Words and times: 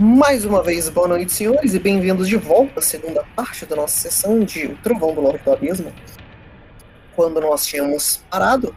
Mais 0.00 0.44
uma 0.44 0.62
vez, 0.62 0.88
boa 0.88 1.08
noite, 1.08 1.32
senhores, 1.32 1.74
e 1.74 1.78
bem-vindos 1.80 2.28
de 2.28 2.36
volta 2.36 2.78
à 2.78 2.80
segunda 2.80 3.24
parte 3.34 3.66
da 3.66 3.74
nossa 3.74 3.98
sessão 3.98 4.38
de 4.38 4.66
O 4.66 4.76
Trovão 4.76 5.12
do 5.12 5.20
Norte 5.20 5.42
do 5.42 5.50
Abismo. 5.52 5.92
Quando 7.16 7.40
nós 7.40 7.66
tínhamos 7.66 8.22
parado, 8.30 8.72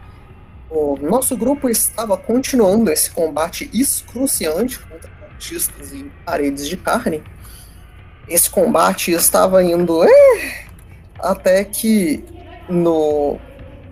o 0.68 0.98
nosso 0.98 1.38
grupo 1.38 1.70
estava 1.70 2.18
continuando 2.18 2.92
esse 2.92 3.12
combate 3.12 3.70
excruciante 3.72 4.80
contra 4.80 5.12
cultistas 5.12 5.94
e 5.94 6.12
paredes 6.26 6.68
de 6.68 6.76
carne. 6.76 7.24
Esse 8.28 8.50
combate 8.50 9.12
estava 9.12 9.64
indo 9.64 10.04
eh, 10.04 10.66
até 11.20 11.64
que 11.64 12.26
no 12.68 13.38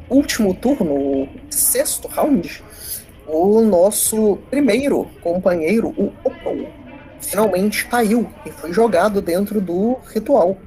último 0.10 0.56
turno, 0.56 1.30
sexto 1.52 2.08
round, 2.08 2.64
o 3.28 3.62
nosso 3.62 4.40
primeiro 4.50 5.06
companheiro, 5.22 5.90
o 5.90 6.12
Opal, 6.24 6.79
finalmente 7.22 7.86
caiu 7.88 8.30
e 8.46 8.52
foi 8.52 8.74
jogado 8.74 9.22
dentro 9.22 9.60
do 9.62 9.98
ritual. 10.14 10.58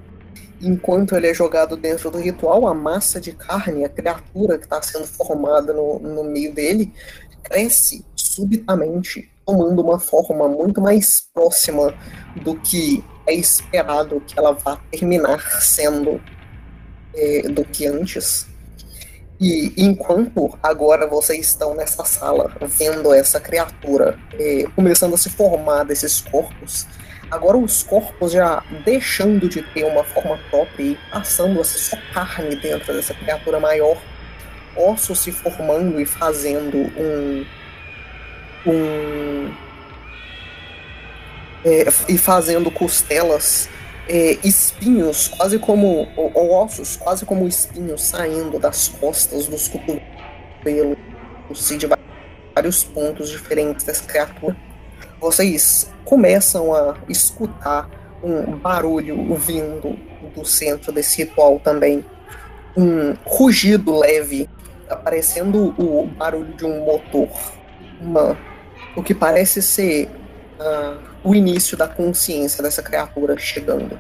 Enquanto 0.61 1.16
ele 1.16 1.27
é 1.27 1.34
jogado 1.34 1.77
dentro 1.77 2.11
do 2.11 2.19
ritual, 2.19 2.66
a 2.66 2.75
massa 2.75 3.20
de 3.20 3.33
carne, 3.33 3.84
a 3.84 3.88
criatura 3.88 4.59
que 4.59 4.65
está 4.65 4.80
sendo 4.80 5.06
formada 5.06 5.73
no, 5.73 5.98
no 5.98 6.25
meio 6.25 6.55
dele, 6.55 6.92
cresce 7.42 8.05
subitamente, 8.15 9.28
tomando 9.45 9.83
uma 9.83 9.98
forma 9.98 10.48
muito 10.48 10.80
mais 10.80 11.28
próxima 11.34 11.92
do 12.45 12.55
que 12.55 13.05
é 13.27 13.34
esperado 13.34 14.20
que 14.20 14.39
ela 14.39 14.53
vá 14.53 14.77
terminar 14.91 15.41
sendo 15.61 16.20
é, 17.14 17.42
do 17.48 17.64
que 17.64 17.86
antes. 17.86 18.47
E 19.43 19.73
enquanto 19.77 20.57
agora 20.62 21.05
vocês 21.05 21.48
estão 21.48 21.75
nessa 21.75 22.05
sala 22.05 22.48
vendo 22.61 23.12
essa 23.12 23.41
criatura 23.41 24.17
é, 24.39 24.67
começando 24.77 25.15
a 25.15 25.19
se 25.19 25.29
formar 25.31 25.83
desses 25.83 26.21
corpos, 26.21 26.87
agora 27.29 27.59
os 27.59 27.83
corpos 27.83 28.31
já 28.31 28.63
deixando 28.85 29.48
de 29.48 29.61
ter 29.61 29.83
uma 29.83 30.05
forma 30.05 30.39
própria 30.48 30.85
e 30.85 30.98
passando 31.11 31.61
a 31.61 31.65
ser 31.65 31.79
só 31.79 31.97
carne 32.15 32.55
dentro 32.55 32.95
dessa 32.95 33.15
criatura 33.15 33.59
maior, 33.59 34.01
ossos 34.77 35.19
se 35.19 35.33
formando 35.33 36.01
e 36.01 36.07
fazendo 36.07 36.77
um. 36.97 37.45
um 38.65 39.53
é, 41.65 41.89
e 42.09 42.17
fazendo 42.17 42.70
costelas 42.70 43.69
é, 44.08 44.39
espinhos, 44.45 45.28
quase 45.28 45.58
como. 45.58 46.08
Ou, 46.17 46.31
ou, 46.34 46.53
ossos, 46.53 46.97
quase 46.97 47.25
como 47.25 47.47
espinhos 47.47 48.03
saindo 48.03 48.58
das 48.58 48.89
costas, 48.89 49.47
dos 49.47 49.69
cotovelos 49.69 50.97
e 51.70 51.77
de 51.77 51.89
vários 52.55 52.84
pontos 52.84 53.30
diferentes 53.30 53.84
dessa 53.84 54.05
criatura. 54.05 54.56
Vocês 55.20 55.91
começam 56.05 56.75
a 56.75 56.97
escutar 57.08 57.89
um 58.23 58.56
barulho 58.56 59.34
vindo 59.36 59.98
do 60.34 60.45
centro 60.45 60.92
desse 60.92 61.25
ritual 61.25 61.61
também. 61.61 62.05
Um 62.77 63.14
rugido 63.25 63.98
leve, 63.98 64.48
aparecendo 64.89 65.75
o 65.78 66.06
barulho 66.06 66.55
de 66.55 66.64
um 66.64 66.84
motor. 66.84 67.28
Uma, 68.00 68.36
o 68.97 69.03
que 69.03 69.14
parece 69.14 69.62
ser. 69.62 70.08
Uh, 70.58 71.11
o 71.25 71.34
início 71.34 71.77
da 71.77 71.87
consciência 71.87 72.62
dessa 72.62 72.83
criatura 72.83 73.39
chegando. 73.39 73.98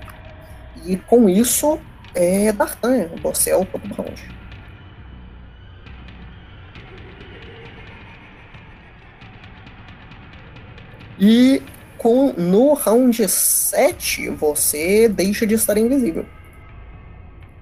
E 0.84 0.96
com 0.96 1.28
isso, 1.28 1.78
é 2.14 2.52
D'Artagnan, 2.52 3.10
você 3.22 3.50
é 3.50 3.56
o 3.56 3.64
topo 3.64 3.86
do 3.86 3.94
round. 3.94 4.42
E 11.18 11.62
com, 11.96 12.32
no 12.32 12.74
round 12.74 13.28
7, 13.28 14.30
você 14.30 15.08
deixa 15.08 15.46
de 15.46 15.54
estar 15.54 15.78
invisível. 15.78 16.26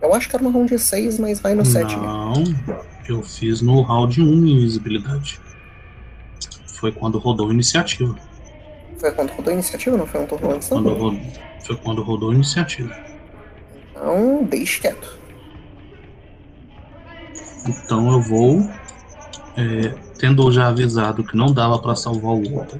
Eu 0.00 0.14
acho 0.14 0.30
que 0.30 0.34
era 0.34 0.42
no 0.42 0.50
round 0.50 0.78
6, 0.78 1.18
mas 1.18 1.40
vai 1.40 1.54
no 1.54 1.64
7 1.64 1.94
Não, 1.96 2.42
eu 3.06 3.22
fiz 3.22 3.60
no 3.60 3.82
round 3.82 4.18
1 4.18 4.46
invisibilidade. 4.46 5.38
Foi 6.78 6.90
quando 6.90 7.18
rodou 7.18 7.50
a 7.50 7.52
iniciativa. 7.52 8.16
Foi 9.00 9.10
quando 9.12 9.30
rodou 9.30 9.50
a 9.50 9.54
iniciativa, 9.54 9.96
não 9.96 10.06
foi 10.06 10.20
um 10.20 10.26
turno 10.26 10.52
antes? 10.52 10.68
Quando 10.68 10.90
rodou, 10.90 11.20
foi 11.64 11.76
quando 11.76 12.02
rodou 12.02 12.30
a 12.30 12.34
iniciativa. 12.34 12.94
Então, 13.90 14.44
deixe 14.44 14.78
quieto. 14.78 15.18
Então 17.66 18.12
eu 18.12 18.20
vou, 18.20 18.60
é, 19.56 19.94
tendo 20.18 20.52
já 20.52 20.68
avisado 20.68 21.24
que 21.24 21.34
não 21.34 21.50
dava 21.50 21.78
para 21.78 21.96
salvar 21.96 22.32
o 22.32 22.54
outro, 22.54 22.78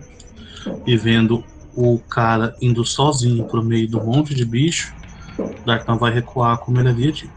e 0.86 0.94
vendo 0.94 1.42
o 1.75 1.98
cara 1.98 2.54
indo 2.60 2.84
sozinho 2.84 3.47
pro 3.47 3.62
meio 3.62 3.88
do 3.88 4.04
monte 4.04 4.34
de 4.34 4.44
bicho, 4.44 4.94
Dartan 5.64 5.97
vai 5.97 6.12
recuar 6.12 6.59
como 6.59 6.78
ele 6.80 6.91
havia 6.91 7.12
dito. 7.12 7.32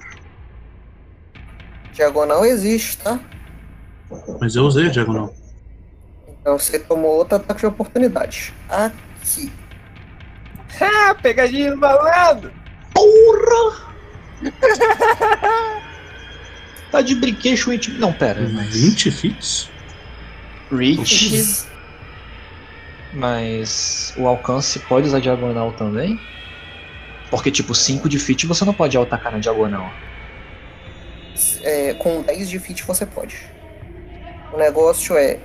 Diagonal 1.94 2.46
existe, 2.46 2.98
tá? 2.98 3.18
Mas 4.42 4.58
eu 4.58 4.64
usei 4.64 4.88
a 4.88 4.90
diagonal. 4.90 5.34
Então 6.44 6.60
você 6.60 6.78
tomou 6.78 7.16
outro 7.16 7.38
ataque 7.38 7.62
de 7.62 7.68
oportunidade. 7.68 8.54
Aqui. 8.68 9.50
Ah, 10.82 11.16
pegadinha 11.16 11.72
do 11.72 11.78
malandro! 11.78 12.52
Porra! 12.94 13.94
tá 16.92 17.02
de 17.02 17.16
brinquedo, 17.16 17.80
Não, 17.98 18.12
pera. 18.12 18.42
Mas... 18.50 18.76
20 18.76 19.10
fits? 19.12 19.70
Reach. 20.70 21.66
Mas 23.14 24.14
o 24.18 24.28
alcance 24.28 24.80
pode 24.80 25.08
usar 25.08 25.22
diagonal 25.22 25.72
também? 25.72 26.20
Porque, 27.30 27.52
tipo, 27.52 27.74
5 27.74 28.10
de 28.10 28.20
fit 28.20 28.46
você 28.46 28.66
não 28.66 28.74
pode 28.74 28.98
atacar 28.98 29.32
na 29.32 29.40
diagonal. 29.40 29.90
É, 31.62 31.94
com 31.94 32.22
10 32.22 32.50
de 32.50 32.60
fit 32.60 32.84
você 32.84 33.06
pode. 33.06 33.38
O 34.52 34.58
negócio 34.58 35.16
é 35.16 35.40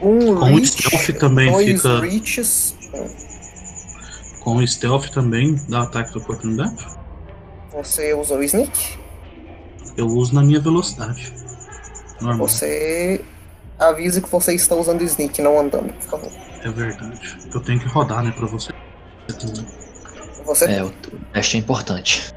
um 0.00 0.34
com 0.34 0.44
reach, 0.44 0.62
o 0.62 0.66
stealth 0.66 1.18
também 1.18 1.50
dois 1.50 1.82
fica. 1.82 2.00
Reaches. 2.00 2.74
Com 4.40 4.56
o 4.56 4.66
stealth 4.66 5.08
também 5.10 5.56
dá 5.68 5.82
ataque 5.82 6.12
de 6.12 6.18
oportunidade? 6.18 6.86
Você 7.72 8.14
usou 8.14 8.38
o 8.38 8.42
sneak? 8.42 8.98
Eu 9.96 10.06
uso 10.06 10.34
na 10.34 10.42
minha 10.42 10.60
velocidade. 10.60 11.32
Normal. 12.20 12.48
Você 12.48 13.24
avisa 13.78 14.20
que 14.20 14.28
você 14.28 14.54
está 14.54 14.74
usando 14.74 15.00
o 15.00 15.04
sneak, 15.04 15.40
não 15.42 15.60
andando, 15.60 15.92
por 15.92 16.10
favor. 16.10 16.32
É 16.62 16.70
verdade. 16.70 17.38
Eu 17.52 17.60
tenho 17.60 17.78
que 17.78 17.88
rodar, 17.88 18.22
né, 18.24 18.32
pra 18.32 18.46
você. 18.46 18.72
Você... 20.44 20.64
É, 20.64 20.82
o 20.82 20.90
teste 21.32 21.56
é 21.56 21.60
importante. 21.60 22.34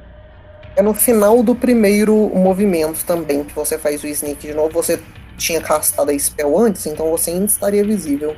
É 0.76 0.82
no 0.82 0.94
final 0.94 1.42
do 1.44 1.56
primeiro 1.56 2.16
movimento 2.36 3.04
também 3.06 3.44
que 3.44 3.54
você 3.54 3.78
faz 3.78 4.04
o 4.04 4.08
sneak 4.08 4.48
de 4.48 4.54
novo. 4.54 4.74
Você 4.74 5.02
tinha 5.42 5.60
castado 5.60 6.12
a 6.12 6.18
spell 6.18 6.58
antes, 6.58 6.86
então 6.86 7.10
você 7.10 7.32
ainda 7.32 7.46
estaria 7.46 7.84
visível. 7.84 8.36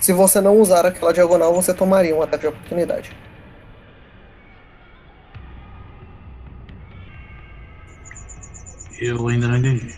Se 0.00 0.12
você 0.12 0.40
não 0.40 0.58
usar 0.58 0.86
aquela 0.86 1.12
diagonal, 1.12 1.54
você 1.54 1.72
tomaria 1.74 2.14
um 2.14 2.22
ataque 2.22 2.42
de 2.42 2.48
oportunidade. 2.48 3.16
Eu 8.98 9.28
ainda 9.28 9.48
não 9.48 9.56
entendi. 9.58 9.94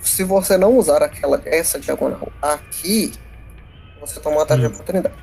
Se 0.00 0.24
você 0.24 0.56
não 0.56 0.76
usar 0.76 1.02
aquela 1.02 1.40
essa 1.44 1.78
diagonal 1.78 2.32
aqui, 2.40 3.12
você 4.00 4.20
toma 4.20 4.36
um 4.36 4.40
ataque 4.40 4.62
hum. 4.62 4.68
de 4.68 4.74
oportunidade. 4.74 5.14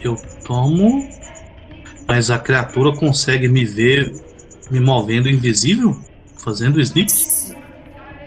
Eu 0.00 0.16
tomo, 0.44 1.08
mas 2.06 2.30
a 2.30 2.38
criatura 2.38 2.96
consegue 2.96 3.48
me 3.48 3.64
ver 3.64 4.14
me 4.70 4.80
movendo 4.80 5.28
invisível? 5.28 5.98
Fazendo 6.46 6.80
sneak? 6.80 7.12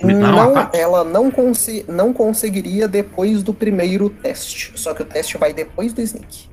Não, 0.04 0.70
ela 0.74 1.06
não, 1.06 1.32
consi 1.32 1.86
não 1.88 2.12
conseguiria 2.12 2.86
depois 2.86 3.42
do 3.42 3.54
primeiro 3.54 4.10
teste. 4.10 4.74
Só 4.76 4.94
que 4.94 5.02
o 5.02 5.06
teste 5.06 5.38
vai 5.38 5.54
depois 5.54 5.94
do 5.94 6.02
sneak. 6.02 6.50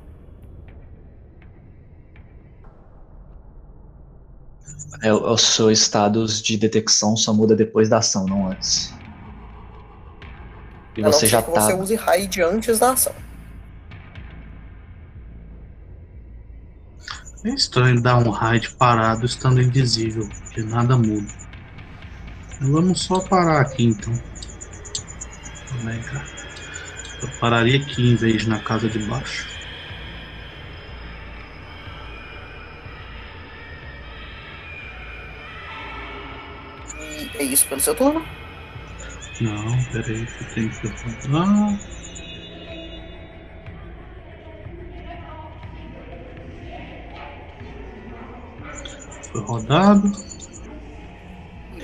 É, 5.02 5.12
os 5.12 5.42
seus 5.42 5.80
estados 5.80 6.40
de 6.40 6.56
detecção 6.56 7.16
só 7.16 7.32
muda 7.34 7.54
depois 7.54 7.88
da 7.88 7.98
ação, 7.98 8.26
não 8.26 8.48
antes. 8.48 8.94
E 10.96 11.02
você 11.02 11.26
já 11.26 11.42
tá. 11.42 11.60
Você 11.60 11.74
use 11.74 11.94
hide 11.94 12.42
antes 12.42 12.78
da 12.78 12.92
ação. 12.92 13.12
É 17.44 17.50
estranho 17.50 18.00
dar 18.02 18.16
um 18.16 18.30
raid 18.30 18.74
parado 18.74 19.24
estando 19.26 19.60
invisível, 19.60 20.28
porque 20.28 20.62
nada 20.62 20.96
muda. 20.96 21.45
Vamos 22.60 23.02
só 23.02 23.20
parar 23.20 23.60
aqui 23.60 23.84
então. 23.84 24.18
Cá. 26.10 26.24
Eu 27.22 27.28
pararia 27.40 27.78
aqui 27.78 28.02
em 28.02 28.16
vez 28.16 28.42
de 28.42 28.48
na 28.48 28.58
casa 28.60 28.88
de 28.88 28.98
baixo. 28.98 29.46
E 36.98 37.30
é 37.38 37.44
isso 37.44 37.68
pelo 37.68 37.80
seu 37.80 37.94
turno? 37.94 38.26
Não, 39.40 39.84
peraí, 39.92 40.26
que 40.26 40.44
eu 40.44 40.54
tenho 40.54 40.70
que 40.70 40.86
rodar. 40.86 41.78
Foi 49.30 49.40
rodado. 49.42 50.35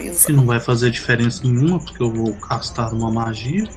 Beleza. 0.02 0.26
Que 0.26 0.32
não 0.32 0.46
vai 0.46 0.58
fazer 0.58 0.90
diferença 0.90 1.42
nenhuma, 1.44 1.78
porque 1.78 2.02
eu 2.02 2.12
vou 2.12 2.34
castar 2.34 2.92
uma 2.92 3.10
magia. 3.10 3.68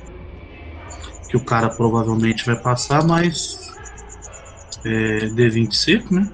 Que 1.28 1.36
o 1.36 1.44
cara 1.44 1.68
provavelmente 1.70 2.44
vai 2.44 2.56
passar, 2.56 3.04
mas. 3.04 3.72
É, 4.84 5.26
D20 5.26 5.72
seco, 5.72 6.14
né? 6.14 6.30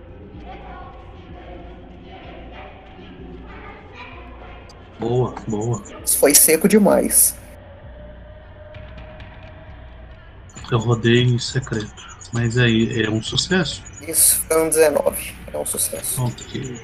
Boa, 4.98 5.34
boa. 5.48 5.82
Isso 6.04 6.18
foi 6.18 6.34
seco 6.34 6.68
demais. 6.68 7.36
Eu 10.70 10.78
rodei 10.78 11.22
em 11.22 11.38
secreto. 11.38 11.92
Mas 12.32 12.56
aí, 12.56 13.02
é 13.02 13.10
um 13.10 13.22
sucesso? 13.22 13.82
Isso 14.06 14.40
foi 14.48 14.62
um 14.62 14.68
19. 14.68 15.34
É 15.52 15.58
um 15.58 15.66
sucesso. 15.66 16.22
Ok. 16.22 16.80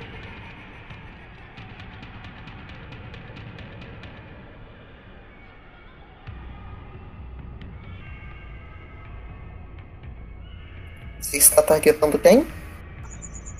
Você 11.28 11.36
está 11.36 11.60
targetando 11.60 12.18
quem? 12.18 12.46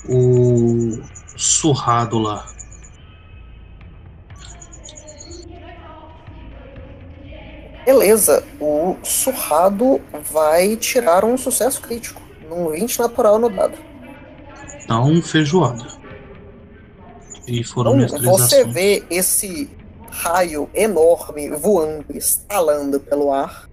O 0.08 1.02
surrado 1.36 2.18
lá. 2.18 2.46
Beleza, 7.84 8.42
o 8.58 8.96
surrado 9.02 10.00
vai 10.32 10.76
tirar 10.76 11.26
um 11.26 11.36
sucesso 11.36 11.82
crítico. 11.82 12.22
Num 12.48 12.70
20 12.70 13.00
natural 13.00 13.38
no 13.38 13.50
dado. 13.50 13.76
Então, 14.82 15.20
feijoada. 15.20 15.88
E 17.46 17.62
foram 17.62 18.00
Então, 18.00 18.18
você 18.22 18.64
vê 18.64 19.04
esse 19.10 19.70
raio 20.10 20.70
enorme 20.72 21.50
voando, 21.50 22.06
estalando 22.14 22.98
pelo 22.98 23.30
ar, 23.30 23.67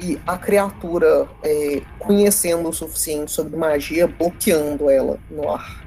e 0.00 0.20
a 0.26 0.36
criatura, 0.36 1.28
é, 1.42 1.82
conhecendo 1.98 2.68
o 2.68 2.72
suficiente 2.72 3.32
sobre 3.32 3.56
magia, 3.56 4.06
bloqueando 4.06 4.88
ela 4.88 5.18
no 5.30 5.50
ar. 5.50 5.84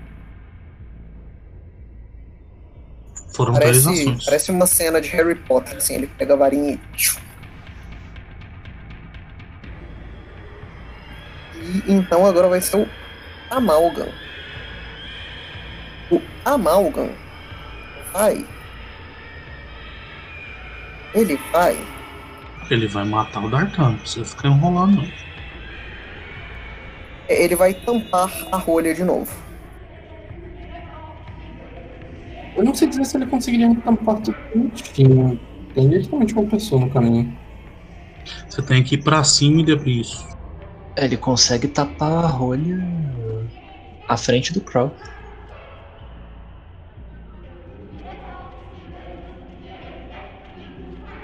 Foram 3.33 3.53
Parece, 3.53 3.89
ações. 3.89 4.25
parece 4.25 4.51
uma 4.51 4.67
cena 4.67 4.99
de 4.99 5.07
Harry 5.09 5.35
Potter, 5.35 5.77
assim, 5.77 5.95
ele 5.95 6.07
pega 6.07 6.33
a 6.33 6.37
varinha 6.37 6.73
e. 6.73 7.21
E 11.55 11.93
então 11.93 12.25
agora 12.25 12.49
vai 12.49 12.59
ser 12.59 12.77
o 12.77 12.89
Amalgam. 13.49 14.09
O 16.11 16.21
Amalgam 16.43 17.09
vai. 18.11 18.45
Ele 21.13 21.39
vai. 21.51 21.77
Ele 22.71 22.88
vai 22.88 23.03
matar 23.03 23.44
o 23.44 23.50
Dartan, 23.50 23.91
não 23.91 23.97
precisa 23.97 24.25
ficar 24.25 24.47
enrolando. 24.47 24.95
não. 24.95 25.31
Ele 27.27 27.56
vai 27.56 27.73
tampar 27.73 28.31
a 28.51 28.57
rolha 28.57 28.94
de 28.94 29.03
novo. 29.03 29.29
Eu 32.56 32.63
não 32.63 32.73
sei 32.73 32.88
dizer 32.88 33.06
se 33.06 33.18
ele 33.18 33.25
conseguiria 33.27 33.69
tampar 33.81 34.21
tudo 34.21 34.38
bonitinho. 34.53 35.39
Tem 35.73 35.88
literalmente 35.88 36.33
uma 36.33 36.47
pessoa 36.47 36.79
no 36.79 36.89
caminho. 36.89 37.38
Você 38.50 38.62
tem 38.62 38.83
que 38.83 38.95
ir 38.95 39.03
pra 39.03 39.24
cima 39.24 39.62
e 39.62 39.65
depois. 39.65 40.09
Ele 40.97 41.17
consegue 41.17 41.67
tapar 41.67 42.25
a 42.25 42.27
rolha 42.27 42.77
à 44.07 44.17
frente 44.17 44.53
do 44.53 44.62
Crow. 44.62 44.95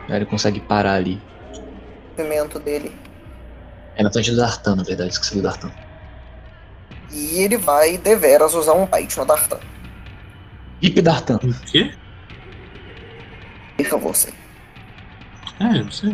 Ele 0.09 0.25
consegue 0.25 0.61
parar 0.61 0.95
ali. 0.95 1.21
O 2.17 2.21
movimento 2.21 2.59
dele. 2.59 2.91
É 3.95 4.01
na 4.01 4.11
frente 4.11 4.31
do 4.31 4.37
Dartan, 4.37 4.75
na 4.75 4.83
verdade, 4.83 5.11
esqueci 5.11 5.35
do 5.35 5.43
Dartan. 5.43 5.71
E 7.11 7.43
ele 7.43 7.57
vai 7.57 7.95
deveras 7.97 8.55
usar 8.55 8.73
um 8.73 8.87
bite 8.87 9.17
no 9.19 9.25
Dartan. 9.25 9.59
Hip 10.81 10.99
Dartan. 11.01 11.35
O 11.35 11.53
quê? 11.65 11.93
Erra 13.77 13.97
você. 13.97 14.33
É, 15.59 15.79
eu 15.79 15.91
sei. 15.91 16.09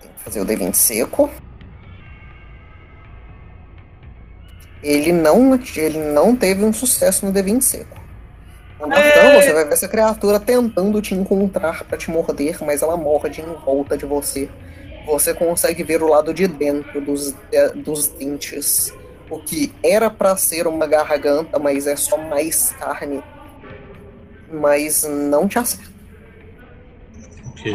Tem 0.00 0.10
que 0.16 0.22
fazer 0.24 0.40
o 0.40 0.46
D20 0.46 0.74
seco. 0.74 1.30
Ele 4.82 5.12
não, 5.12 5.54
ele 5.76 5.98
não 5.98 6.34
teve 6.34 6.64
um 6.64 6.72
sucesso 6.72 7.24
no 7.24 7.32
D20 7.32 7.60
seco. 7.60 7.97
Então, 8.86 9.32
você 9.32 9.52
vai 9.52 9.64
ver 9.64 9.74
essa 9.74 9.88
criatura 9.88 10.38
tentando 10.40 11.00
te 11.02 11.14
encontrar 11.14 11.84
pra 11.84 11.98
te 11.98 12.10
morder, 12.10 12.62
mas 12.64 12.82
ela 12.82 12.96
morde 12.96 13.40
em 13.42 13.54
volta 13.54 13.96
de 13.98 14.06
você. 14.06 14.56
Você 15.04 15.34
consegue 15.34 15.82
ver 15.84 16.02
o 16.02 16.08
lado 16.08 16.32
de 16.34 16.46
dentro 16.46 17.00
dos, 17.00 17.32
de- 17.50 17.70
dos 17.74 18.08
dentes. 18.08 18.98
O 19.30 19.40
que 19.40 19.78
era 19.82 20.10
pra 20.10 20.36
ser 20.36 20.66
uma 20.66 20.86
garganta, 20.86 21.58
mas 21.58 21.86
é 21.86 21.96
só 21.96 22.18
mais 22.18 22.72
carne. 22.72 23.24
Mas 24.48 25.04
não 25.04 25.46
te 25.48 25.58
acerta. 25.58 25.92
Ok. 27.44 27.66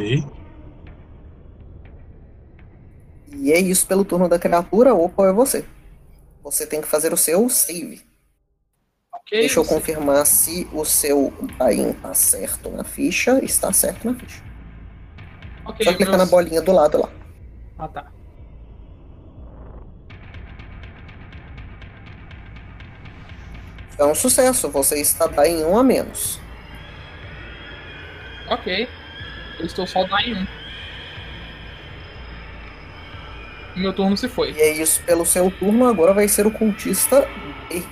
E 3.27 3.51
é 3.51 3.59
isso 3.59 3.85
pelo 3.87 4.05
turno 4.05 4.29
da 4.29 4.39
criatura, 4.39 4.93
ou 4.93 5.13
é 5.25 5.33
você. 5.33 5.65
Você 6.43 6.67
tem 6.67 6.81
que 6.81 6.87
fazer 6.87 7.13
o 7.13 7.17
seu 7.17 7.49
save. 7.49 8.01
Ok. 9.25 9.39
Deixa 9.39 9.59
eu 9.59 9.65
confirmar 9.65 10.25
se 10.25 10.67
o 10.73 10.83
seu 10.83 11.33
Dain 11.57 11.93
tá 11.93 12.13
certo 12.13 12.69
na 12.69 12.83
ficha. 12.83 13.39
Está 13.43 13.71
certo 13.71 14.11
na 14.11 14.19
ficha. 14.19 14.43
Ok, 15.65 15.85
Só 15.85 15.93
clicar 15.93 16.17
na 16.17 16.25
bolinha 16.25 16.61
do 16.61 16.71
lado 16.73 16.99
lá. 16.99 17.09
Ah, 17.79 17.87
tá. 17.87 18.11
É 23.97 24.03
um 24.05 24.15
sucesso, 24.15 24.69
você 24.69 24.99
está 24.99 25.27
Dain 25.27 25.63
1 25.63 25.77
a 25.77 25.83
menos. 25.83 26.39
Ok. 28.49 28.87
Eu 29.59 29.65
estou 29.65 29.87
só 29.87 30.03
dar 30.05 30.21
em 30.27 30.35
um. 30.35 30.47
Meu 33.75 33.93
turno 33.93 34.17
se 34.17 34.27
foi. 34.27 34.51
E 34.51 34.59
é 34.61 34.73
isso 34.73 35.01
pelo 35.03 35.25
seu 35.25 35.49
turno, 35.49 35.87
agora 35.87 36.13
vai 36.13 36.27
ser 36.27 36.45
o 36.45 36.51
cultista 36.51 37.21
B. 37.69 37.83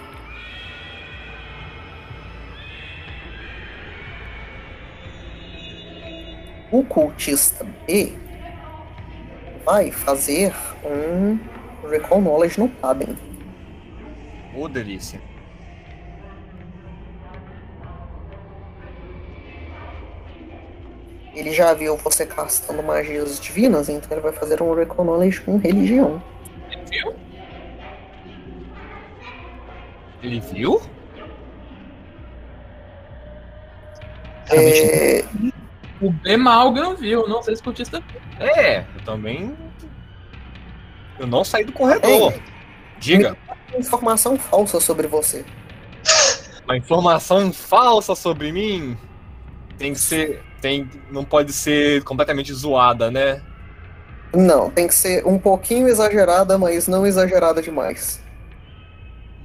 O 6.72 6.84
cultista 6.86 7.66
B 7.86 8.14
vai 9.66 9.92
fazer 9.92 10.54
um 10.86 11.38
Recall 11.90 12.22
Knowledge 12.22 12.60
no 12.60 12.70
Paden. 12.70 13.18
Ô, 14.56 14.68
delícia. 14.68 15.20
Ele 21.34 21.52
já 21.52 21.74
viu 21.74 21.96
você 21.98 22.26
castando 22.26 22.84
magias 22.84 23.40
divinas, 23.40 23.90
então 23.90 24.10
ele 24.12 24.22
vai 24.22 24.34
fazer 24.34 24.62
um 24.62 24.74
Recall 24.74 25.06
Knowledge 25.06 25.42
com 25.42 25.58
religião. 25.58 26.22
Ele 26.70 26.86
viu? 26.90 27.16
Ele 30.22 30.40
viu? 30.40 30.82
É, 34.50 35.24
O 36.02 36.12
B 36.12 36.36
Malgan 36.36 36.96
viu, 36.96 37.28
não 37.28 37.44
sei 37.44 37.56
se 37.56 37.62
o 37.62 37.66
cultista 37.66 38.02
viu. 38.02 38.22
É, 38.40 38.80
eu 38.80 39.06
também. 39.06 39.56
Eu 41.20 41.28
não 41.28 41.44
saí 41.44 41.64
do 41.64 41.72
corredor. 41.72 42.34
Diga. 43.00 43.38
informação 43.78 44.38
falsa 44.38 44.80
sobre 44.80 45.08
você. 45.08 45.46
Uma 46.66 46.78
informação 46.78 47.54
falsa 47.54 48.16
sobre 48.16 48.52
mim 48.52 48.98
tem 49.78 49.94
que 49.94 50.00
ser. 50.00 50.44
Tem, 50.60 50.90
não 51.12 51.26
pode 51.26 51.52
ser 51.54 52.04
completamente 52.04 52.54
zoada, 52.54 53.10
né? 53.10 53.42
Não, 54.34 54.70
tem 54.70 54.88
que 54.88 54.94
ser 54.94 55.26
um 55.26 55.38
pouquinho 55.38 55.88
exagerada, 55.88 56.58
mas 56.58 56.88
não 56.88 57.06
exagerada 57.06 57.62
demais. 57.62 58.22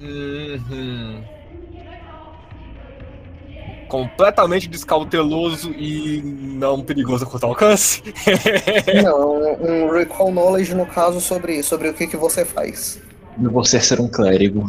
Uhum. 0.01 1.25
Completamente 3.89 4.69
descauteloso 4.69 5.71
e 5.73 6.21
não 6.23 6.83
perigoso 6.83 7.25
a 7.25 7.29
curto 7.29 7.47
alcance? 7.47 8.03
Não, 9.05 9.55
um 9.63 9.91
recall 9.93 10.33
knowledge 10.33 10.75
no 10.75 10.87
caso 10.87 11.21
sobre, 11.21 11.63
sobre 11.63 11.89
o 11.89 11.95
que, 11.95 12.07
que 12.09 12.17
você 12.17 12.45
faz. 12.45 13.01
de 13.37 13.47
você 13.49 13.81
ser 13.81 14.01
um 14.01 14.09
clérigo. 14.09 14.69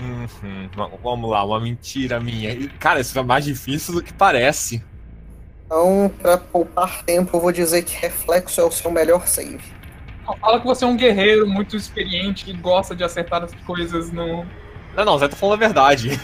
Uhum, 0.00 0.68
va- 0.76 0.90
Vamos 1.02 1.30
lá, 1.30 1.44
uma 1.44 1.60
mentira 1.60 2.20
minha. 2.20 2.68
Cara, 2.78 3.00
isso 3.00 3.18
é 3.18 3.22
mais 3.22 3.44
difícil 3.44 3.94
do 3.94 4.02
que 4.02 4.12
parece. 4.12 4.82
Então, 5.66 6.10
pra 6.20 6.38
poupar 6.38 7.02
tempo, 7.04 7.36
eu 7.36 7.40
vou 7.40 7.52
dizer 7.52 7.82
que 7.84 7.94
reflexo 7.96 8.60
é 8.60 8.64
o 8.64 8.70
seu 8.70 8.90
melhor 8.90 9.26
save. 9.26 9.60
Fala 10.36 10.60
que 10.60 10.66
você 10.66 10.84
é 10.84 10.86
um 10.86 10.96
guerreiro 10.96 11.46
muito 11.46 11.76
experiente 11.76 12.44
que 12.44 12.52
gosta 12.52 12.94
de 12.94 13.02
acertar 13.04 13.42
as 13.44 13.54
coisas 13.66 14.12
no. 14.12 14.44
Não, 14.94 15.04
não, 15.04 15.18
Zé 15.18 15.28
tá 15.28 15.36
falando 15.36 15.54
a 15.62 15.66
verdade. 15.66 16.20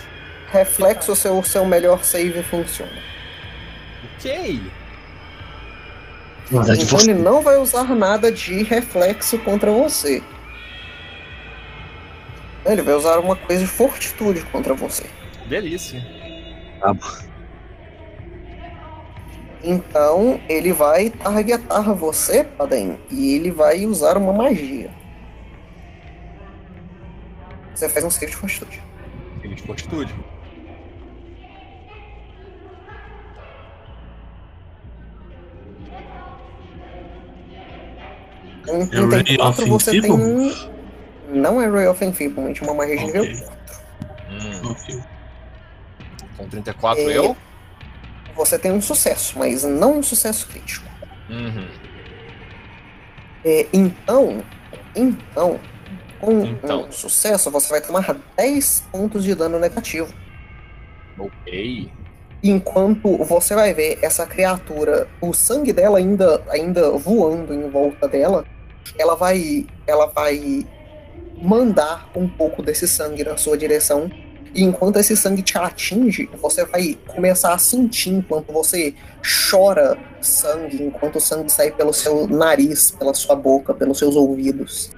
Reflexo, 0.52 1.12
o 1.12 1.16
seu, 1.16 1.42
seu 1.42 1.64
melhor 1.64 2.04
save 2.04 2.42
funciona. 2.42 2.92
Ok. 4.16 4.61
Verdade, 6.50 6.82
Então 6.82 6.99
você. 6.99 7.11
ele 7.11 7.20
não 7.20 7.40
vai 7.42 7.56
usar 7.56 7.84
nada 7.94 8.30
de 8.30 8.62
reflexo 8.62 9.38
contra 9.38 9.70
você. 9.70 10.23
Ele 12.66 12.82
vai 12.82 12.94
usar 12.94 13.18
uma 13.18 13.37
coisa 13.37 13.62
de 13.62 13.68
fortitude 13.68 14.42
contra 14.52 14.75
você. 14.75 15.04
Delícia. 15.46 16.04
Então 19.66 20.38
ele 20.47 20.73
vai 20.75 21.09
targetar 21.09 21.94
você, 21.94 22.44
Paden, 22.44 22.99
e 23.11 23.35
ele 23.35 23.50
vai 23.50 23.87
usar 23.87 24.18
uma 24.18 24.30
magia. 24.33 24.90
Você 27.75 27.88
faz 27.88 28.04
um 28.04 28.11
save 28.11 28.26
de 28.30 28.37
fortitude. 28.37 28.83
Ele 29.42 29.54
de 29.54 29.62
fortitude. 29.62 30.14
Em 38.68 38.83
É 38.83 39.00
Ray 39.00 39.25
34 39.25 39.62
of 39.62 39.71
você 39.71 40.00
tem 40.00 40.11
um. 40.12 40.52
Não 41.28 41.61
é 41.61 41.68
Ray 41.68 41.87
of 41.87 42.04
Enfeeblement, 42.04 42.54
é 42.61 42.64
uma 42.64 42.75
magia 42.75 42.97
de 42.97 43.04
nível 43.06 43.23
Ok. 43.23 43.37
4. 43.40 43.54
Hum, 44.30 44.71
Ok. 44.71 45.00
com 46.37 46.49
34 46.49 47.02
É. 47.02 47.16
eu? 47.18 47.37
Você 48.36 48.58
tem 48.58 48.72
um 48.72 48.80
sucesso, 48.80 49.38
mas 49.38 49.62
não 49.64 49.98
um 49.98 50.02
sucesso 50.02 50.48
crítico. 50.48 50.86
Uhum. 51.30 51.68
É, 53.44 53.66
então, 53.72 54.42
então, 54.96 55.60
com 56.20 56.44
Então. 56.44 56.84
um 56.86 56.92
sucesso, 56.92 57.50
você 57.50 57.68
vai 57.68 57.80
tomar 57.80 58.16
10 58.36 58.84
pontos 58.90 59.22
de 59.24 59.34
dano 59.34 59.58
negativo. 59.58 60.12
Ok. 61.18 61.90
Enquanto 62.42 63.16
você 63.24 63.54
vai 63.54 63.72
ver 63.72 63.98
essa 64.02 64.26
criatura, 64.26 65.08
o 65.20 65.32
sangue 65.32 65.72
dela 65.72 65.98
ainda, 65.98 66.42
ainda 66.48 66.90
voando 66.90 67.54
em 67.54 67.68
volta 67.70 68.06
dela, 68.08 68.44
ela 68.98 69.14
vai, 69.14 69.66
ela 69.86 70.06
vai 70.06 70.66
mandar 71.40 72.10
um 72.14 72.28
pouco 72.28 72.62
desse 72.62 72.86
sangue 72.86 73.24
na 73.24 73.36
sua 73.36 73.56
direção. 73.56 74.10
E 74.54 74.62
enquanto 74.62 74.99
esse 74.99 75.16
sangue 75.16 75.42
te 75.42 75.58
atinge, 75.58 76.30
você 76.40 76.64
vai 76.64 76.96
começar 77.08 77.52
a 77.54 77.58
sentir 77.58 78.11
enquanto 78.11 78.52
você 78.52 78.94
chora 79.50 79.99
sangue, 80.20 80.82
enquanto 80.84 81.16
o 81.16 81.20
sangue 81.20 81.50
sai 81.50 81.73
pelo 81.73 81.92
seu 81.92 82.28
nariz, 82.28 82.92
pela 82.92 83.12
sua 83.14 83.34
boca, 83.34 83.75
pelos 83.75 83.99
seus 83.99 84.14
ouvidos. 84.14 84.92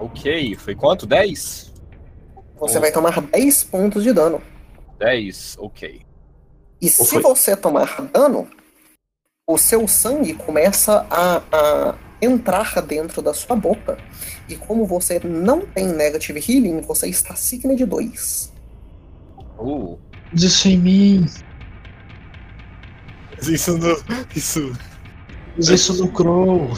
Ok. 0.00 0.56
Foi 0.56 0.74
quanto? 0.74 1.06
10? 1.06 1.72
Você 2.58 2.78
Oh. 2.78 2.80
vai 2.80 2.90
tomar 2.92 3.20
10 3.20 3.64
pontos 3.64 4.02
de 4.02 4.12
dano. 4.12 4.42
10. 4.98 5.56
Ok. 5.58 6.02
E 6.80 6.88
se 6.88 7.06
foi? 7.06 7.22
você 7.22 7.56
tomar 7.56 8.02
dano, 8.12 8.48
o 9.48 9.56
seu 9.58 9.86
sangue 9.86 10.34
começa 10.34 11.06
a, 11.10 11.42
a 11.52 11.94
entrar 12.20 12.80
dentro 12.82 13.22
da 13.22 13.32
sua 13.32 13.56
boca. 13.56 13.98
E 14.48 14.56
como 14.56 14.86
você 14.86 15.20
não 15.24 15.60
tem 15.62 15.86
negative 15.86 16.40
healing, 16.40 16.80
você 16.80 17.08
está 17.08 17.34
signa 17.34 17.74
de 17.74 17.84
2. 17.84 18.52
Uh. 19.58 19.98
Isso 20.32 20.68
em 20.68 20.78
mim. 20.78 21.26
Isso 23.42 23.76
não. 23.78 23.96
Isso. 24.34 24.72
Isso 25.58 25.94
no 26.02 26.10
Crow. 26.12 26.70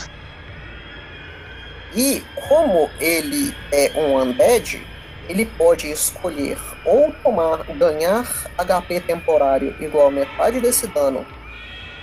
E 1.95 2.23
como 2.49 2.89
ele 2.99 3.55
é 3.71 3.93
um 3.95 4.19
undead, 4.19 4.83
ele 5.29 5.45
pode 5.45 5.91
escolher 5.91 6.59
ou 6.85 7.13
tomar, 7.23 7.65
ganhar 7.77 8.27
HP 8.57 9.01
temporário 9.01 9.75
igual 9.81 10.09
a 10.09 10.11
metade 10.11 10.61
desse 10.61 10.87
dano 10.87 11.25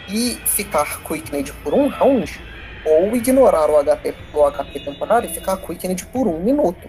e 0.08 0.38
ficar 0.46 1.01
quickened 1.03 1.51
por 1.63 1.74
um 1.74 1.88
round, 1.88 2.39
ou 2.86 3.16
ignorar 3.16 3.70
o 3.70 3.84
HP, 3.84 4.14
o 4.34 4.52
HP 4.52 4.80
temporário 4.80 5.30
e 5.30 5.34
ficar 5.34 5.58
quickened 5.58 6.06
por 6.08 6.28
um 6.28 6.40
minuto. 6.40 6.88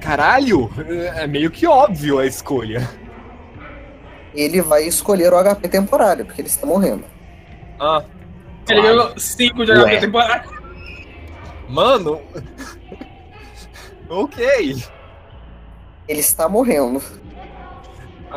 Caralho! 0.00 0.70
É 1.16 1.26
meio 1.26 1.50
que 1.50 1.66
óbvio 1.66 2.18
a 2.18 2.26
escolha. 2.26 2.88
Ele 4.34 4.60
vai 4.60 4.84
escolher 4.84 5.32
o 5.32 5.42
HP 5.42 5.68
temporário, 5.68 6.26
porque 6.26 6.40
ele 6.40 6.48
está 6.48 6.66
morrendo. 6.66 7.04
Ah. 7.80 8.04
Ele 8.68 8.82
ganhou 8.82 9.18
5 9.18 9.64
de 9.64 9.72
Ué. 9.72 9.78
HP 9.78 10.00
temporário. 10.00 10.50
Mano. 11.68 12.20
ok. 14.08 14.76
Ele 16.08 16.20
está 16.20 16.48
morrendo. 16.48 17.02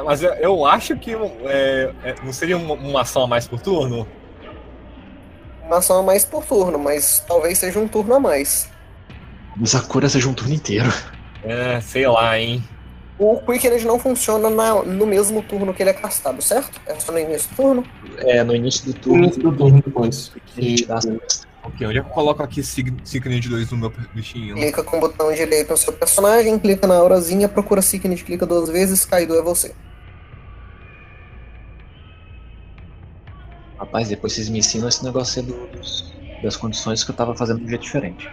Mas 0.05 0.24
eu, 0.24 0.31
eu 0.36 0.65
acho 0.65 0.96
que 0.96 1.13
é, 1.46 1.93
é, 2.03 2.15
não 2.24 2.31
seria 2.31 2.58
uma, 2.58 2.74
uma 2.75 3.01
ação 3.01 3.24
a 3.24 3.27
mais 3.27 3.48
por 3.48 3.60
turno? 3.60 4.08
Ação 5.71 5.99
a 5.99 6.03
mais 6.03 6.25
por 6.25 6.43
turno, 6.45 6.77
mas 6.79 7.23
talvez 7.27 7.57
seja 7.57 7.79
um 7.79 7.88
turno 7.88 8.15
a 8.15 8.19
mais. 8.19 8.67
Mas 9.55 9.75
a 9.75 9.81
cura 9.81 10.09
seja 10.09 10.27
um 10.27 10.33
turno 10.33 10.53
inteiro. 10.53 10.91
É, 11.43 11.79
sei 11.81 12.07
lá, 12.07 12.38
hein. 12.39 12.63
O 13.17 13.38
Quickened 13.41 13.85
não 13.85 13.99
funciona 13.99 14.49
na- 14.49 14.81
no 14.83 15.05
mesmo 15.05 15.41
turno 15.41 15.73
que 15.73 15.83
ele 15.83 15.89
é 15.89 15.93
castado, 15.93 16.41
certo? 16.41 16.79
É 16.85 16.95
só 16.99 17.11
no 17.11 17.19
início 17.19 17.49
do 17.49 17.55
turno. 17.55 17.83
É, 18.19 18.43
no 18.43 18.55
início 18.55 18.85
do 18.85 18.93
No 18.93 18.99
turno. 18.99 19.23
início 19.25 19.43
do 19.43 19.51
turno 19.55 19.83
depois. 19.85 20.31
Ok, 21.61 21.85
onde 21.88 21.97
é 21.97 22.01
que 22.01 22.07
eu 22.07 22.13
coloco 22.13 22.41
aqui 22.41 22.63
Sig- 22.63 22.93
Signet 23.03 23.47
2 23.49 23.69
no 23.71 23.77
meu 23.77 23.93
bichinho? 24.13 24.55
Clica 24.55 24.81
com 24.83 24.97
o 24.97 24.99
botão 25.01 25.31
direito 25.33 25.69
no 25.71 25.77
seu 25.77 25.91
personagem, 25.93 26.57
clica 26.57 26.88
na 26.88 26.95
aurazinha, 26.95 27.49
procura 27.49 27.81
Signet, 27.81 28.23
clica 28.23 28.45
duas 28.45 28.69
vezes, 28.69 29.03
Kaido 29.05 29.38
é 29.38 29.41
você. 29.41 29.73
Rapaz, 33.91 34.08
depois 34.08 34.34
vocês 34.34 34.50
me 34.50 34.60
ensinam 34.60 34.88
esse 34.88 35.03
negócio 35.03 35.41
do- 35.41 35.65
dos- 35.67 36.13
das 36.39 36.55
condições 36.55 37.03
que 37.03 37.10
eu 37.10 37.15
tava 37.15 37.36
fazendo 37.36 37.60
de 37.60 37.65
um 37.65 37.69
jeito 37.69 37.81
diferente. 37.81 38.29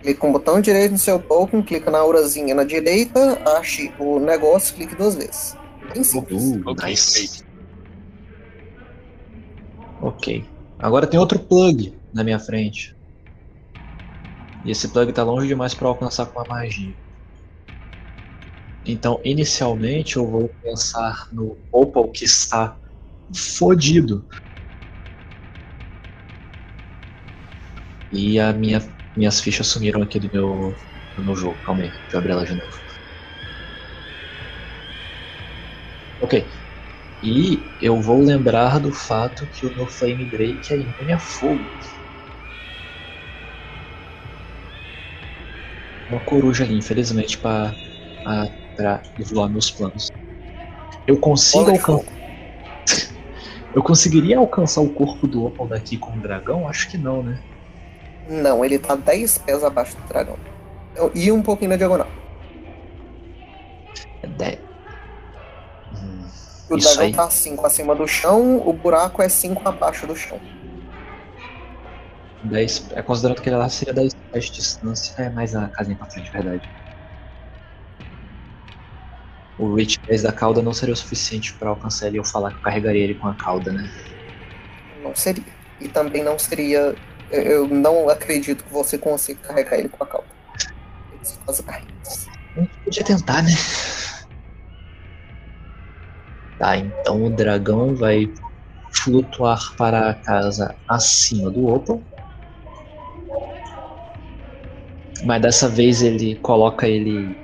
Clica 0.00 0.18
com 0.18 0.30
o 0.30 0.32
botão 0.32 0.60
direito 0.62 0.92
no 0.92 0.98
seu 0.98 1.22
token, 1.22 1.62
clica 1.62 1.90
na 1.90 1.98
aurazinha 1.98 2.54
na 2.54 2.64
direita, 2.64 3.38
ache 3.58 3.94
o 3.98 4.18
negócio, 4.18 4.74
clique 4.74 4.96
duas 4.96 5.14
vezes. 5.14 5.58
Bem 5.92 6.02
simples. 6.02 6.42
Uh, 6.42 6.62
Ok, 6.66 6.88
nice. 6.88 7.44
Ok. 10.00 10.50
Agora 10.78 11.06
tem 11.06 11.20
outro 11.20 11.38
plug 11.38 11.94
na 12.12 12.24
minha 12.24 12.38
frente. 12.38 12.96
E 14.64 14.70
esse 14.70 14.88
plug 14.88 15.12
tá 15.12 15.22
longe 15.22 15.46
demais 15.48 15.74
para 15.74 15.86
alcançar 15.88 16.26
com 16.26 16.40
a 16.40 16.46
magia. 16.46 16.96
Então, 18.84 19.20
inicialmente, 19.24 20.16
eu 20.16 20.26
vou 20.26 20.48
pensar 20.62 21.28
no 21.30 21.58
Opal 21.70 22.10
que 22.10 22.24
está 22.24 22.80
fodido. 23.32 24.26
E 28.12 28.38
a 28.38 28.52
minha, 28.52 28.82
minhas 29.16 29.40
fichas 29.40 29.66
sumiram 29.66 30.02
aqui 30.02 30.18
do 30.18 30.30
meu, 30.32 30.74
do 31.16 31.24
meu 31.24 31.34
jogo. 31.34 31.56
Calma 31.64 31.82
aí, 31.82 31.88
deixa 31.88 32.04
eu 32.12 32.18
abrir 32.18 32.32
ela 32.32 32.44
de 32.44 32.54
novo. 32.54 32.82
Ok. 36.20 36.44
E 37.22 37.58
eu 37.80 38.00
vou 38.00 38.22
lembrar 38.22 38.78
do 38.78 38.92
fato 38.92 39.46
que 39.46 39.64
o 39.64 39.74
meu 39.74 39.86
Flame 39.86 40.24
Break 40.26 40.72
é 40.72 40.76
imune 40.76 41.12
a 41.12 41.18
fogo. 41.18 41.64
Uma 46.10 46.20
coruja 46.20 46.64
ali, 46.64 46.76
infelizmente, 46.76 47.38
para 47.38 47.72
zoar 49.22 49.48
meus 49.48 49.70
planos. 49.70 50.10
Eu 51.06 51.16
consigo 51.18 51.70
alcançar. 51.70 52.12
Eu 53.74 53.82
conseguiria 53.82 54.36
alcançar 54.36 54.82
o 54.82 54.90
corpo 54.90 55.26
do 55.26 55.46
Opal 55.46 55.66
daqui 55.66 55.96
com 55.96 56.12
o 56.12 56.20
dragão? 56.20 56.68
Acho 56.68 56.90
que 56.90 56.98
não, 56.98 57.22
né? 57.22 57.40
Não, 58.28 58.64
ele 58.64 58.78
tá 58.78 58.94
10 58.94 59.38
pés 59.38 59.64
abaixo 59.64 59.96
do 59.96 60.02
dragão. 60.08 60.36
E 61.14 61.30
um 61.32 61.42
pouquinho 61.42 61.70
na 61.70 61.76
diagonal. 61.76 62.08
É 64.22 64.26
10. 64.26 64.58
Hum, 65.94 66.24
O 66.70 66.76
dragão 66.76 67.02
aí. 67.04 67.12
tá 67.14 67.30
5 67.30 67.66
acima 67.66 67.94
do 67.94 68.06
chão, 68.06 68.56
o 68.66 68.72
buraco 68.72 69.22
é 69.22 69.28
5 69.28 69.66
abaixo 69.68 70.06
do 70.06 70.14
chão. 70.16 70.40
10. 72.44 72.86
É 72.92 73.02
considerando 73.02 73.40
que 73.40 73.48
ele 73.48 73.56
lá 73.56 73.68
seria 73.68 73.94
10 73.94 74.14
pés 74.32 74.44
de 74.46 74.52
distância. 74.52 75.14
É 75.22 75.30
mais 75.30 75.54
a 75.54 75.68
casinha 75.68 75.96
pra 75.96 76.10
frente, 76.10 76.30
verdade. 76.30 76.68
O 79.58 79.74
reach 79.74 79.98
10 80.06 80.22
da 80.22 80.32
cauda 80.32 80.62
não 80.62 80.72
seria 80.72 80.92
o 80.92 80.96
suficiente 80.96 81.52
pra 81.54 81.68
alcançar 81.70 82.08
ele 82.08 82.18
eu 82.18 82.24
falar 82.24 82.50
que 82.50 82.56
eu 82.56 82.62
carregaria 82.62 83.04
ele 83.04 83.14
com 83.14 83.28
a 83.28 83.34
cauda, 83.34 83.70
né? 83.72 83.88
Não 85.02 85.14
seria. 85.14 85.44
E 85.80 85.88
também 85.88 86.22
não 86.24 86.38
seria. 86.38 86.94
Eu- 87.32 87.68
não 87.68 88.08
acredito 88.08 88.64
que 88.64 88.72
você 88.72 88.98
consiga 88.98 89.40
carregar 89.40 89.78
ele 89.78 89.88
com 89.88 90.04
a. 90.04 90.08
A 92.56 92.60
gente 92.60 92.78
podia 92.84 93.04
tentar, 93.04 93.42
né? 93.42 93.50
Tá, 96.56 96.78
então 96.78 97.22
o 97.24 97.28
dragão 97.30 97.94
vai 97.94 98.32
flutuar 99.02 99.60
para 99.76 100.10
a 100.10 100.14
casa 100.14 100.78
acima 100.88 101.50
do 101.50 101.66
Opal. 101.66 102.02
Mas 105.24 105.40
dessa 105.42 105.68
vez 105.68 106.02
ele 106.02 106.36
coloca 106.36 106.88
ele 106.88 107.36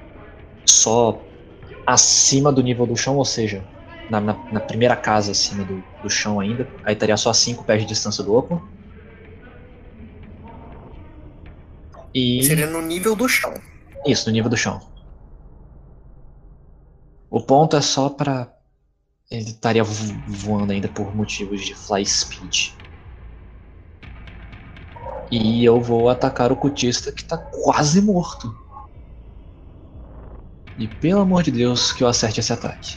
só 0.68 1.26
acima 1.86 2.52
do 2.52 2.62
nível 2.62 2.86
do 2.86 2.96
chão, 2.96 3.16
ou 3.16 3.24
seja, 3.24 3.66
na, 4.08 4.20
na- 4.20 4.40
na 4.50 4.60
primeira 4.60 4.96
casa 4.96 5.32
acima 5.32 5.64
do, 5.64 5.84
do 6.02 6.10
chão 6.10 6.40
ainda. 6.40 6.70
Aí 6.84 6.94
estaria 6.94 7.16
só 7.16 7.32
5 7.32 7.64
pés 7.64 7.82
de 7.82 7.88
distância 7.88 8.24
do 8.24 8.34
Opal. 8.34 8.62
E. 12.14 12.42
Seria 12.42 12.66
no 12.66 12.80
nível 12.82 13.14
do 13.14 13.28
chão. 13.28 13.54
Isso, 14.06 14.26
no 14.28 14.32
nível 14.32 14.50
do 14.50 14.56
chão. 14.56 14.80
O 17.30 17.40
ponto 17.40 17.76
é 17.76 17.80
só 17.80 18.08
pra. 18.08 18.52
Ele 19.30 19.50
estaria 19.50 19.84
vo- 19.84 20.14
voando 20.26 20.72
ainda 20.72 20.88
por 20.88 21.14
motivos 21.14 21.60
de 21.64 21.74
fly 21.74 22.04
speed. 22.06 22.70
E 25.30 25.62
eu 25.62 25.78
vou 25.80 26.08
atacar 26.08 26.50
o 26.50 26.56
cultista 26.56 27.12
que 27.12 27.22
tá 27.22 27.36
quase 27.36 28.00
morto. 28.00 28.56
E 30.78 30.88
pelo 30.88 31.20
amor 31.20 31.42
de 31.42 31.50
Deus 31.50 31.92
que 31.92 32.02
eu 32.02 32.08
acerte 32.08 32.40
esse 32.40 32.52
ataque. 32.52 32.96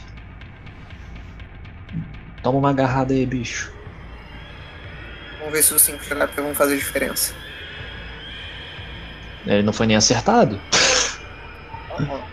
Toma 2.42 2.58
uma 2.58 2.70
agarrada 2.70 3.12
aí, 3.12 3.26
bicho. 3.26 3.70
Vamos 5.38 5.52
ver 5.52 5.62
se 5.62 5.74
os 5.74 5.82
5 5.82 5.98
de 6.02 6.14
HP 6.14 6.40
vão 6.40 6.54
fazer 6.54 6.78
diferença. 6.78 7.34
Ele 9.46 9.62
não 9.62 9.72
foi 9.72 9.86
nem 9.86 9.96
acertado. 9.96 10.62
Aham. 11.90 12.32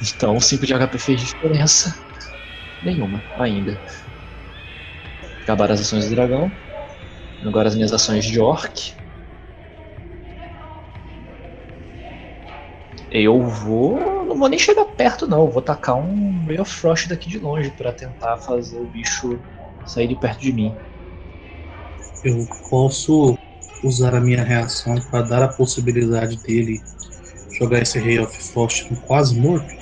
Então 0.00 0.38
5 0.40 0.66
de 0.66 0.74
HP 0.74 0.98
fez 0.98 1.20
diferença. 1.20 1.94
Nenhuma, 2.82 3.24
ainda. 3.36 3.82
Acabaram 5.42 5.72
as 5.72 5.80
ações 5.80 6.04
do 6.04 6.14
dragão. 6.14 6.58
Agora 7.42 7.68
as 7.68 7.74
minhas 7.74 7.92
ações 7.92 8.24
de 8.24 8.40
orc. 8.40 8.94
Eu 13.10 13.42
vou. 13.42 14.24
Não 14.26 14.36
vou 14.38 14.48
nem 14.48 14.58
chegar 14.58 14.84
perto, 14.84 15.26
não. 15.26 15.50
Vou 15.50 15.62
tacar 15.62 15.96
um 15.96 16.44
Ray 16.46 16.58
of 16.60 16.70
Frost 16.72 17.08
daqui 17.08 17.28
de 17.28 17.38
longe 17.38 17.70
pra 17.70 17.92
tentar 17.92 18.38
fazer 18.38 18.78
o 18.78 18.86
bicho 18.86 19.42
sair 19.84 20.08
de 20.08 20.14
perto 20.16 20.40
de 20.40 20.52
mim. 20.52 20.80
Eu 22.22 22.46
posso 22.68 23.38
usar 23.82 24.14
a 24.14 24.20
minha 24.20 24.42
reação 24.42 25.00
para 25.10 25.22
dar 25.22 25.42
a 25.42 25.48
possibilidade 25.48 26.36
dele 26.38 26.80
jogar 27.58 27.82
esse 27.82 27.98
Ray 27.98 28.18
of 28.18 28.52
Frost 28.52 28.90
no 28.90 28.96
quase 28.98 29.38
morto? 29.38 29.74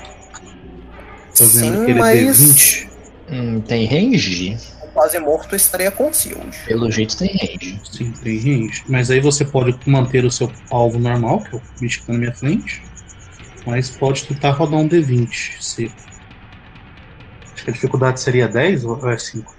Fazendo 1.35 1.77
Sim, 1.77 1.83
aquele 1.83 1.99
mas 1.99 2.39
D20? 2.39 2.89
Hum, 3.31 3.61
tem 3.61 3.87
range? 3.87 4.57
o 4.83 4.89
quase 4.89 5.19
morto 5.19 5.57
estaria 5.57 5.91
com 5.91 6.13
Shield. 6.13 6.57
Pelo 6.67 6.91
jeito 6.91 7.17
tem 7.17 7.31
range. 7.37 7.81
Sim, 7.91 8.13
tem 8.13 8.39
range. 8.39 8.85
Mas 8.89 9.11
aí 9.11 9.21
você 9.21 9.45
pode 9.45 9.77
manter 9.87 10.25
o 10.25 10.31
seu 10.31 10.51
alvo 10.71 10.99
normal, 10.99 11.41
que 11.41 11.57
é 11.57 11.59
o 11.59 11.63
bicho 11.81 12.01
que 12.01 12.07
tá 12.07 12.13
na 12.13 12.19
minha 12.19 12.35
frente. 12.35 12.83
Mas 13.67 13.91
pode 13.91 14.25
tentar 14.27 14.51
rodar 14.51 14.79
um 14.79 14.89
D20. 14.89 15.61
Se... 15.61 15.91
Acho 17.53 17.65
que 17.65 17.71
a 17.71 17.73
dificuldade 17.73 18.21
seria 18.21 18.47
10 18.47 18.85
ou 18.85 19.11
é 19.11 19.19
5? 19.19 19.55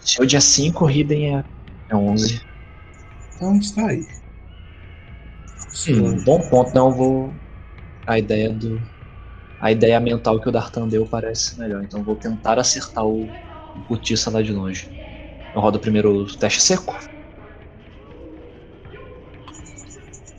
Se 0.00 0.20
o 0.20 0.26
dia 0.26 0.40
5, 0.40 0.90
Hidden 0.90 1.36
é, 1.36 1.44
é 1.90 1.96
11. 1.96 2.51
Então 3.42 3.56
está 3.56 3.88
aí. 3.88 4.06
Hum, 5.88 6.22
bom 6.22 6.38
ponto, 6.48 6.72
não 6.72 6.92
vou. 6.92 7.34
A 8.06 8.16
ideia 8.16 8.48
do. 8.48 8.80
A 9.60 9.72
ideia 9.72 9.98
mental 9.98 10.40
que 10.40 10.48
o 10.48 10.52
Dartan 10.52 10.86
deu 10.86 11.04
parece 11.04 11.58
melhor, 11.58 11.82
então 11.82 12.04
vou 12.04 12.14
tentar 12.14 12.60
acertar 12.60 13.04
o, 13.04 13.24
o 13.24 13.84
Cutiça 13.88 14.30
lá 14.30 14.40
de 14.42 14.52
longe. 14.52 14.88
Eu 15.52 15.60
rodo 15.60 15.80
primeiro 15.80 16.22
o 16.22 16.36
teste 16.36 16.62
seco. 16.62 16.96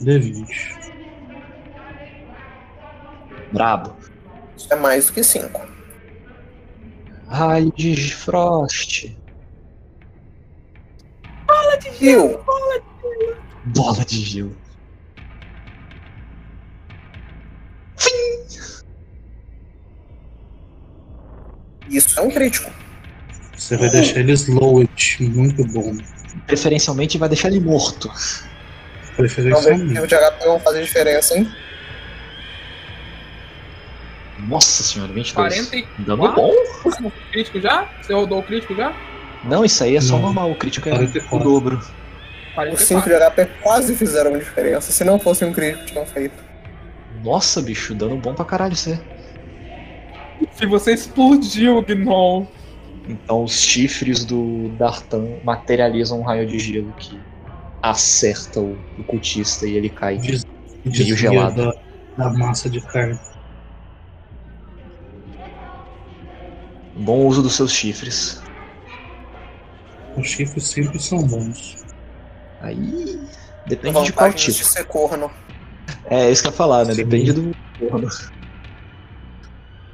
D20. 0.01 0.47
Brabo. 3.51 3.97
Isso 4.55 4.73
é 4.73 4.77
mais 4.77 5.07
do 5.07 5.13
que 5.13 5.23
5. 5.25 5.61
Raio 7.27 7.69
de 7.73 8.15
Frost. 8.15 9.13
Viu? 12.03 12.37
Bola 12.43 12.79
de 12.79 12.92
gelo. 14.07 14.55
Isso 21.89 22.19
é 22.19 22.23
um 22.23 22.31
crítico. 22.31 22.71
Você 23.55 23.77
vai 23.77 23.89
deixar 23.89 24.19
ele 24.19 24.31
slowed. 24.33 25.17
Muito 25.21 25.63
bom. 25.65 25.95
Preferencialmente 26.47 27.17
vai 27.17 27.29
deixar 27.29 27.49
ele 27.49 27.59
morto. 27.59 28.11
Preferencialmente. 29.15 29.99
o 29.99 30.07
de 30.07 30.15
HP 30.15 30.45
vão 30.45 30.59
fazer 30.59 30.83
diferença, 30.83 31.37
hein? 31.37 31.51
Nossa 34.39 34.83
senhora, 34.83 35.13
22. 35.13 35.69
44 35.69 36.05
Dano 36.05 36.33
bom? 36.33 36.51
crítico 37.31 37.61
já? 37.61 37.87
Você 38.01 38.13
rodou 38.13 38.39
o 38.39 38.43
crítico 38.43 38.75
já? 38.75 38.93
Não, 39.45 39.63
isso 39.63 39.83
aí 39.83 39.95
é 39.95 40.01
só 40.01 40.15
Não. 40.15 40.23
normal. 40.23 40.51
O 40.51 40.55
crítico 40.55 40.89
é 40.89 40.93
o 40.93 41.39
44. 42.53 42.71
dobro. 42.71 42.73
Os 42.73 42.81
5 42.87 43.01
de 43.09 43.15
HP 43.15 43.45
quase 43.61 43.95
fizeram 43.95 44.37
diferença. 44.37 44.91
Se 44.91 45.03
não 45.03 45.19
fosse 45.19 45.43
um 45.45 45.51
crítico, 45.53 45.85
tinham 45.85 46.05
feito. 46.05 46.43
Nossa, 47.23 47.61
bicho, 47.61 47.93
dano 47.95 48.17
bom 48.17 48.33
pra 48.33 48.45
caralho 48.45 48.75
aí. 48.87 48.99
Se 50.51 50.65
você 50.65 50.93
explodiu 50.93 51.77
o 51.77 51.81
Gnom. 51.81 52.45
Então 53.07 53.43
os 53.43 53.59
chifres 53.59 54.23
do 54.23 54.69
Dartan 54.77 55.25
materializam 55.43 56.19
um 56.19 56.23
raio 56.23 56.47
de 56.47 56.57
gelo 56.57 56.93
que 56.93 57.19
acerta 57.81 58.61
o, 58.61 58.77
o 58.97 59.03
cultista 59.03 59.67
e 59.67 59.75
ele 59.75 59.89
cai. 59.89 60.17
Des- 60.17 60.45
Meio 60.85 61.15
gelado. 61.15 61.73
Da, 62.17 62.29
da 62.29 62.33
massa 62.37 62.69
de 62.69 62.79
carne. 62.81 63.17
Bom 66.95 67.25
uso 67.25 67.41
dos 67.41 67.55
seus 67.55 67.71
chifres. 67.71 68.41
Os 70.15 70.27
chifres 70.27 70.67
sempre 70.67 70.99
são 70.99 71.19
bons. 71.23 71.82
Aí. 72.63 73.19
Depende 73.67 74.03
de 74.03 74.13
qual 74.13 74.29
Vantagens 74.29 74.55
de 74.55 74.61
tipo. 74.61 74.69
ser 74.69 74.85
corno. 74.85 75.29
É 76.05 76.31
isso 76.31 76.41
que 76.41 76.47
eu 76.47 76.51
ia 76.51 76.57
falar, 76.57 76.85
né? 76.85 76.93
Sim. 76.93 77.03
Depende 77.03 77.33
do. 77.33 77.55
corno. 77.89 78.09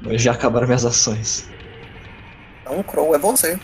Mas 0.00 0.22
já 0.22 0.32
acabaram 0.32 0.66
minhas 0.66 0.84
ações. 0.84 1.48
Então, 2.62 2.82
Crow 2.82 3.14
é 3.14 3.18
você. 3.18 3.58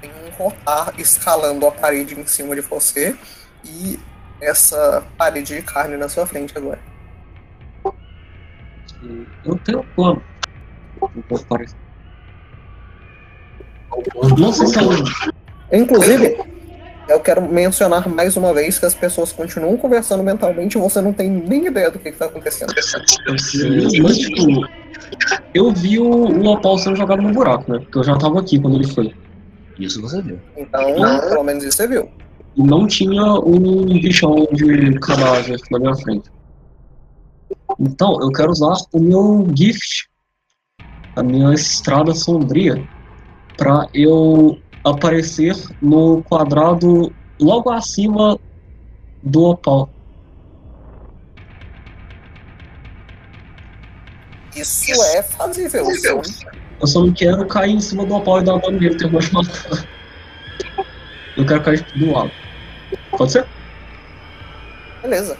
Tem 0.00 0.10
um 0.10 0.30
rotar 0.36 0.94
escalando 0.98 1.66
a 1.66 1.72
parede 1.72 2.18
em 2.18 2.26
cima 2.26 2.54
de 2.54 2.60
você 2.62 3.16
e 3.64 3.98
essa 4.40 5.04
parede 5.18 5.56
de 5.56 5.62
carne 5.62 5.96
na 5.96 6.08
sua 6.08 6.26
frente 6.26 6.56
agora. 6.56 6.78
Eu 9.44 9.56
tenho 9.58 9.80
um 9.80 9.86
plano. 9.94 10.22
Um 11.02 11.08
é 11.08 11.10
um- 14.82 15.82
Inclusive, 15.82 16.36
eu 17.08 17.20
quero 17.20 17.42
mencionar 17.42 18.08
mais 18.08 18.36
uma 18.36 18.52
vez 18.52 18.78
que 18.78 18.86
as 18.86 18.94
pessoas 18.94 19.32
continuam 19.32 19.76
conversando 19.76 20.22
mentalmente 20.22 20.76
e 20.76 20.80
você 20.80 21.00
não 21.00 21.12
tem 21.12 21.30
nem 21.30 21.66
ideia 21.66 21.90
do 21.90 21.98
que 21.98 22.08
está 22.08 22.26
acontecendo. 22.26 22.72
Mas, 24.02 24.18
tipo, 24.18 24.66
eu 25.54 25.72
vi 25.72 25.98
o, 25.98 26.08
o 26.08 26.46
Opal 26.46 26.78
sendo 26.78 26.96
jogado 26.96 27.22
no 27.22 27.32
buraco, 27.32 27.70
né? 27.70 27.78
Porque 27.78 27.98
eu 27.98 28.04
já 28.04 28.16
tava 28.18 28.40
aqui 28.40 28.58
quando 28.58 28.76
ele 28.76 28.92
foi. 28.92 29.14
Isso 29.78 30.00
você 30.00 30.20
viu. 30.20 30.40
Então, 30.56 31.20
pelo 31.28 31.44
menos 31.44 31.62
isso 31.64 31.76
você 31.76 31.86
viu. 31.86 32.10
E 32.56 32.62
não 32.62 32.86
tinha 32.86 33.22
um 33.22 33.84
bichão 34.00 34.46
de 34.52 34.98
cadáver 35.00 35.60
na 35.70 35.78
minha 35.78 35.94
frente. 35.94 36.28
Então, 37.78 38.18
eu 38.20 38.30
quero 38.32 38.50
usar 38.50 38.74
o 38.92 39.00
meu 39.00 39.46
gift, 39.54 40.08
a 41.14 41.22
minha 41.22 41.52
estrada 41.52 42.14
sombria, 42.14 42.82
pra 43.56 43.86
eu 43.92 44.58
aparecer 44.86 45.56
no 45.82 46.22
quadrado 46.22 47.12
logo 47.40 47.70
acima 47.70 48.38
do 49.22 49.42
opal. 49.44 49.90
Isso 54.54 54.92
é 55.14 55.22
fazível. 55.22 55.84
sim. 55.92 56.46
Eu 56.80 56.86
só 56.86 57.00
não 57.00 57.12
quero 57.12 57.46
cair 57.46 57.72
em 57.72 57.80
cima 57.80 58.06
do 58.06 58.14
opal 58.14 58.40
e 58.40 58.44
dar 58.44 58.58
dano 58.58 58.78
nele, 58.78 58.96
ter 58.96 59.10
mais 59.10 59.30
matar. 59.30 59.86
Eu 61.36 61.44
quero 61.44 61.62
cair 61.62 61.86
do 61.96 62.12
lado. 62.12 62.30
Pode 63.10 63.32
ser? 63.32 63.46
Beleza. 65.02 65.36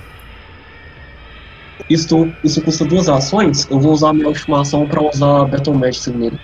Isso, 1.89 2.33
isso 2.43 2.61
custa 2.63 2.85
duas 2.85 3.09
ações. 3.09 3.67
Eu 3.71 3.79
vou 3.79 3.93
usar 3.93 4.11
a 4.11 4.13
minha 4.13 4.29
última 4.29 4.63
ação 4.63 4.87
pra 4.87 5.03
usar 5.03 5.45
Battle 5.45 5.77
Medicine 5.77 6.17
nele. 6.17 6.41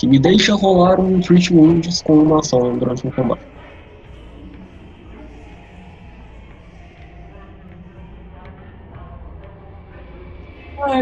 que 0.00 0.06
me 0.06 0.18
deixa 0.18 0.54
rolar 0.54 0.98
um 0.98 1.20
Treat 1.20 1.52
Wounds 1.52 2.00
com 2.00 2.14
uma 2.14 2.40
ação 2.40 2.78
durante 2.78 3.06
um 3.06 3.10
combate. 3.10 3.42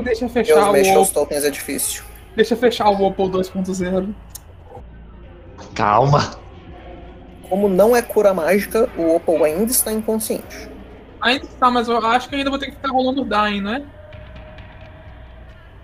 Deixa 0.02 0.28
fechar 0.28 0.54
Deus, 0.54 0.66
o... 0.66 0.72
mexer 0.72 0.98
os 0.98 1.10
tokens 1.10 1.44
é 1.44 1.50
difícil. 1.50 2.02
Deixa 2.34 2.56
fechar 2.56 2.88
o 2.88 3.00
Opal 3.04 3.30
2.0. 3.30 4.12
Calma. 5.76 6.32
Como 7.48 7.68
não 7.68 7.94
é 7.94 8.02
cura 8.02 8.34
mágica, 8.34 8.90
o 8.98 9.14
Opal 9.14 9.44
ainda 9.44 9.70
está 9.70 9.92
inconsciente. 9.92 10.68
Ainda 11.20 11.44
está, 11.44 11.70
mas 11.70 11.88
eu 11.88 12.04
acho 12.04 12.28
que 12.28 12.34
ainda 12.34 12.50
vou 12.50 12.58
ter 12.58 12.66
que 12.66 12.72
ficar 12.72 12.90
rolando 12.90 13.22
o 13.22 13.24
Dying, 13.24 13.60
não 13.60 13.74
é? 13.74 13.82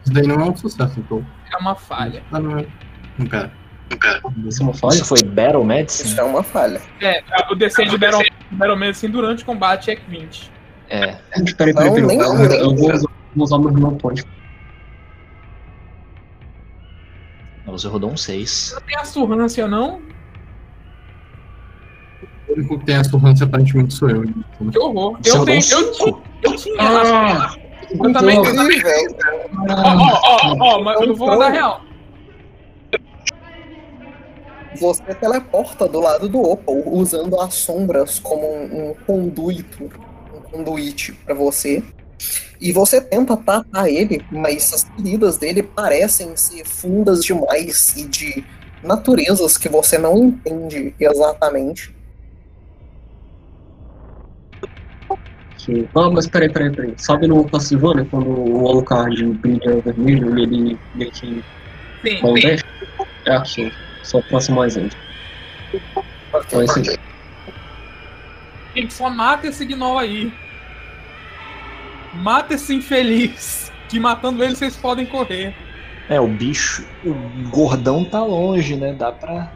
Isso 0.03 0.13
daí 0.13 0.27
não 0.27 0.41
é 0.41 0.51
um 0.51 0.57
sucesso, 0.57 0.99
então. 0.99 1.25
É 1.53 1.57
uma 1.59 1.77
falha. 1.77 2.25
Ah, 2.33 2.41
não 2.41 2.59
é. 2.59 2.67
Não, 3.19 3.27
pera. 3.27 3.53
Isso 4.47 4.63
é 4.63 4.65
uma 4.65 4.75
falha? 4.75 4.95
Isso 4.95 5.05
foi 5.05 5.23
Battle 5.23 5.61
Isso 5.61 5.67
Medicine? 5.67 6.19
é 6.19 6.23
uma 6.23 6.43
falha. 6.43 6.81
É, 7.01 7.23
o 7.51 7.55
DC 7.55 7.85
de 7.85 7.99
Battle, 7.99 8.25
Battle 8.51 8.77
Medicine 8.77 9.13
durante 9.13 9.43
o 9.43 9.47
combate 9.47 9.91
é 9.91 9.97
20. 10.09 10.51
É. 10.89 11.17
Peraí, 11.57 11.75
peraí, 11.75 12.17
Não, 12.17 12.37
peraí. 12.37 12.61
Eu, 12.61 12.75
vou 12.75 12.93
usar, 12.93 13.09
vou 13.35 13.45
usar 13.45 13.59
meu 13.59 13.79
Heal 13.79 13.93
Point. 13.93 14.25
Você 17.67 17.89
rodou 17.89 18.11
um 18.11 18.17
6. 18.17 18.73
Não 18.75 18.81
tem 18.83 18.97
a 18.97 19.05
surrância, 19.05 19.67
não? 19.67 20.01
O 22.49 22.53
único 22.53 22.79
que 22.79 22.85
tem 22.85 22.97
essa 22.97 23.11
surrância 23.11 23.47
aparentemente 23.47 23.95
sou 23.95 24.11
eu. 24.11 24.25
então. 24.25 24.71
Que 24.71 24.79
horror. 24.79 25.19
Você 25.21 25.37
Eu, 25.37 25.43
um 25.43 25.45
tenho, 25.45 25.61
eu, 25.61 25.93
tinha, 25.93 25.95
5? 25.95 26.23
eu. 26.43 26.77
Ah! 26.79 27.55
também. 28.13 28.43
Velho. 28.43 29.17
Ó, 29.69 29.73
ó, 29.73 30.21
ó, 30.23 30.57
ó, 30.61 30.83
mas 30.83 31.01
eu 31.01 31.17
vou 31.17 31.39
dar 31.39 31.51
real. 31.51 31.81
Você 34.77 35.15
teleporta 35.15 35.87
do 35.89 36.01
lado 36.01 36.29
do 36.29 36.41
Opal, 36.41 36.83
usando 36.87 37.41
as 37.41 37.55
sombras 37.55 38.19
como 38.19 38.47
um, 38.47 38.91
um 38.91 38.95
conduito, 39.07 39.85
um 40.33 40.41
conduíte 40.51 41.13
para 41.13 41.35
você. 41.35 41.83
E 42.61 42.73
você 42.73 43.01
tenta 43.01 43.37
tratar 43.37 43.89
ele, 43.89 44.25
mas 44.31 44.73
as 44.73 44.85
feridas 44.97 45.39
dele 45.39 45.63
parecem 45.63 46.37
ser 46.37 46.65
fundas 46.65 47.23
demais 47.25 47.95
e 47.97 48.09
de 48.09 48.45
naturezas 48.83 49.57
que 49.57 49.69
você 49.69 49.97
não 49.99 50.17
entende 50.25 50.95
exatamente. 50.99 51.95
Que- 55.57 55.89
Ah, 55.95 56.11
mas 56.11 56.29
peraí, 56.29 56.51
peraí, 56.53 56.75
peraí. 56.75 56.95
Sabe 56.99 57.27
no 57.27 57.49
Castlevania, 57.49 58.07
quando 58.11 58.29
o 58.29 58.69
Alucard 58.69 59.25
brilha 59.35 59.81
vermelho 59.83 60.39
e 60.39 60.43
ele 60.43 60.79
meio 60.93 61.11
que 61.13 61.43
Sim, 62.07 62.19
sim. 62.41 62.57
É 63.27 63.37
aquilo. 63.37 63.71
Só 64.05 64.21
próximo 64.23 64.59
mais 64.59 64.77
ainda. 64.77 64.95
Então 66.47 66.61
é 66.61 66.65
aí. 66.65 66.99
Gente, 68.77 68.93
só 68.95 69.11
mata 69.11 69.47
esse 69.47 69.65
gnoll 69.65 69.99
aí. 69.99 70.33
Mata 72.15 72.55
esse 72.55 72.75
infeliz. 72.75 73.73
Que 73.89 73.99
matando 73.99 74.43
ele 74.45 74.55
vocês 74.55 74.77
podem 74.77 75.07
correr. 75.07 75.55
É, 76.09 76.21
o 76.21 76.29
bicho, 76.29 76.87
o 77.05 77.15
gordão 77.49 78.05
tá 78.05 78.23
longe, 78.23 78.77
né? 78.77 78.93
Dá 78.93 79.11
pra, 79.11 79.51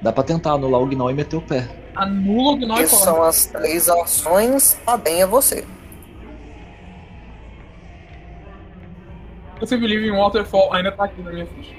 dá 0.00 0.12
pra 0.12 0.24
tentar 0.24 0.52
anular 0.52 0.80
o 0.80 0.86
Gnoll 0.86 1.10
e 1.10 1.14
meter 1.14 1.36
o 1.36 1.42
pé. 1.42 1.68
Anula 1.94 2.52
o 2.52 2.56
gnoll 2.56 2.78
e 2.78 2.82
Essas 2.82 3.00
corre. 3.00 3.04
são 3.04 3.22
as 3.22 3.46
três 3.46 3.88
ações, 3.90 4.80
a 4.86 4.96
bem 4.96 5.20
é 5.20 5.26
você. 5.26 5.66
Você 9.60 9.76
believe 9.76 10.06
in 10.08 10.12
Waterfall 10.12 10.72
ainda 10.72 10.90
tá 10.92 11.04
aqui 11.04 11.20
na 11.20 11.30
minha 11.30 11.46
ficha. 11.46 11.74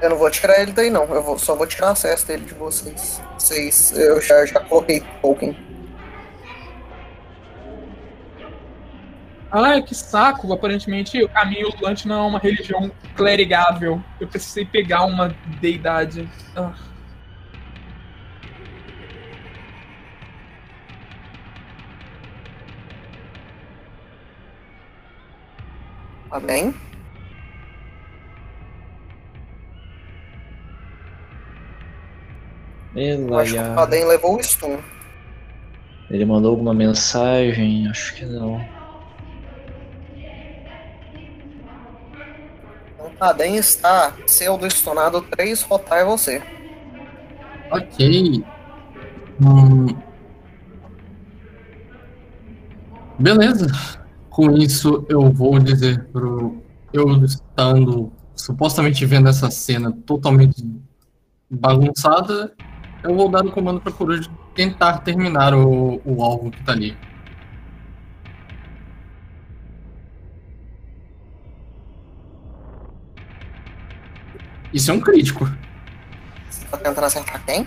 Eu 0.00 0.10
não 0.10 0.16
vou 0.16 0.30
tirar 0.30 0.60
ele 0.60 0.72
daí 0.72 0.88
não, 0.90 1.04
eu 1.14 1.22
vou- 1.22 1.38
só 1.38 1.54
vou 1.54 1.66
tirar 1.66 1.90
acesso 1.90 2.26
dele 2.26 2.44
de 2.44 2.54
vocês. 2.54 3.20
Vocês, 3.38 3.92
eu 3.92 4.20
já, 4.20 4.44
já 4.46 4.60
coloquei 4.60 5.00
token. 5.20 5.56
Ai, 9.52 9.82
que 9.82 9.94
saco. 9.94 10.52
Aparentemente, 10.52 11.22
o 11.22 11.28
caminho 11.28 11.68
Lante 11.80 12.06
não 12.06 12.24
é 12.24 12.28
uma 12.28 12.38
religião 12.38 12.90
clerigável. 13.16 14.02
Eu 14.20 14.28
precisei 14.28 14.64
pegar 14.64 15.04
uma 15.04 15.34
deidade. 15.60 16.28
Ah. 16.56 16.72
Tá 26.30 26.40
acho 33.36 33.54
que 33.54 33.58
o. 33.58 33.74
Paden 33.74 34.04
levou 34.06 34.36
o 34.36 34.42
stun. 34.42 34.78
Ele 36.10 36.24
mandou 36.24 36.50
alguma 36.50 36.74
mensagem? 36.74 37.86
Acho 37.88 38.14
que 38.16 38.24
não. 38.24 38.60
O 42.98 43.10
Paden 43.18 43.56
está 43.56 44.12
pseudo-stunado 44.26 45.22
3, 45.22 45.62
rotar 45.62 45.98
é 45.98 46.04
você. 46.04 46.42
Ok. 47.70 48.42
Hum. 49.40 49.86
Beleza. 53.18 53.66
Com 54.28 54.50
isso, 54.56 55.04
eu 55.08 55.30
vou 55.30 55.58
dizer 55.58 56.04
pro. 56.06 56.62
Eu 56.92 57.24
estando 57.24 58.12
supostamente 58.34 59.04
vendo 59.06 59.28
essa 59.28 59.48
cena 59.50 59.92
totalmente 60.04 60.64
bagunçada, 61.48 62.52
eu 63.02 63.14
vou 63.14 63.28
dar 63.30 63.44
o 63.44 63.50
comando 63.50 63.80
pra 63.80 63.92
Coruja 63.92 64.28
tentar 64.54 64.98
terminar 64.98 65.54
o, 65.54 66.00
o 66.04 66.22
alvo 66.22 66.50
que 66.50 66.62
tá 66.64 66.72
ali. 66.72 66.96
Isso 74.72 74.90
é 74.90 74.94
um 74.94 75.00
crítico. 75.00 75.48
Você 76.48 76.64
tá 76.66 76.76
tentando 76.76 77.04
acertar 77.04 77.42
quem? 77.44 77.66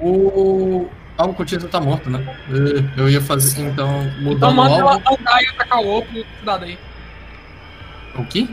O. 0.00 0.88
Ah, 1.18 1.26
o 1.26 1.34
Cotista 1.34 1.68
tá 1.68 1.80
morto, 1.80 2.08
né? 2.08 2.24
Eu- 2.96 3.08
ia 3.10 3.20
fazer, 3.20 3.60
então, 3.62 4.02
Então 4.04 4.22
mudando 4.22 4.52
o 4.52 4.54
manda 4.56 4.74
ela 4.76 4.92
alvo. 4.94 5.16
andar 5.18 5.42
e 5.42 5.46
atacar 5.48 5.78
o 5.80 5.86
outro 5.86 6.12
cuidado 6.36 6.64
aí. 6.64 6.78
O 8.14 8.24
quê? 8.24 8.48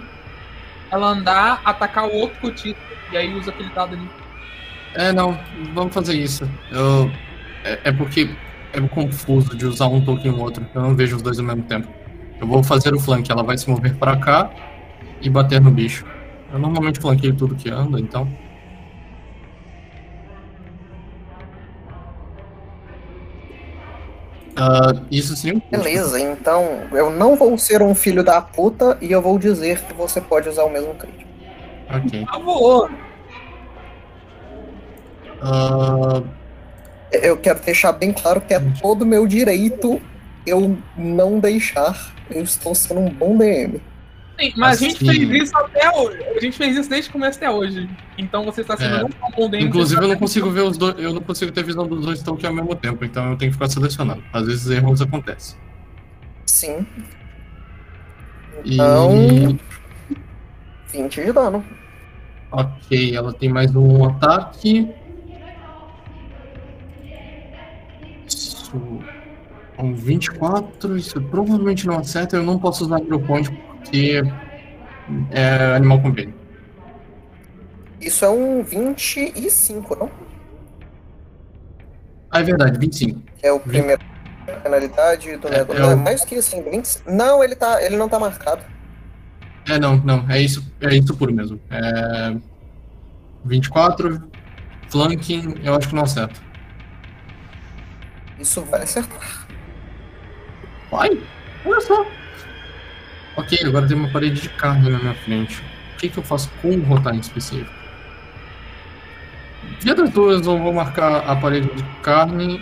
Ela 0.91 1.07
andar, 1.07 1.61
atacar 1.63 2.05
o 2.07 2.13
outro 2.13 2.39
cotista. 2.41 2.79
E 3.11 3.17
aí 3.17 3.33
usa 3.35 3.51
aquele 3.51 3.69
dado 3.69 3.93
ali. 3.95 4.09
É, 4.97 5.13
não, 5.13 5.38
vamos 5.75 5.93
fazer 5.93 6.15
isso. 6.15 6.49
Eu. 6.71 7.12
É, 7.63 7.79
é 7.86 7.91
porque 7.91 8.27
é 8.73 8.81
confuso 8.81 9.55
de 9.55 9.65
usar 9.67 9.88
um 9.88 10.03
token 10.03 10.31
e 10.31 10.36
o 10.36 10.39
outro. 10.39 10.65
Eu 10.73 10.81
não 10.81 10.95
vejo 10.95 11.15
os 11.15 11.21
dois 11.21 11.38
ao 11.38 11.45
mesmo 11.45 11.62
tempo. 11.63 11.88
Eu 12.41 12.47
vou 12.47 12.63
fazer 12.63 12.93
o 12.95 12.99
flank, 12.99 13.31
ela 13.31 13.43
vai 13.43 13.57
se 13.60 13.69
mover 13.69 13.95
pra 13.95 14.17
cá 14.17 14.49
e 15.21 15.29
bater 15.29 15.62
no 15.62 15.69
bicho. 15.69 16.03
Eu 16.51 16.57
normalmente 16.57 16.99
flanqueio 16.99 17.36
tudo 17.36 17.55
que 17.55 17.69
anda, 17.69 17.99
então. 17.99 18.27
Ah, 24.55 24.93
isso 25.12 25.36
seria 25.36 25.57
um 25.57 25.60
custo. 25.60 25.83
Beleza, 25.83 26.19
então 26.19 26.88
eu 26.91 27.12
não 27.12 27.36
vou 27.36 27.55
ser 27.60 27.83
um 27.83 27.93
filho 27.93 28.23
da 28.23 28.41
puta 28.41 28.97
e 28.99 29.12
eu 29.12 29.21
vou 29.21 29.38
dizer 29.38 29.79
que 29.83 29.93
você 29.93 30.19
pode 30.19 30.49
usar 30.49 30.63
o 30.63 30.71
mesmo 30.71 30.95
crítico. 30.95 31.29
Ok. 31.88 32.25
Por 32.25 32.33
favor. 32.33 32.91
Ah, 35.41 36.21
Eu 37.12 37.38
quero 37.38 37.60
deixar 37.62 37.91
bem 37.93 38.12
claro 38.12 38.41
que 38.41 38.54
é 38.54 38.60
todo 38.82 39.06
meu 39.06 39.26
direito 39.28 40.02
eu 40.45 40.78
não 40.97 41.39
deixar. 41.39 42.13
Eu 42.30 42.43
estou 42.43 42.73
sendo 42.76 43.00
um 43.02 43.10
bom 43.10 43.38
DM. 43.38 43.82
Sim, 44.39 44.54
mas 44.56 44.78
a 44.82 44.86
gente 44.86 45.10
Assim. 45.10 45.28
fez 45.28 45.43
isso 45.43 45.58
até 45.58 45.89
hoje. 45.89 46.23
A 46.36 46.39
gente 46.39 46.58
fez 46.58 46.78
isso 46.78 46.89
desde 46.89 47.10
o 47.10 47.13
começo 47.13 47.38
até 47.38 47.50
hoje. 47.50 47.89
Então 48.17 48.43
você 48.45 48.62
está 48.62 48.78
sendo 48.78 48.95
É. 48.95 49.00
tão 49.00 49.32
bom 49.36 49.50
dentro. 49.50 49.67
Inclusive, 49.67 50.02
eu 50.04 50.08
não 50.10 50.15
consigo 50.17 50.50
ver 50.52 50.62
os 50.62 50.78
dois. 50.78 50.95
Eu 51.00 51.12
não 51.13 51.21
consigo 51.21 51.52
ter 51.52 51.63
visão 51.63 51.88
dos 51.88 52.06
dois 52.06 52.21
tokens 52.21 52.45
ao 52.45 52.54
mesmo 52.54 52.76
tempo, 52.76 53.04
então 53.04 53.32
eu 53.32 53.38
tenho 53.38 53.52
que 53.52 53.58
ficar 53.58 53.69
selecionando. 53.69 54.23
Às 54.32 54.45
vezes 54.45 54.69
erros 54.69 55.02
acontecem. 55.02 55.58
Sim. 56.45 56.86
E. 58.63 58.73
Então- 58.76 59.58
20 60.91 61.23
de 61.26 61.32
dano. 61.32 61.63
Ok, 62.52 63.15
ela 63.15 63.34
tem 63.34 63.50
mais 63.50 63.76
um 63.76 64.06
ataque. 64.06 64.89
Isso. 68.67 68.99
Um 69.80 69.93
24, 69.93 70.97
isso 70.97 71.21
provavelmente 71.23 71.86
não 71.86 71.99
acerta. 71.99 72.36
Eu 72.36 72.43
não 72.43 72.58
posso 72.58 72.86
usar 72.86 72.99
Hero 72.99 73.19
Point 73.21 73.51
porque 73.51 74.21
é 75.32 75.75
animal 75.75 76.01
convênio. 76.01 76.34
Isso 78.01 78.25
é 78.25 78.30
um 78.30 78.63
25, 78.63 79.95
não? 79.95 80.10
Ah, 82.32 82.39
é 82.39 82.43
verdade, 82.43 82.77
25. 82.80 83.21
É 83.41 83.51
o 83.51 83.60
primeiro 83.60 84.01
penalidade 84.63 85.38
do 85.38 85.47
É, 85.47 85.60
negócio. 85.60 85.82
é 85.82 85.86
o- 85.86 85.91
é 85.91 85.95
mais 85.95 86.25
que 86.25 86.36
assim, 86.36 86.62
20... 86.62 87.01
Não, 87.08 87.43
ele, 87.43 87.56
tá, 87.56 87.82
ele 87.84 87.97
não 87.97 88.10
tá 88.10 88.17
marcado. 88.19 88.63
É, 89.67 89.77
não, 89.77 89.97
não, 89.97 90.30
é 90.30 90.41
isso, 90.41 90.63
é 90.82 90.95
isso 90.95 91.15
puro 91.15 91.34
mesmo. 91.34 91.60
É 91.69 92.36
24, 93.45 94.23
flanking, 94.89 95.56
eu 95.63 95.75
acho 95.75 95.89
que 95.89 95.95
não 95.95 96.03
acerta. 96.03 96.39
Isso 98.39 98.62
vai 98.63 98.84
acertar. 98.84 99.47
Vai? 100.91 101.21
Olha 101.65 101.82
só. 101.82 102.06
Ok, 103.36 103.60
agora 103.65 103.88
tem 103.88 103.97
uma 103.97 104.10
parede 104.10 104.41
de 104.41 104.50
carne 104.50 104.89
na 104.89 105.00
minha 105.00 105.13
frente. 105.13 105.62
O 105.93 105.97
que, 105.97 106.10
que 106.10 106.17
eu 106.17 106.23
faço 106.23 106.50
com 106.62 106.69
o 106.69 106.84
rotar 106.84 107.15
em 107.15 107.19
específico? 107.19 107.71
Dia 109.80 109.93
das 109.93 110.10
duas 110.10 110.45
eu 110.45 110.58
vou 110.58 110.73
marcar 110.73 111.17
a 111.28 111.36
parede 111.36 111.67
de 111.73 111.84
carne. 112.02 112.62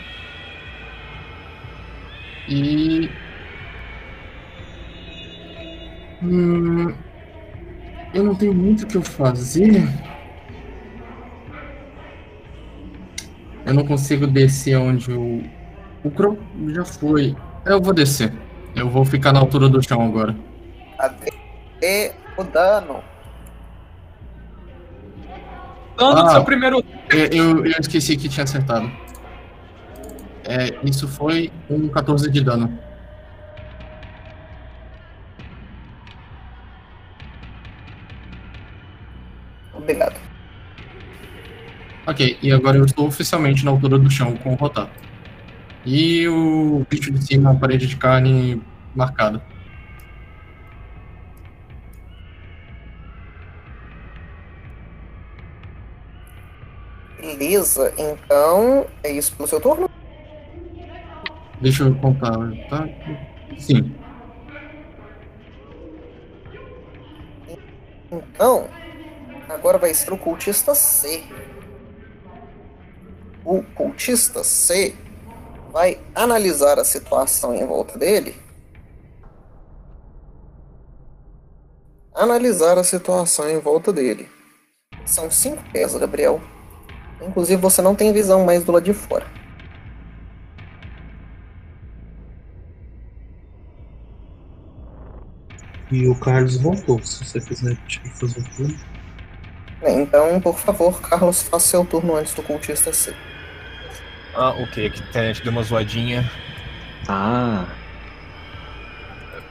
E. 2.47 3.09
Hum, 6.21 6.93
eu 8.13 8.23
não 8.23 8.35
tenho 8.35 8.53
muito 8.53 8.83
o 8.83 8.87
que 8.87 8.95
eu 8.95 9.01
fazer. 9.01 9.87
Eu 13.65 13.73
não 13.73 13.85
consigo 13.85 14.27
descer 14.27 14.77
onde 14.77 15.11
o. 15.11 15.43
O 16.05 16.11
Crow 16.11 16.37
já 16.67 16.85
foi. 16.85 17.35
Eu 17.65 17.81
vou 17.81 17.91
descer. 17.91 18.31
Eu 18.75 18.87
vou 18.87 19.03
ficar 19.03 19.33
na 19.33 19.39
altura 19.39 19.67
do 19.67 19.81
chão 19.81 20.03
agora. 20.05 20.35
Cadê 20.99 22.13
o 22.37 22.43
dano? 22.43 23.03
Dando 25.97 26.19
Ah. 26.19 26.29
seu 26.29 26.43
primeiro. 26.43 26.83
Eu, 27.09 27.65
eu 27.65 27.79
esqueci 27.79 28.15
que 28.17 28.29
tinha 28.29 28.43
acertado. 28.43 28.91
É, 30.43 30.77
isso 30.83 31.07
foi 31.07 31.51
um 31.67 31.87
14 31.89 32.29
de 32.29 32.39
dano. 32.43 32.77
Obrigado. 39.73 40.19
Ok, 42.07 42.37
e 42.41 42.51
agora 42.51 42.77
eu 42.77 42.85
estou 42.85 43.07
oficialmente 43.07 43.65
na 43.65 43.71
altura 43.71 43.97
do 43.97 44.09
chão 44.09 44.35
com 44.37 44.53
o 44.53 44.55
rotar. 44.55 44.89
E 45.85 46.27
o 46.27 46.83
bicho 46.89 47.11
de 47.11 47.23
cima, 47.23 47.51
a 47.51 47.55
parede 47.55 47.85
de 47.85 47.95
carne 47.95 48.59
marcada. 48.95 49.39
Beleza, 57.19 57.93
então 57.97 58.87
é 59.03 59.11
isso 59.11 59.35
pelo 59.35 59.47
seu 59.47 59.61
turno? 59.61 59.89
Deixa 61.61 61.83
eu 61.83 61.95
contar, 61.95 62.33
tá? 62.69 62.87
Sim. 63.59 63.95
Então, 68.11 68.67
agora 69.49 69.77
vai 69.77 69.93
ser 69.93 70.11
o 70.13 70.17
cultista 70.17 70.73
C. 70.73 71.23
O 73.43 73.61
cultista 73.61 74.43
C 74.43 74.95
vai 75.75 75.99
analisar 76.15 76.79
a 76.79 76.85
situação 76.85 77.53
em 77.53 77.67
volta 77.67 77.99
dele. 77.99 78.33
Analisar 82.13 82.77
a 82.77 82.83
situação 82.85 83.49
em 83.49 83.59
volta 83.59 83.91
dele. 83.91 84.29
São 85.05 85.29
cinco 85.29 85.61
pés, 85.73 85.93
Gabriel. 85.93 86.39
Inclusive, 87.21 87.61
você 87.61 87.81
não 87.81 87.93
tem 87.93 88.13
visão 88.13 88.45
mais 88.45 88.63
do 88.63 88.71
lado 88.71 88.85
de 88.85 88.93
fora. 88.93 89.25
E 95.91 96.07
o 96.07 96.17
Carlos 96.21 96.55
voltou, 96.55 97.03
se 97.03 97.21
você 97.21 97.41
quiser 97.41 97.77
fazer 98.17 98.39
o 98.39 98.55
turno. 98.55 98.79
Então, 99.83 100.39
por 100.39 100.57
favor, 100.57 101.01
Carlos, 101.01 101.43
faça 101.43 101.67
seu 101.67 101.85
turno 101.85 102.15
antes 102.15 102.33
do 102.33 102.41
cultista 102.41 102.93
C. 102.93 103.13
Ah, 104.35 104.49
ok, 104.59 104.85
aqui 104.87 105.01
tem, 105.11 105.21
a 105.21 105.27
gente 105.27 105.43
deu 105.43 105.51
uma 105.51 105.63
zoadinha. 105.63 106.29
Ah, 107.07 107.65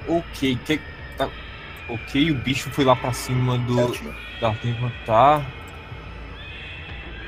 Ok, 0.06 0.58
que. 0.66 0.80
Tá. 1.16 1.28
Ok, 1.88 2.30
o 2.30 2.34
bicho 2.34 2.68
foi 2.70 2.84
lá 2.84 2.94
pra 2.94 3.12
cima 3.12 3.56
do. 3.58 3.74
Certinho. 3.76 4.14
Da 4.40 4.54
tá. 5.06 5.42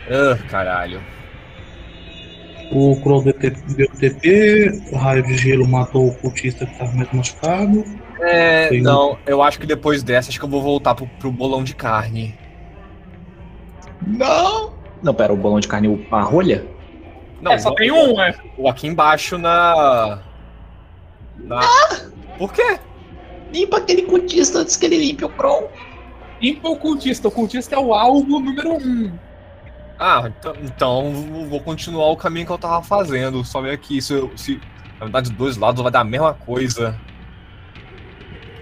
Ah, 0.09 0.39
caralho. 0.49 1.01
O 2.71 3.01
Crow 3.01 3.23
deu 3.23 3.33
TP, 3.33 4.83
o 4.93 4.97
raio 4.97 5.23
de 5.23 5.37
gelo 5.37 5.67
matou 5.69 6.09
o 6.09 6.15
cultista 6.17 6.67
que 6.67 6.73
estava 6.73 6.93
mais 6.93 7.11
machucado. 7.13 7.85
É, 8.21 8.69
Tem- 8.69 8.83
não, 8.83 9.17
eu 9.25 9.41
acho 9.43 9.59
que 9.59 9.67
depois 9.67 10.03
dessa, 10.03 10.31
acho 10.31 10.39
que 10.39 10.45
eu 10.45 10.49
vou 10.49 10.61
voltar 10.63 10.95
pro, 10.95 11.07
pro 11.07 11.31
bolão 11.31 11.63
de 11.63 11.75
carne. 11.75 12.35
não! 14.07 14.75
Não, 15.03 15.15
pera, 15.15 15.33
o 15.33 15.37
bolão 15.37 15.61
de 15.61 15.69
carne, 15.69 15.89
o- 15.89 16.05
a 16.11 16.21
rolha? 16.23 16.67
Não, 17.47 17.53
é, 17.55 17.59
só 17.59 17.71
o- 17.71 17.75
tem 17.75 17.91
um, 17.91 18.21
é. 18.21 18.35
O 18.59 18.69
aqui 18.69 18.87
embaixo 18.87 19.39
na. 19.39 20.21
Na. 21.39 21.61
Por 22.39 22.53
quê? 22.53 22.79
Limpa 23.53 23.79
aquele 23.79 24.03
cultista 24.03 24.59
antes 24.59 24.77
que 24.77 24.87
ele 24.87 24.99
limpe 24.99 25.25
o 25.25 25.29
Crow. 25.29 25.71
Limpa 26.41 26.69
o 26.69 26.77
cultista. 26.77 27.29
O 27.29 27.31
cultista 27.31 27.75
é 27.75 27.79
o 27.79 27.95
alvo 27.95 28.41
número 28.41 28.75
um. 28.75 29.13
Ah, 29.99 30.25
então, 30.27 30.55
então 30.63 31.47
vou 31.49 31.61
continuar 31.61 32.09
o 32.09 32.17
caminho 32.17 32.45
que 32.47 32.53
eu 32.53 32.59
tava 32.59 32.83
fazendo. 32.83 33.43
Só 33.45 33.61
ver 33.63 33.71
aqui 33.73 34.03
se, 34.03 34.13
eu- 34.13 34.31
se 34.37 34.61
na 34.99 35.07
verdade 35.07 35.31
dos 35.31 35.39
dois 35.39 35.57
lados 35.57 35.83
vai 35.83 35.91
dar 35.91 36.01
a 36.01 36.05
mesma 36.05 36.35
coisa. 36.35 36.99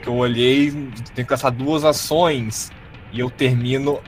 Que 0.03 0.09
eu 0.09 0.14
olhei, 0.16 0.70
tem 1.14 1.25
que 1.25 1.31
gastar 1.31 1.51
duas 1.51 1.85
ações 1.85 2.70
e 3.11 3.18
eu 3.20 3.31
termino 3.31 4.01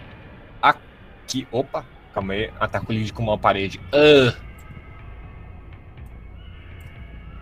aqui. 0.60 1.48
Opa, 1.50 1.84
calma 2.14 2.34
aí, 2.34 2.50
ataco 2.60 2.92
ele 2.92 3.10
com 3.10 3.22
uma 3.22 3.38
parede. 3.38 3.80
Ah. 3.92 4.34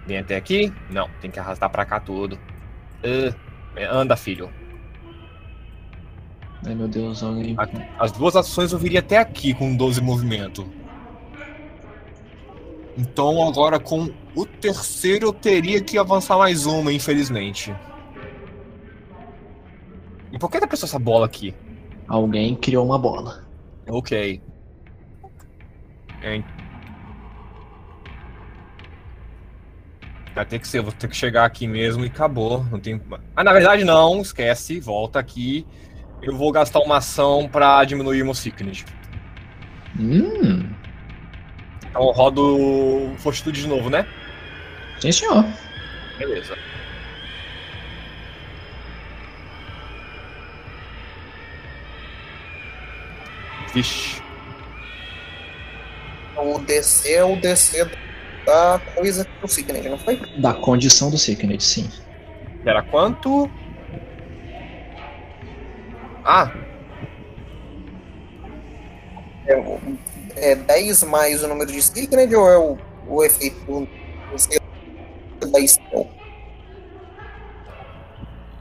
Vem 0.06 0.18
até 0.18 0.36
aqui? 0.36 0.72
Não, 0.90 1.08
tem 1.20 1.30
que 1.30 1.38
arrastar 1.38 1.70
pra 1.70 1.84
cá 1.84 1.98
tudo. 2.00 2.38
Ah. 3.02 3.34
Anda, 3.90 4.16
filho. 4.16 4.50
Ai 6.66 6.74
meu 6.74 6.88
Deus, 6.88 7.22
alguém. 7.22 7.56
As 7.98 8.12
duas 8.12 8.36
ações 8.36 8.72
eu 8.72 8.78
viria 8.78 9.00
até 9.00 9.18
aqui 9.18 9.52
com 9.52 9.76
12 9.76 10.00
movimento. 10.00 10.66
Então 12.96 13.46
agora 13.46 13.78
com 13.78 14.08
o 14.34 14.46
terceiro 14.46 15.26
eu 15.26 15.32
teria 15.32 15.82
que 15.82 15.98
avançar 15.98 16.38
mais 16.38 16.64
uma, 16.64 16.92
infelizmente. 16.92 17.74
E 20.32 20.38
por 20.38 20.50
que 20.50 20.60
tá 20.60 20.66
pensando 20.66 20.88
essa 20.88 20.98
bola 20.98 21.26
aqui? 21.26 21.54
Alguém 22.08 22.54
criou 22.54 22.86
uma 22.86 22.98
bola. 22.98 23.44
Ok. 23.86 24.40
Vai 30.35 30.44
ter 30.44 30.59
que 30.59 30.66
ser, 30.66 30.81
vou 30.83 30.92
ter 30.92 31.09
que 31.09 31.16
chegar 31.16 31.44
aqui 31.44 31.66
mesmo 31.66 32.05
e 32.05 32.09
acabou. 32.09 32.64
Não 32.64 32.81
tem... 32.81 33.01
Ah, 33.37 33.44
na 33.44 33.53
verdade 33.53 33.85
não, 33.85 34.20
esquece, 34.20 34.81
volta 34.81 35.18
aqui. 35.18 35.64
Eu 36.23 36.37
vou 36.37 36.51
gastar 36.51 36.81
uma 36.81 36.97
ação 36.99 37.49
pra 37.49 37.85
diminuir 37.85 38.25
meu 38.25 38.35
sickness. 38.35 38.85
Hum, 39.99 40.75
Então 41.88 42.11
rodo 42.11 43.14
fortitude 43.18 43.61
de 43.62 43.68
novo, 43.68 43.88
né? 43.90 44.07
sim 45.01 45.12
senhor. 45.12 45.44
Beleza. 46.18 46.57
Vixe. 53.73 54.23
O 56.37 56.59
DC 56.59 57.12
é 57.12 57.25
o 57.25 57.37
DC 57.37 57.88
da 58.44 58.80
coisa 58.94 59.24
que 59.24 59.44
o 59.44 59.48
Signet, 59.48 59.88
não 59.88 59.98
foi? 59.98 60.20
Da 60.38 60.52
condição 60.54 61.11
do 61.11 61.18
Sickness, 61.18 61.64
sim. 61.64 61.90
Era 62.64 62.83
quanto? 62.83 63.50
Ah, 66.24 66.50
É, 69.46 70.52
é 70.52 70.54
10 70.54 71.04
mais 71.04 71.42
o 71.42 71.48
número 71.48 71.70
de 71.70 71.83
Signet 71.83 72.35
ou 72.35 72.50
é 72.50 72.59
o, 72.59 72.78
o 73.07 73.22
efeito 73.22 73.61
do 73.66 73.88
da 75.50 75.66
spell? 75.66 76.09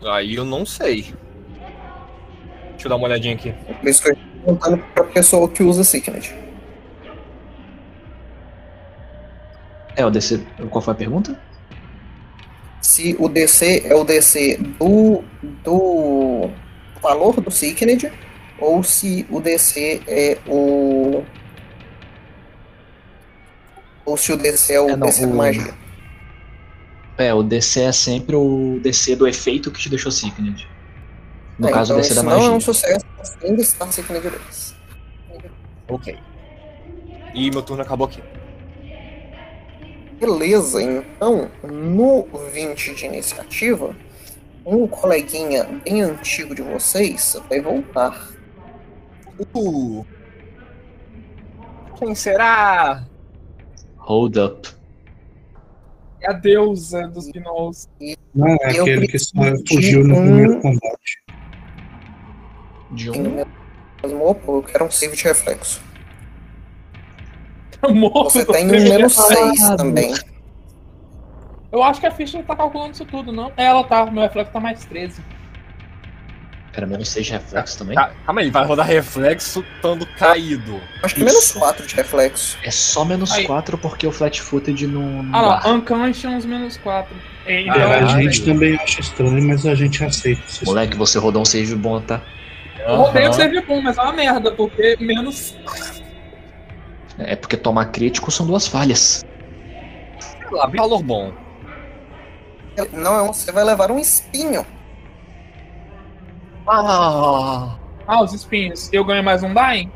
aí 0.06 0.36
eu 0.36 0.44
não 0.44 0.66
sei. 0.66 1.14
Deixa 2.72 2.88
eu 2.88 2.90
dar 2.90 2.98
uma 2.98 3.06
olhadinha 3.08 3.36
aqui. 3.36 3.54
Por 3.80 3.88
isso 3.88 4.04
que 4.04 4.10
eu 4.10 4.14
estou 4.14 4.58
perguntando 4.58 4.78
pra 4.94 5.04
pessoa 5.06 5.48
que 5.48 5.64
usa 5.64 5.84
Signet. 5.86 6.36
É, 9.96 10.06
o 10.06 10.10
DC. 10.10 10.40
Qual 10.70 10.82
foi 10.82 10.94
a 10.94 10.98
pergunta? 10.98 11.40
Se 12.82 13.16
o 13.20 13.30
DC 13.30 13.84
é 13.86 13.96
o 13.96 14.04
DC 14.04 14.58
do, 14.80 15.24
do 15.64 16.50
valor 17.02 17.40
do 17.40 17.50
Signet 17.52 18.12
ou 18.60 18.84
se 18.84 19.26
o 19.30 19.40
DC 19.40 20.02
é 20.08 20.38
o. 20.48 21.24
Ou 24.06 24.18
se 24.18 24.34
o 24.34 24.38
DC 24.38 24.74
é 24.74 24.82
o 24.82 24.90
É, 24.90 24.96
não, 24.98 25.08
DC 25.08 25.24
o- 25.26 25.28
de 25.28 25.34
magia. 25.34 25.74
É, 27.18 27.34
o 27.34 27.44
DC 27.44 27.82
é 27.82 27.92
sempre 27.92 28.36
o 28.36 28.80
DC 28.82 29.16
do 29.16 29.28
efeito 29.28 29.72
que 29.72 29.80
te 29.80 29.90
deixou 29.90 30.12
Sickness. 30.12 30.66
No 31.60 31.70
É, 31.70 31.72
caso, 31.72 31.94
então 31.94 32.00
o 32.00 32.02
DC 32.02 32.16
da 32.16 32.22
isso 32.22 32.26
magia. 32.30 32.48
não 32.48 32.54
é 32.54 32.58
um 32.58 32.60
sucesso, 32.60 33.06
ainda 33.44 33.62
está 33.62 33.90
Signet 33.92 34.28
2. 34.30 34.76
Ok. 35.88 36.18
E 37.36 37.50
meu 37.52 37.62
turno 37.62 37.84
acabou 37.84 38.08
aqui. 38.08 38.22
Beleza, 40.28 40.82
então, 40.82 41.52
no 41.62 42.26
20 42.54 42.96
de 42.96 43.06
iniciativa, 43.08 43.94
um 44.66 44.88
coleguinha 44.88 45.66
bem 45.84 46.02
antigo 46.02 46.56
de 46.56 46.62
vocês 46.62 47.36
vai 47.50 47.60
voltar. 47.60 48.30
Uh. 49.54 50.06
Quem 52.00 52.16
será? 52.16 53.04
Hold 53.98 54.38
up. 54.38 54.70
É 56.22 56.30
a 56.30 56.34
deusa 56.34 57.06
dos 57.10 57.28
gnolls. 57.28 57.90
Não, 58.34 58.48
é 58.62 58.78
Eu 58.78 58.84
aquele 58.84 59.10
que 59.10 59.20
só 59.20 59.34
fugiu 59.68 60.08
no 60.08 60.16
um- 60.16 60.22
primeiro 60.24 60.62
combate. 60.62 61.24
De 62.92 63.12
um. 63.12 63.44
eu 64.02 64.64
quero 64.64 64.86
um 64.86 64.92
save 64.92 65.18
de 65.18 65.24
reflexo. 65.26 65.82
Morto 67.90 68.30
Você 68.32 68.46
tem 68.46 68.66
um 68.68 68.70
menos 68.90 69.14
6 69.14 69.62
Ah, 69.64 69.76
também. 69.76 70.14
Eu 71.72 71.82
acho 71.84 72.00
que 72.00 72.06
a 72.06 72.12
ficha 72.12 72.42
tá 72.44 72.56
calculando 72.56 72.92
isso 72.94 73.06
tudo, 73.06 73.32
não? 73.32 73.52
É, 73.58 73.66
ela 73.66 73.84
tá. 73.84 74.06
Meu 74.06 74.22
reflexo 74.24 74.52
tá 74.54 74.60
mais 74.60 74.86
13. 74.86 75.22
Era 76.76 76.88
menos 76.88 77.08
6 77.10 77.26
de 77.28 77.32
reflexo 77.34 77.78
também? 77.78 77.96
Ca- 77.96 78.12
Calma 78.26 78.42
aí, 78.42 78.50
vai 78.50 78.66
rodar 78.66 78.88
reflexo 78.88 79.64
estando 79.76 80.08
caído. 80.18 80.82
Acho 81.04 81.14
que 81.16 81.24
menos 81.24 81.52
4 81.52 81.86
de 81.86 81.96
reflexo. 81.96 82.58
É 82.64 82.72
só 82.72 83.06
menos 83.06 83.32
Aí. 83.32 83.46
4 83.46 83.78
porque 83.78 84.08
o 84.08 84.12
flat 84.12 84.42
footed 84.42 84.88
não. 84.88 85.22
não 85.24 85.36
Ah 85.38 85.42
lá, 85.42 85.60
dá. 85.60 85.70
Unconscious 85.72 86.46
menos 86.46 86.78
4. 86.78 87.16
É, 87.46 87.64
É, 87.68 87.70
a 87.70 88.06
gente 88.08 88.44
também 88.44 88.76
acha 88.76 89.02
estranho, 89.02 89.44
mas 89.48 89.66
a 89.68 89.76
gente 89.76 90.04
aceita. 90.04 90.42
Moleque, 90.66 90.98
você 90.98 91.20
rodou 91.20 91.42
um 91.44 91.46
save 91.46 91.76
bom, 91.76 92.00
tá? 92.02 92.22
eu 92.80 92.96
rodei 92.98 93.24
o 93.24 93.26
Aham. 93.28 93.34
save 93.34 93.62
bom, 93.62 93.80
mas 93.82 93.98
é 93.98 94.02
uma 94.02 94.14
merda, 94.14 94.52
porque 94.52 94.98
menos. 95.00 95.56
É 97.20 97.36
porque 97.36 97.56
tomar 97.58 97.86
crítico 97.88 98.32
são 98.32 98.46
duas 98.46 98.68
falhas. 98.68 99.24
Sei 100.20 100.50
lá, 100.52 100.68
bem 100.68 100.82
valor 100.82 101.04
bom. 101.04 101.32
Não, 102.92 103.16
é 103.16 103.22
um- 103.22 103.34
você 103.34 103.52
vai 103.52 103.64
levar 103.64 103.92
um 103.92 104.00
espinho. 104.00 104.66
Ah, 106.68 107.76
Ah, 108.08 108.22
os 108.22 108.34
espinhos. 108.34 108.92
Eu 108.92 109.06
ganho 109.06 109.24
mais 109.24 109.44
um 109.44 109.54
Dying? 109.54 109.92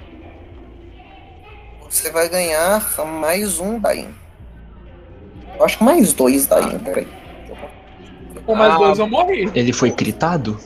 Você 1.90 2.12
vai 2.12 2.30
ganhar 2.30 2.82
mais 3.06 3.60
um 3.60 3.80
Daim. 3.80 4.14
Eu 5.58 5.66
acho 5.66 5.78
que 5.78 5.84
mais 5.84 6.14
dois 6.14 6.46
Daim, 6.48 6.78
peraí. 6.80 7.08
Ou 8.46 8.56
mais 8.56 8.74
Ah. 8.74 8.78
dois 8.78 9.00
eu 9.00 9.08
morri. 9.08 9.50
Ele 9.56 9.74
foi 9.74 9.92
critado? 9.92 10.58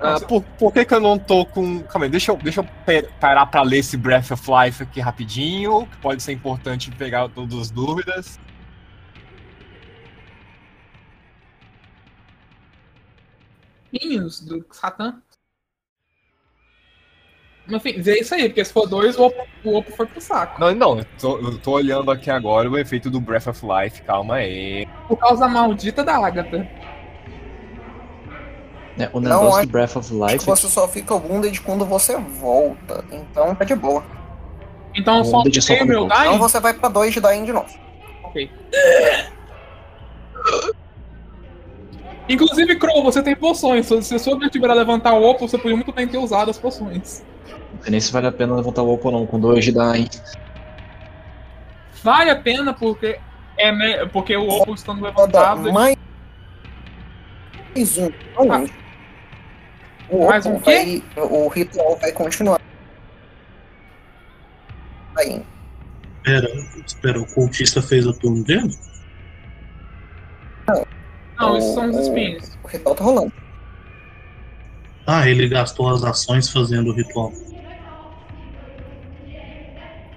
Ah, 0.00 0.20
por, 0.20 0.42
por 0.42 0.72
que 0.72 0.84
que 0.84 0.94
eu 0.94 1.00
não 1.00 1.18
tô 1.18 1.44
com... 1.46 1.82
Calma 1.84 2.06
aí, 2.06 2.10
deixa 2.10 2.32
eu, 2.32 2.36
deixa 2.36 2.60
eu 2.60 2.68
parar 3.20 3.46
pra 3.46 3.62
ler 3.62 3.78
esse 3.78 3.96
Breath 3.96 4.30
of 4.30 4.42
Life 4.50 4.82
aqui 4.82 5.00
rapidinho, 5.00 5.86
que 5.86 5.96
pode 5.98 6.22
ser 6.22 6.32
importante 6.32 6.90
pegar 6.92 7.28
todas 7.28 7.58
as 7.58 7.70
dúvidas. 7.70 8.38
Espinhos 13.92 14.40
do 14.40 14.64
Satã. 14.70 15.20
Enfim, 17.68 18.00
vê 18.00 18.20
isso 18.20 18.32
aí, 18.34 18.48
porque 18.48 18.64
se 18.64 18.72
for 18.72 18.86
dois, 18.86 19.18
o 19.18 19.24
Opo, 19.24 19.44
o 19.64 19.76
Opo 19.76 19.90
foi 19.92 20.06
pro 20.06 20.20
saco. 20.20 20.60
Não, 20.60 20.72
não, 20.72 20.98
eu 20.98 21.04
tô, 21.18 21.38
eu 21.38 21.58
tô 21.58 21.72
olhando 21.72 22.10
aqui 22.12 22.30
agora 22.30 22.70
o 22.70 22.78
efeito 22.78 23.10
do 23.10 23.20
Breath 23.20 23.48
of 23.48 23.60
Life, 23.66 24.02
calma 24.02 24.36
aí. 24.36 24.86
Por 25.08 25.16
causa 25.16 25.48
maldita 25.48 26.04
da 26.04 26.16
Agatha. 26.16 26.68
É, 28.98 29.10
o 29.12 29.20
Não, 29.20 29.40
negócio 29.42 29.66
do 29.66 29.72
Breath 29.72 29.96
of 29.96 30.12
Life. 30.14 30.38
que 30.38 30.46
você 30.46 30.68
só 30.68 30.88
fica 30.88 31.14
wounded 31.14 31.60
quando 31.60 31.84
você 31.84 32.16
volta. 32.16 33.04
Então 33.12 33.54
tá 33.54 33.64
de 33.64 33.74
boa. 33.74 34.02
Então 34.94 35.22
só 35.24 35.38
Wounded 35.38 35.60
só 35.60 35.84
meu. 35.84 36.06
Então 36.06 36.22
Dying? 36.24 36.38
você 36.38 36.58
vai 36.58 36.72
pra 36.72 36.88
2 36.88 37.12
de 37.12 37.20
Daim 37.20 37.44
de 37.44 37.52
novo. 37.52 37.68
Ok. 38.24 38.50
Inclusive, 42.28 42.76
Crow, 42.76 43.02
você 43.02 43.22
tem 43.22 43.36
poções. 43.36 43.86
Se 43.86 44.02
se 44.02 44.18
sua 44.18 44.34
objetivo 44.34 44.64
era 44.64 44.74
levantar 44.74 45.12
o 45.12 45.22
Opo, 45.22 45.46
você 45.46 45.58
podia 45.58 45.76
muito 45.76 45.92
bem 45.92 46.08
ter 46.08 46.18
usado 46.18 46.50
as 46.50 46.58
poções. 46.58 47.24
Não 47.74 47.82
sei 47.82 47.90
nem 47.90 48.00
se 48.00 48.10
vale 48.10 48.26
a 48.26 48.32
pena 48.32 48.56
levantar 48.56 48.82
o 48.82 48.92
Oppo 48.92 49.10
não, 49.10 49.26
com 49.26 49.38
2 49.38 49.64
de 49.64 49.72
Dying. 49.72 50.08
Vale 52.02 52.30
a 52.30 52.36
pena 52.36 52.72
porque 52.72 53.18
é 53.58 53.70
me... 53.70 54.06
porque 54.08 54.36
o 54.36 54.48
Opo 54.48 54.74
estando 54.74 55.02
levantado. 55.02 55.72
mais 55.72 55.96
mais 57.76 57.98
um. 57.98 58.10
Não, 58.38 58.66
o 60.10 60.26
Mais 60.26 60.46
um 60.46 60.58
vai, 60.58 61.02
o 61.16 61.48
ritual 61.48 61.96
vai 61.96 62.12
continuar. 62.12 62.60
Aí, 65.18 65.42
Espera, 66.26 66.48
espera, 66.84 67.20
o 67.20 67.26
cultista 67.34 67.80
fez 67.80 68.04
o 68.06 68.12
turno 68.12 68.42
dele? 68.44 68.76
Não, 71.38 71.56
isso 71.58 71.74
são 71.74 71.90
os 71.90 71.96
espinhos. 71.98 72.58
o 72.64 72.66
ritual 72.66 72.94
tá 72.94 73.04
rolando. 73.04 73.32
Ah, 75.06 75.28
ele 75.28 75.48
gastou 75.48 75.88
as 75.88 76.02
ações 76.02 76.50
fazendo 76.50 76.90
o 76.90 76.92
ritual. 76.92 77.32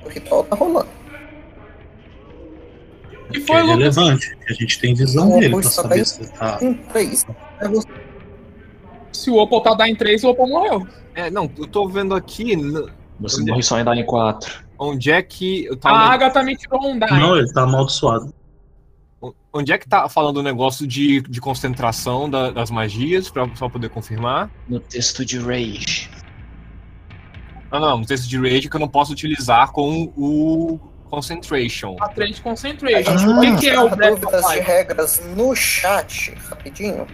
O 0.04 0.10
ritual 0.10 0.44
tá 0.46 0.56
rolando. 0.56 0.90
E 3.32 3.40
foi, 3.42 3.58
é 3.58 3.62
relevante, 3.64 4.36
a 4.50 4.54
gente 4.54 4.80
tem 4.80 4.96
visão 4.96 5.38
O 5.38 5.40
dele 5.40 5.54
pra 5.54 5.70
saber 5.70 6.06
se 6.06 6.22
ele 6.22 6.32
tá. 6.32 6.58
3. 6.92 7.26
É 7.60 7.68
você. 7.68 7.88
Se 9.20 9.30
o 9.30 9.38
Opal 9.38 9.62
tá 9.62 9.74
dar 9.74 9.90
em 9.90 9.96
3, 9.96 10.24
o 10.24 10.30
Opal 10.30 10.48
morreu. 10.48 10.88
É, 11.16 11.30
não, 11.30 11.50
eu 11.58 11.68
tô 11.68 11.88
vendo 11.88 12.16
aqui 12.16 12.56
Você 13.20 13.44
morre 13.44 13.62
só 13.64 13.80
em 13.80 13.84
Dying 13.86 14.06
4. 14.06 14.64
onde 14.78 15.12
é 15.12 15.22
que 15.22 15.68
A. 15.84 16.14
Agatha 16.14 16.42
me 16.44 16.56
tirou 16.56 16.86
um 16.88 16.98
Dying. 16.98 17.20
Não, 17.20 17.36
ele 17.38 17.52
tá 17.52 17.64
amaldiçoado. 17.64 18.34
Onde 19.52 19.74
é 19.74 19.78
que 19.78 19.90
tá 19.90 20.08
falando 20.08 20.38
o 20.38 20.44
negócio 20.44 20.86
de, 20.88 21.22
de 21.22 21.42
concentração 21.42 22.30
da- 22.30 22.52
das 22.52 22.70
magias, 22.72 23.30
pra 23.30 23.50
só 23.56 23.68
poder 23.68 23.90
confirmar? 23.90 24.50
No 24.68 24.80
texto 24.80 25.26
de 25.26 25.38
Rage. 25.40 26.10
Ah, 27.72 27.80
não, 27.80 27.98
no 28.00 28.06
texto 28.06 28.28
de 28.30 28.38
Rage 28.38 28.70
que 28.70 28.76
eu 28.76 28.80
não 28.80 28.88
posso 28.88 29.12
utilizar 29.12 29.72
com 29.72 30.12
o 30.16 30.80
Concentration. 31.10 31.96
A 32.00 32.08
3 32.10 32.36
de 32.36 32.42
A 32.42 32.44
Concentration. 32.44 33.18
gente 33.18 33.30
o 33.32 33.42
que, 33.42 33.56
que 33.62 33.70
é 33.70 33.82
o 33.82 33.90
Breath 33.90 34.14
of 34.14 34.22
dúvidas 34.22 34.46
de 34.46 34.56
Life? 34.56 34.68
regras 34.68 35.22
no 35.36 35.56
chat, 35.56 36.34
rapidinho. 36.50 37.08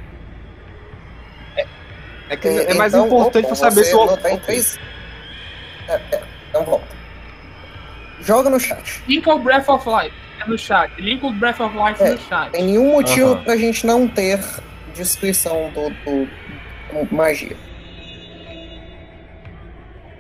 É 2.30 2.36
que 2.38 2.48
é 2.48 2.72
É, 2.72 2.74
mais 2.74 2.94
então, 2.94 3.06
importante 3.06 3.46
Opal, 3.46 3.52
eu 3.52 3.56
saber 3.56 3.76
você 3.76 3.84
se 3.92 3.96
o. 3.96 4.06
não 4.06 4.18
tá 4.18 4.32
em 4.32 4.38
três- 4.40 4.80
É, 5.88 5.94
é, 6.12 6.24
então 6.50 6.64
volta. 6.64 6.88
Joga 8.22 8.50
no 8.50 8.60
chat. 8.60 9.04
Linka 9.08 9.34
o 9.34 9.40
Breath 9.40 9.70
of 9.70 9.88
Life. 9.88 10.16
É 10.44 10.50
no 10.50 10.58
chat. 10.58 10.92
Linka 11.00 11.28
o 11.28 11.34
Breath 11.34 11.60
of 11.60 11.78
Life 11.78 12.02
É, 12.04 12.10
no 12.12 12.18
chat. 12.18 12.52
Tem 12.52 12.64
nenhum 12.64 12.92
motivo 12.94 13.34
Aham. 13.34 13.44
pra 13.44 13.56
gente 13.58 13.86
não 13.86 14.08
ter 14.08 14.40
descrição 14.96 15.70
do, 15.72 15.90
do- 15.90 16.26
do 17.06 17.16
magia. 17.16 17.56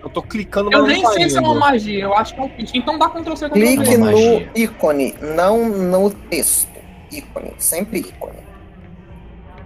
Eu 0.03 0.09
tô 0.11 0.21
clicando, 0.21 0.65
mas 0.65 0.75
Eu 0.75 0.81
não 0.81 0.87
nem 0.87 1.01
tá 1.01 1.11
sei 1.13 1.29
se 1.29 1.37
é 1.37 1.41
uma 1.41 1.55
magia, 1.55 2.03
eu 2.03 2.13
acho 2.15 2.35
que 2.35 2.39
é 2.39 2.43
um 2.43 2.49
pitch. 2.49 2.75
Então 2.75 2.99
dá 2.99 3.09
Ctrl 3.09 3.35
C, 3.35 3.49
Ctrl 3.49 3.53
Clique 3.59 3.97
no 3.97 4.05
magia. 4.05 4.51
ícone, 4.55 5.15
não 5.19 5.67
no 5.67 6.11
texto. 6.11 6.69
Ícone, 7.11 7.53
sempre 7.57 7.99
ícone. 7.99 8.37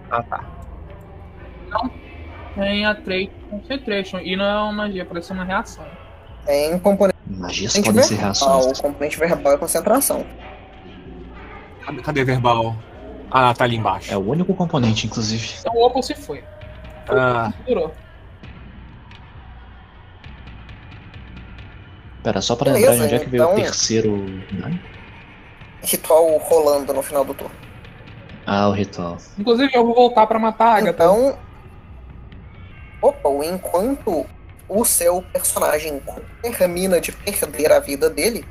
Ah, 0.09 0.23
tá. 0.23 0.43
Tem 2.59 2.85
a 2.85 2.93
Trade 2.95 3.31
Concentration. 3.49 4.19
E 4.19 4.35
não 4.35 4.45
é 4.45 4.61
uma 4.63 4.71
magia, 4.73 5.05
parece 5.05 5.31
uma 5.31 5.43
reação. 5.43 5.85
Tem 6.45 6.77
componente 6.79 7.17
Magias 7.27 7.73
podem 7.77 8.01
ser 8.03 8.15
verbal. 8.15 8.25
reações. 8.25 8.79
O 8.79 8.81
componente 8.81 9.17
verbal 9.19 9.53
é 9.53 9.57
concentração. 9.57 10.25
Cadê, 11.85 12.01
cadê 12.01 12.23
verbal? 12.23 12.75
Ah, 13.31 13.53
tá 13.53 13.63
ali 13.63 13.75
embaixo. 13.77 14.11
É 14.13 14.17
o 14.17 14.27
único 14.27 14.53
componente, 14.55 15.05
inclusive. 15.05 15.47
Então 15.59 15.73
o 15.75 15.85
Opal 15.85 16.01
se 16.01 16.15
foi. 16.15 16.43
Ah, 17.07 17.51
Durou. 17.67 17.93
Pera, 22.23 22.41
só 22.41 22.55
pra 22.55 22.71
Beleza, 22.73 22.91
lembrar 22.91 23.07
de 23.07 23.13
onde 23.13 23.15
é 23.15 23.19
que 23.25 23.29
veio 23.29 23.43
o 23.43 23.51
então- 23.51 23.63
terceiro. 23.63 24.25
Dying? 24.51 24.79
Ritual 25.83 26.37
rolando 26.39 26.93
no 26.93 27.01
final 27.01 27.23
do 27.23 27.33
turno. 27.33 27.55
Ah, 28.45 28.67
o 28.67 28.71
ritual. 28.73 29.17
Inclusive, 29.37 29.71
eu 29.73 29.85
vou 29.85 29.95
voltar 29.95 30.27
pra 30.27 30.37
matar 30.39 30.65
a 30.67 30.75
Agatha. 30.77 31.03
Então. 31.05 31.37
Opa, 33.01 33.29
enquanto 33.45 34.25
o 34.67 34.85
seu 34.85 35.21
personagem 35.33 36.01
termina 36.41 36.99
de 36.99 37.11
perder 37.11 37.71
a 37.71 37.79
vida 37.79 38.09
dele, 38.09 38.45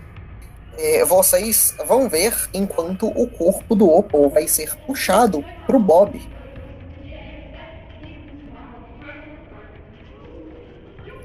eh, 0.79 1.05
vocês 1.05 1.75
vão 1.87 2.09
ver 2.09 2.35
enquanto 2.55 3.09
o 3.09 3.29
corpo 3.29 3.75
do 3.75 3.89
Opal 3.91 4.31
vai 4.31 4.49
ser 4.49 4.75
puxado 4.87 5.45
pro 5.67 5.79
Bob. 5.79 6.21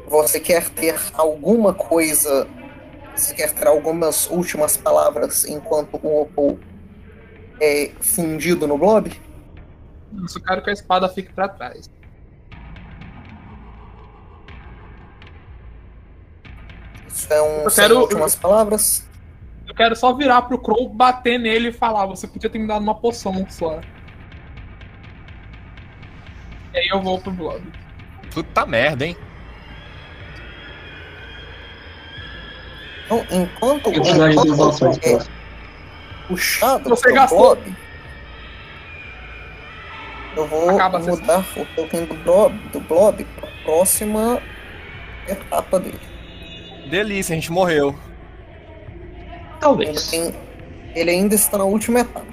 Você 0.08 0.40
quer 0.40 0.70
ter 0.70 0.96
alguma 1.14 1.74
coisa. 1.74 2.48
Você 3.16 3.34
quer 3.34 3.52
ter 3.52 3.68
algumas 3.68 4.30
últimas 4.30 4.76
palavras 4.76 5.46
enquanto 5.46 6.00
o 6.04 6.22
Opal 6.22 6.58
é 7.60 7.92
fundido 8.00 8.68
no 8.68 8.78
Blob? 8.78 9.12
Eu 10.14 10.44
quero 10.44 10.64
que 10.64 10.70
a 10.70 10.74
espada 10.74 11.10
fique 11.10 11.34
pra 11.34 11.48
trás. 11.48 11.90
Isso 17.14 17.32
é 17.32 17.42
um 17.42 17.62
Eu 17.64 17.72
quero- 17.72 18.00
últimas 18.00 18.36
palavras. 18.36 19.08
Eu 19.68 19.74
quero 19.76 19.96
só 19.96 20.14
virar 20.14 20.42
pro 20.44 20.58
Crow, 20.58 20.90
bater 20.90 21.40
nele 21.40 21.70
e 21.70 21.74
falar, 21.74 22.06
você 22.06 22.28
podia 22.28 22.50
ter 22.50 22.60
me 22.60 22.68
dado 22.68 22.82
uma 22.82 22.96
poção 22.96 23.46
só. 23.50 23.80
E 26.74 26.78
aí 26.78 26.88
eu 26.90 27.02
vou 27.02 27.20
pro 27.20 27.32
Blob. 27.32 27.62
Puta 28.34 28.66
merda, 28.66 29.06
hein? 29.06 29.16
Então, 33.06 33.26
enquanto 33.32 33.90
o 33.90 34.70
ações 34.70 34.98
é 35.04 35.20
puxado 36.28 36.90
Você 36.90 37.04
pro 37.04 37.14
gastou. 37.14 37.56
Blob, 37.56 37.76
eu 40.36 40.48
vou 40.48 40.70
Acaba 40.72 41.00
mudar 41.00 41.46
o 41.56 41.66
token 41.76 42.06
do 42.06 42.16
Blob, 42.16 42.58
do 42.70 42.80
Blob 42.80 43.24
pra 43.36 43.48
próxima 43.64 44.42
etapa 45.28 45.80
dele. 45.80 46.00
Delícia, 46.90 47.34
a 47.34 47.36
gente 47.36 47.52
morreu. 47.52 47.90
Ele, 47.90 49.60
Talvez. 49.60 50.08
tem- 50.10 50.34
ele 50.96 51.12
ainda 51.12 51.36
está 51.36 51.58
na 51.58 51.64
última 51.64 52.00
etapa. 52.02 52.24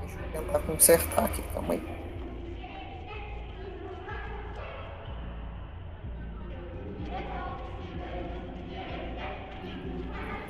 Deixa 0.00 0.18
eu 0.36 0.42
tentar 0.42 0.58
consertar 0.60 1.24
aqui, 1.24 1.42
calma 1.54 1.74
aí. 1.74 1.82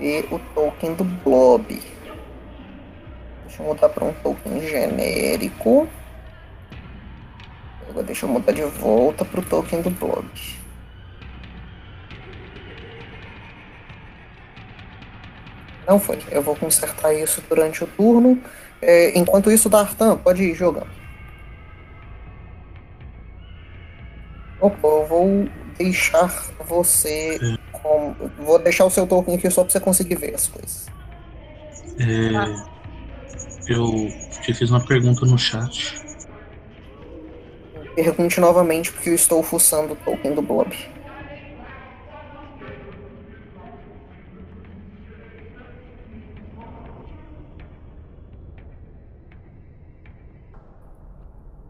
E 0.01 0.25
o 0.31 0.39
token 0.55 0.95
do 0.95 1.05
Blob. 1.05 1.65
Deixa 1.69 3.63
eu 3.63 3.67
mudar 3.67 3.89
para 3.89 4.05
um 4.05 4.13
token 4.15 4.61
genérico. 4.61 5.87
Agora 7.93 8.07
deixa 8.07 8.25
eu 8.25 8.31
mudar 8.31 8.53
de 8.53 8.63
volta 8.63 9.23
pro 9.23 9.43
token 9.43 9.83
do 9.83 9.91
blog. 9.91 10.27
Não 15.87 16.01
foi. 16.01 16.19
Eu 16.31 16.43
vou 16.43 16.57
consertar 16.57 17.13
isso 17.13 17.43
durante 17.51 17.85
o 17.85 17.87
turno. 17.87 18.43
É, 18.81 19.19
enquanto 19.19 19.51
isso, 19.51 19.69
Dartan, 19.69 20.17
pode 20.17 20.43
ir 20.43 20.55
jogando. 20.55 20.91
Opa, 24.59 24.89
eu 24.89 25.07
vou 25.07 25.49
deixar 25.77 26.29
você. 26.67 27.39
Com... 27.73 28.15
Vou 28.39 28.59
deixar 28.59 28.87
o 28.87 28.91
seu 28.91 29.07
token 29.07 29.35
aqui 29.35 29.51
só 29.51 29.65
pra 29.65 29.71
você 29.71 29.81
conseguir 29.81 30.15
ver 30.15 30.35
as 30.35 30.49
coisas. 30.49 30.87
É, 31.99 33.71
eu 33.71 34.09
te 34.41 34.55
fiz 34.55 34.71
uma 34.71 34.83
pergunta 34.87 35.27
no 35.27 35.37
chat. 35.37 36.01
Pergunte 37.95 38.41
novamente, 38.41 38.91
porque 38.93 39.11
eu 39.11 39.15
estou 39.15 39.43
fuçando 39.43 39.93
o 39.93 39.97
token 39.97 40.35
do 40.35 40.43
Blob. 40.43 40.75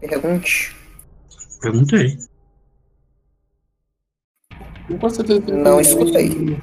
Pergunte. 0.01 0.77
Perguntei. 1.61 2.18
Não 4.89 4.99
ter- 5.25 5.41
Não 5.53 5.81
escutei. 5.81 6.59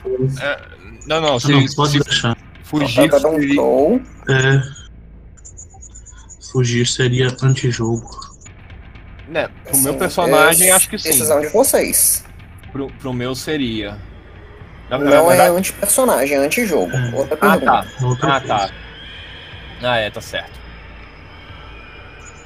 Não, 1.07 1.21
não, 1.21 1.39
se, 1.39 1.51
não, 1.51 1.65
pode 1.75 1.91
se 1.93 1.99
deixar. 1.99 2.37
fugir, 2.63 3.09
Vai 3.09 3.21
dar 3.21 3.29
um 3.29 3.39
seria-. 3.39 4.01
É, 4.29 4.61
fugir 6.51 6.85
seria 6.85 7.35
antijogo. 7.41 8.18
Né, 9.29 9.47
pro 9.63 9.71
Assim, 9.73 9.83
meu 9.83 9.93
personagem, 9.95 10.69
é 10.69 10.71
acho 10.71 10.89
que 10.89 10.97
sim. 10.97 11.09
Decisão 11.09 11.39
de 11.41 11.47
vocês. 11.49 12.23
Pro, 12.71 12.87
pro 12.99 13.13
meu 13.13 13.33
seria. 13.35 13.97
Na, 14.89 14.97
na 14.97 15.05
Não 15.05 15.25
é 15.31 15.35
verdade- 15.37 15.57
anti-personagem, 15.57 16.35
é 16.35 16.39
anti-jogo. 16.39 16.91
Outra 17.13 17.37
Ah, 17.41 17.49
pergunta. 17.51 17.65
tá. 17.65 18.05
Outra 18.05 18.35
Ah, 18.35 18.41
tá. 18.41 18.69
Ah, 19.81 19.97
é, 19.97 20.09
tá 20.09 20.19
certo. 20.21 20.59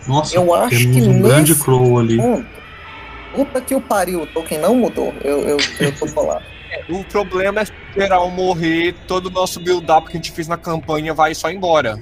Nossa, 0.08 0.36
Eu 0.36 0.54
acho 0.54 0.70
temos 0.78 0.96
que 0.96 1.02
um 1.10 1.22
grande 1.22 1.56
crow 1.56 1.98
ali. 2.00 2.18
Ponto. 2.18 2.48
Puta 3.34 3.62
que 3.62 3.74
o 3.74 3.82
pariu, 3.82 4.24
o 4.24 4.28
token 4.28 4.60
não 4.60 4.76
mudou. 4.76 5.14
Eu, 5.24 5.40
eu, 5.48 5.58
eu 5.80 5.92
tô 5.98 6.08
colado. 6.12 6.44
O 6.90 7.04
problema 7.04 7.60
é 7.60 7.64
esperar 7.64 8.16
eu 8.18 8.32
morrer, 8.32 8.96
todo 9.08 9.28
o 9.28 9.30
nosso 9.30 9.60
build-up 9.60 10.08
que 10.08 10.14
a 10.14 10.20
gente 10.20 10.32
fez 10.32 10.48
na 10.48 10.58
campanha 10.58 11.14
vai 11.14 11.36
só 11.36 11.52
embora. 11.52 12.00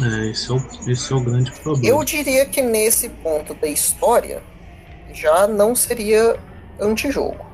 É, 0.00 0.26
esse 0.30 0.50
é 0.50 0.54
o, 0.54 0.90
esse 0.90 1.12
é 1.12 1.16
o 1.16 1.20
grande 1.20 1.52
problema. 1.52 1.86
Eu 1.86 2.02
diria 2.04 2.44
que 2.46 2.60
nesse 2.60 3.08
ponto 3.08 3.54
da 3.54 3.68
história 3.68 4.42
já 5.12 5.46
não 5.46 5.74
seria 5.74 6.36
antijogo. 6.80 7.44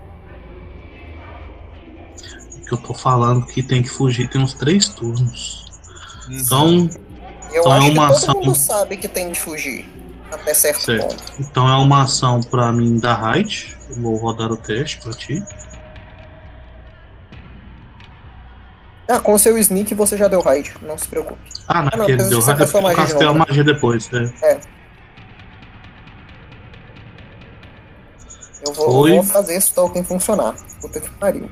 que 2.67 2.75
eu 2.75 2.79
tô 2.79 2.95
falando 2.95 3.45
que 3.47 3.63
tem 3.65 3.83
que 3.83 3.89
fugir 3.89 4.29
tem 4.29 4.41
uns 4.41 4.55
três 4.55 4.89
turnos. 4.89 5.67
Então, 6.31 6.89
Eu 7.53 7.63
Então 7.63 7.73
é 7.75 7.79
acho 7.79 7.87
que 7.87 7.93
uma 7.99 8.07
todo 8.07 8.17
ação- 8.17 8.35
mundo 8.35 8.55
sabe 8.55 8.97
que 8.97 9.09
tem 9.09 9.33
que 9.33 9.41
fugir. 9.41 9.89
Até 10.31 10.55
certo, 10.55 10.81
Certo. 10.85 11.09
ponto. 11.09 11.33
então 11.41 11.69
é 11.69 11.77
uma 11.77 12.03
ação 12.05 12.41
pra 12.41 12.71
mim 12.73 12.97
da. 13.01 13.33
Eu 13.89 13.97
Vou 14.01 14.15
rodar 14.17 14.53
o 14.53 14.57
teste 14.57 14.99
pra 14.99 15.13
ti. 15.13 15.43
Ah, 19.11 19.19
com 19.21 19.37
seu 19.37 19.59
sneak 19.59 19.93
você 19.95 20.17
já 20.17 20.29
deu 20.29 20.41
raid, 20.41 20.73
não 20.83 20.97
se 20.97 21.09
preocupe. 21.09 21.41
Ah, 21.67 21.79
não, 21.83 21.85
naquele 21.87 22.15
precisa 22.15 22.31
deu 22.31 22.41
sacar 22.43 22.59
raid. 22.59 22.71
sua 22.71 22.91
Eu 22.93 22.97
castei 22.97 23.27
a 23.27 23.33
né? 23.33 23.39
magia 23.47 23.65
depois. 23.65 24.09
É. 24.13 24.61
Eu 28.67 28.73
vou, 28.75 29.09
vou 29.09 29.23
fazer 29.25 29.55
esse 29.55 29.73
token 29.73 30.05
funcionar. 30.05 30.55
Puta 30.81 31.01
que 31.01 31.11
pariu. 31.13 31.51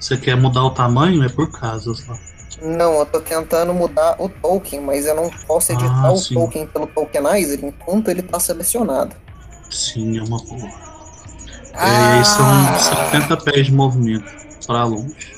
Você 0.00 0.16
quer 0.16 0.36
mudar 0.36 0.64
o 0.64 0.70
tamanho? 0.70 1.22
É 1.24 1.28
por 1.28 1.50
casas 1.50 2.06
lá. 2.06 2.16
Não, 2.62 2.94
eu 3.00 3.06
tô 3.06 3.20
tentando 3.20 3.72
mudar 3.74 4.16
o 4.18 4.28
token, 4.28 4.80
mas 4.80 5.06
eu 5.06 5.14
não 5.14 5.30
posso 5.46 5.72
editar 5.72 6.06
Ah, 6.06 6.12
o 6.12 6.16
sim. 6.16 6.34
token 6.34 6.66
pelo 6.66 6.86
tokenizer 6.86 7.60
enquanto 7.64 8.08
ele 8.08 8.22
tá 8.22 8.38
selecionado. 8.40 9.14
Sim, 9.70 10.18
é 10.18 10.22
uma 10.22 10.38
boa. 10.44 10.66
É, 11.74 11.74
Ah! 11.74 12.18
aí 12.18 12.24
são 12.24 12.78
70 13.10 13.36
pés 13.38 13.66
de 13.66 13.72
movimento 13.74 14.24
pra 14.66 14.84
longe. 14.84 15.37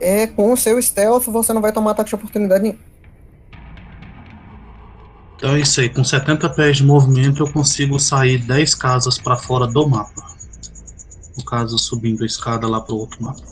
É, 0.00 0.26
com 0.26 0.52
o 0.52 0.56
seu 0.56 0.80
stealth 0.80 1.26
você 1.26 1.52
não 1.52 1.60
vai 1.60 1.72
tomar 1.72 1.92
ataque 1.92 2.10
de 2.10 2.14
oportunidade 2.14 2.62
nenhum. 2.62 2.78
Então 5.36 5.54
é 5.54 5.60
isso 5.60 5.80
aí. 5.80 5.88
Com 5.88 6.02
70 6.02 6.48
pés 6.50 6.78
de 6.78 6.84
movimento 6.84 7.42
eu 7.42 7.52
consigo 7.52 7.98
sair 8.00 8.38
10 8.38 8.74
casas 8.74 9.18
pra 9.18 9.36
fora 9.36 9.66
do 9.66 9.88
mapa. 9.88 10.24
No 11.36 11.44
caso, 11.44 11.78
subindo 11.78 12.22
a 12.22 12.26
escada 12.26 12.66
lá 12.66 12.80
pro 12.80 12.96
outro 12.96 13.22
mapa. 13.22 13.42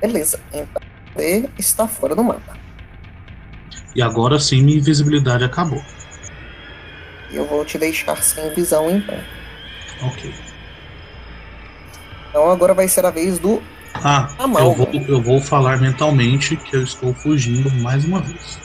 Beleza, 0.00 0.38
então 0.52 0.82
você 1.14 1.48
está 1.58 1.88
fora 1.88 2.14
do 2.14 2.22
mapa. 2.22 2.56
E 3.94 4.02
agora 4.02 4.38
sim 4.38 4.62
minha 4.62 4.76
invisibilidade 4.76 5.42
acabou. 5.42 5.82
Eu 7.32 7.46
vou 7.46 7.64
te 7.64 7.78
deixar 7.78 8.22
sem 8.22 8.52
visão 8.54 8.90
então. 8.90 9.18
Ok. 10.02 10.34
Então 12.28 12.50
agora 12.50 12.74
vai 12.74 12.86
ser 12.86 13.06
a 13.06 13.10
vez 13.10 13.38
do 13.38 13.62
Ah, 14.04 14.28
eu 14.38 14.44
Amalgam. 14.44 14.74
vou, 14.74 14.88
eu 15.08 15.22
vou 15.22 15.40
falar 15.40 15.78
mentalmente 15.80 16.56
que 16.56 16.76
eu 16.76 16.82
estou 16.82 17.14
fugindo 17.14 17.70
mais 17.82 18.04
uma 18.04 18.20
vez. 18.20 18.58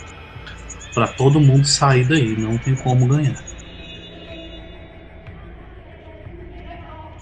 Pra 0.94 1.08
todo 1.08 1.40
mundo 1.40 1.66
sair 1.66 2.04
daí, 2.08 2.36
não 2.38 2.58
tem 2.58 2.76
como 2.76 3.08
ganhar. 3.08 3.42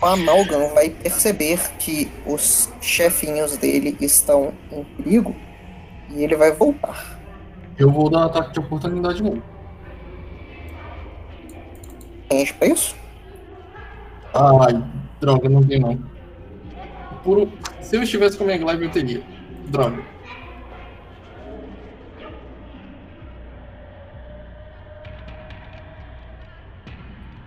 O 0.01 0.05
Amalgam 0.05 0.73
vai 0.73 0.89
perceber 0.89 1.59
que 1.77 2.09
os 2.25 2.71
chefinhos 2.81 3.57
dele 3.57 3.97
estão 3.99 4.53
em 4.71 4.83
perigo 4.83 5.35
e 6.09 6.23
ele 6.23 6.35
vai 6.37 6.51
voltar. 6.53 7.19
Eu 7.77 7.91
vou 7.91 8.09
dar 8.09 8.25
ataque 8.25 8.53
de 8.53 8.59
oportunidade 8.59 9.21
novo. 9.21 9.41
Tem 12.29 12.39
gente 12.39 12.53
pra 12.53 12.67
isso? 12.67 12.95
Ai, 14.33 14.83
droga, 15.19 15.49
não 15.49 15.63
tem 15.63 15.79
não. 15.79 15.99
Por... 17.23 17.37
um- 17.39 17.51
Se 17.81 17.95
eu 17.95 18.03
estivesse 18.03 18.37
com 18.37 18.43
a 18.43 18.47
minha 18.47 18.57
glaive, 18.59 18.85
eu 18.85 18.91
teria. 18.91 19.23
Droga. 19.67 20.03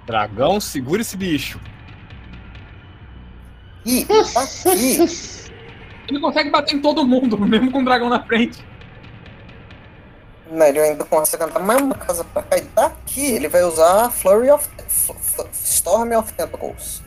Dragão, 0.07 0.61
segura 0.61 1.01
esse 1.03 1.17
bicho. 1.17 1.61
Ih, 3.85 4.05
tá 4.05 4.43
aqui. 4.43 4.99
Ele 6.09 6.21
consegue 6.21 6.51
bater 6.51 6.75
em 6.75 6.81
todo 6.81 7.07
mundo, 7.07 7.39
mesmo 7.47 7.71
com 7.71 7.81
o 7.81 7.85
dragão 7.85 8.09
na 8.09 8.23
frente. 8.25 8.65
Não, 10.51 10.67
ele 10.67 10.81
ainda 10.81 11.05
consegue 11.05 11.45
andar 11.45 11.61
mais 11.61 11.81
uma 11.81 11.95
casa 11.95 12.25
pra 12.25 12.43
cá. 12.43 12.59
E 12.59 12.63
daqui 12.63 13.21
ele 13.35 13.49
vai 13.49 13.63
usar 13.63 14.11
Flurry 14.11 14.51
of... 14.51 14.69
F- 14.87 15.13
F- 15.13 15.49
Storm 15.53 16.13
of 16.17 16.33
Tentacles. 16.35 17.03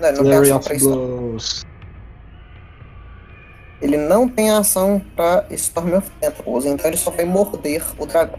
Não, 0.00 0.08
ele 0.08 0.18
não 0.18 0.24
tem 0.24 0.32
Flurry 0.32 0.50
ação 0.52 0.56
of 0.58 0.66
pra 0.68 0.76
isso. 0.76 1.66
Ele 3.80 3.96
não 3.96 4.28
tem 4.28 4.50
ação 4.50 5.00
para 5.16 5.46
Storm 5.50 5.96
of 5.96 6.10
Tentacles, 6.20 6.66
então 6.66 6.86
ele 6.86 6.98
só 6.98 7.10
vai 7.10 7.24
morder 7.24 7.82
o 7.98 8.04
dragão. 8.04 8.38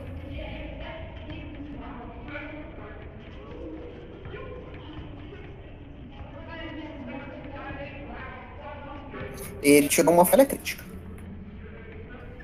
Ele 9.63 9.87
tirou 9.87 10.13
uma 10.13 10.25
falha 10.25 10.45
crítica. 10.45 10.83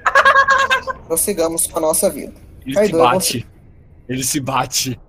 Prossigamos 1.08 1.68
com 1.68 1.78
a 1.78 1.82
nossa 1.82 2.10
vida. 2.10 2.34
Ele 2.66 2.76
Kaido, 2.76 2.90
se 2.90 2.96
é 2.96 3.04
bate. 3.04 3.48
Ele 4.10 4.24
se 4.24 4.40
bate. 4.40 5.00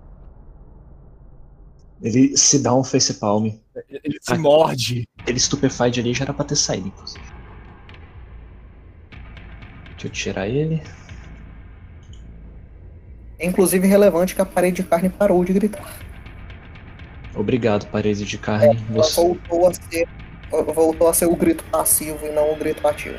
Ele 2.01 2.37
se 2.37 2.59
dá 2.59 2.73
um 2.73 2.83
facepalm. 2.83 3.51
Ele 3.89 4.17
se 4.21 4.37
morde. 4.37 5.07
Ele 5.27 5.39
stupefied 5.39 5.99
ali 5.99 6.13
já 6.13 6.25
era 6.25 6.33
pra 6.33 6.45
ter 6.45 6.55
saído, 6.55 6.87
inclusive. 6.87 7.28
Deixa 9.99 10.07
eu 10.07 10.11
tirar 10.11 10.47
ele. 10.47 10.81
É 13.37 13.45
inclusive 13.45 13.85
relevante 13.85 14.33
que 14.33 14.41
a 14.41 14.45
parede 14.45 14.81
de 14.81 14.83
carne 14.87 15.09
parou 15.09 15.43
de 15.43 15.51
gritar. 15.51 15.93
Obrigado, 17.35 17.85
parede 17.87 18.23
de 18.23 18.37
carne. 18.37 18.81
Ela 18.89 19.03
Você... 19.03 19.19
voltou 19.19 19.67
a 19.67 19.73
ser, 19.73 20.07
voltou 20.49 21.07
a 21.09 21.13
ser 21.13 21.25
o 21.25 21.35
grito 21.35 21.65
passivo 21.65 22.25
e 22.25 22.29
não 22.29 22.53
o 22.53 22.55
grito 22.55 22.87
ativo. 22.87 23.17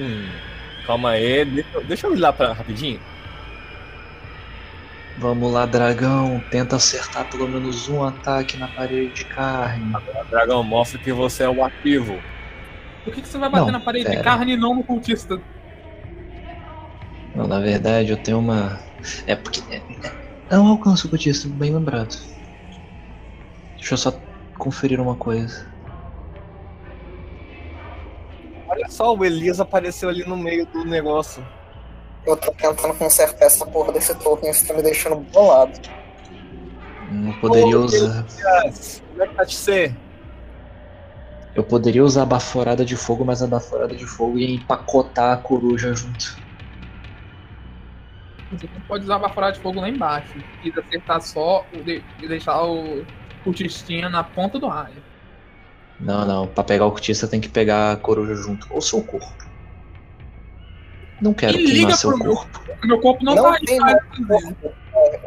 Hum, 0.00 0.28
calma 0.86 1.10
aí. 1.10 1.44
Deixa, 1.44 1.80
deixa 1.80 2.06
eu 2.06 2.14
ir 2.14 2.20
lá 2.20 2.32
pra, 2.32 2.52
rapidinho. 2.52 3.00
Vamos 5.18 5.52
lá, 5.52 5.66
dragão. 5.66 6.40
Tenta 6.52 6.76
acertar 6.76 7.28
pelo 7.30 7.48
menos 7.48 7.88
um 7.88 8.04
ataque 8.04 8.56
na 8.56 8.68
parede 8.68 9.12
de 9.12 9.24
carne. 9.24 9.92
Dragão, 10.30 10.62
mostra 10.62 11.00
que 11.00 11.12
você 11.12 11.42
é 11.42 11.48
o 11.48 11.64
ativo. 11.64 12.20
Por 13.06 13.14
que, 13.14 13.22
que 13.22 13.28
você 13.28 13.38
vai 13.38 13.48
bater 13.48 13.66
Não, 13.66 13.78
na 13.78 13.80
parede 13.80 14.04
pera. 14.04 14.16
de 14.16 14.24
carne 14.24 14.54
e 14.54 14.56
não 14.56 14.74
no 14.74 14.82
cultista? 14.82 15.40
Não, 17.36 17.46
na 17.46 17.60
verdade, 17.60 18.10
eu 18.10 18.16
tenho 18.16 18.40
uma. 18.40 18.80
É 19.28 19.36
porque. 19.36 19.62
é- 19.72 19.76
é- 19.76 20.26
Eu 20.50 20.58
não 20.58 20.68
alcanço 20.72 21.06
o 21.06 21.10
cultista, 21.10 21.48
bem 21.48 21.72
lembrado. 21.72 22.16
Deixa 23.76 23.94
eu 23.94 23.98
só 23.98 24.12
conferir 24.58 25.00
uma 25.00 25.14
coisa. 25.14 25.66
Olha 28.68 28.88
só, 28.88 29.14
o 29.14 29.24
Elias 29.24 29.60
apareceu 29.60 30.08
ali 30.08 30.24
no 30.26 30.36
meio 30.36 30.66
do 30.66 30.84
negócio. 30.84 31.46
Eu 32.26 32.36
tô 32.36 32.50
tentando 32.50 32.92
consertar 32.94 33.46
essa 33.46 33.64
porra 33.64 33.92
desse 33.92 34.12
token, 34.16 34.50
isso 34.50 34.66
tá 34.66 34.74
me 34.74 34.82
deixando 34.82 35.16
bolado. 35.32 35.78
Eu 37.24 37.40
poderia 37.40 37.78
Ô, 37.78 37.84
usar. 37.84 38.26
Elias, 38.64 39.00
como 39.10 39.22
é 39.22 39.26
que 39.28 39.34
tá 39.36 39.44
de 39.44 39.54
ser? 39.54 39.96
Eu 41.56 41.64
poderia 41.64 42.04
usar 42.04 42.22
a 42.22 42.26
baforada 42.26 42.84
de 42.84 42.96
fogo, 42.96 43.24
mas 43.24 43.42
a 43.42 43.46
baforada 43.46 43.94
de 43.96 44.04
fogo 44.04 44.38
ia 44.38 44.50
empacotar 44.54 45.32
a 45.32 45.36
coruja 45.38 45.94
junto. 45.94 46.36
Você 48.52 48.68
não 48.72 48.80
pode 48.82 49.04
usar 49.04 49.16
a 49.16 49.18
baforada 49.20 49.54
de 49.54 49.60
fogo 49.60 49.80
lá 49.80 49.88
embaixo. 49.88 50.34
E 50.62 50.70
acertar 50.78 51.20
só 51.22 51.64
e 51.72 52.28
deixar 52.28 52.62
o 52.62 53.04
cultistinha 53.42 54.08
na 54.10 54.22
ponta 54.22 54.58
do 54.58 54.68
raio. 54.68 55.02
Não, 55.98 56.26
não. 56.26 56.46
Pra 56.46 56.62
pegar 56.62 56.84
o 56.84 56.90
cultista 56.90 57.26
tem 57.26 57.40
que 57.40 57.48
pegar 57.48 57.92
a 57.92 57.96
coruja 57.96 58.34
junto. 58.34 58.66
Ou 58.70 58.82
seu 58.82 59.02
corpo. 59.02 59.32
Não 61.22 61.32
quero 61.32 61.54
E 61.58 61.62
liga 61.64 61.72
queimar 61.76 61.96
seu 61.96 62.10
pro 62.10 62.18
meu- 62.18 62.34
corpo. 62.34 62.60
Meu 62.84 63.00
corpo 63.00 63.24
não, 63.24 63.34
Não 63.34 63.42
tá 63.44 63.58
tem 63.64 63.78
aí. 63.82 63.96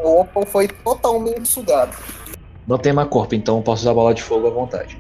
O 0.04 0.22
Opal 0.22 0.46
foi 0.46 0.68
totalmente 0.68 1.48
sugado. 1.48 1.98
Não 2.68 2.78
tem 2.78 2.94
mais 2.94 3.10
corpo, 3.10 3.34
então 3.34 3.58
eu 3.58 3.64
posso 3.64 3.82
usar 3.82 3.96
bola 3.96 4.14
de 4.14 4.22
fogo 4.22 4.46
à 4.48 4.52
vontade. 4.52 4.96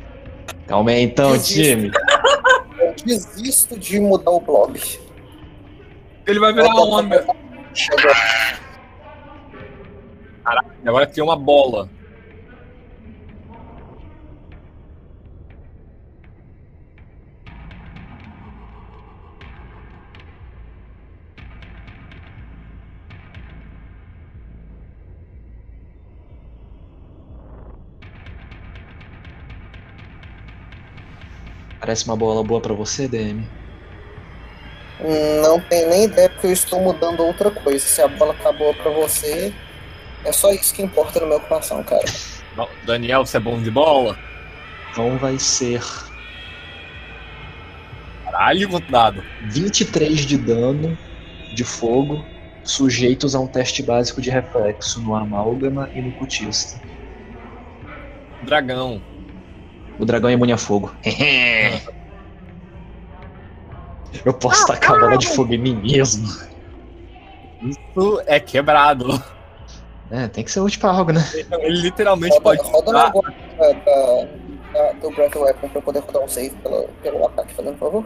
Calma 0.67 0.91
aí 0.91 1.01
então, 1.01 1.35
Existe. 1.35 1.63
time. 1.63 1.91
Eu 2.79 2.95
desisto 3.05 3.77
de 3.77 3.99
mudar 3.99 4.31
o 4.31 4.39
blob. 4.39 4.79
Ele 6.27 6.39
vai 6.39 6.53
virar 6.53 6.75
onda. 6.75 7.25
Chegou. 7.73 8.11
Agora 10.85 11.07
tem 11.07 11.23
uma 11.23 11.35
bola. 11.35 11.89
Parece 31.89 32.05
uma 32.05 32.15
bola 32.15 32.43
boa 32.43 32.61
pra 32.61 32.75
você, 32.75 33.07
DM? 33.07 33.43
Não 35.41 35.59
tenho 35.59 35.89
nem 35.89 36.03
ideia 36.03 36.29
porque 36.29 36.45
eu 36.45 36.51
estou 36.51 36.79
mudando 36.79 37.21
outra 37.21 37.49
coisa. 37.49 37.83
Se 37.83 37.99
a 37.99 38.07
bola 38.07 38.35
tá 38.35 38.51
boa 38.51 38.75
pra 38.75 38.91
você, 38.91 39.51
é 40.23 40.31
só 40.31 40.51
isso 40.51 40.71
que 40.71 40.83
importa 40.83 41.19
no 41.19 41.25
meu 41.25 41.39
coração, 41.39 41.83
cara. 41.83 42.05
Daniel, 42.85 43.25
você 43.25 43.37
é 43.37 43.39
bom 43.39 43.59
de 43.59 43.71
bola? 43.71 44.15
Então 44.91 45.17
vai 45.17 45.39
ser 45.39 45.81
Caralho, 48.23 48.69
quanto 48.69 48.91
dado. 48.91 49.23
23 49.45 50.27
de 50.27 50.37
dano 50.37 50.95
de 51.55 51.63
fogo, 51.63 52.23
sujeitos 52.63 53.33
a 53.33 53.39
um 53.39 53.47
teste 53.47 53.81
básico 53.81 54.21
de 54.21 54.29
reflexo 54.29 55.01
no 55.01 55.15
amálgama 55.15 55.89
e 55.95 56.03
no 56.03 56.11
cultista. 56.11 56.79
Dragão. 58.43 59.01
O 59.99 60.05
dragão 60.05 60.29
é 60.29 60.33
imune 60.33 60.51
a 60.53 60.57
fogo. 60.57 60.91
Eu 64.25 64.33
posso 64.33 64.65
tacar 64.67 64.95
a 64.95 64.99
bola 64.99 65.17
de 65.17 65.27
fogo 65.27 65.53
em 65.53 65.57
mim 65.57 65.75
mesmo. 65.75 66.27
Isso 67.61 68.21
é 68.25 68.39
quebrado. 68.39 69.21
É, 70.09 70.27
tem 70.27 70.43
que 70.43 70.51
ser 70.51 70.61
útil 70.61 70.79
pra 70.79 70.89
algo, 70.91 71.11
né? 71.11 71.21
Ele 71.61 71.81
literalmente 71.81 72.33
Roda, 72.37 72.43
pode 72.43 72.61
roda 72.63 72.89
usar. 72.89 73.07
agora 73.07 73.33
da, 73.59 73.71
da, 73.73 74.27
da, 74.73 74.91
do 74.93 75.11
Breath 75.11 75.35
Weapon 75.35 75.69
pra 75.69 75.77
eu 75.77 75.81
poder 75.83 75.99
rodar 75.99 76.23
um 76.23 76.27
save 76.27 76.55
pelo, 76.55 76.87
pelo 77.03 77.27
ataque, 77.27 77.53
fazendo 77.53 77.73
por 77.77 77.91
favor. 77.91 78.05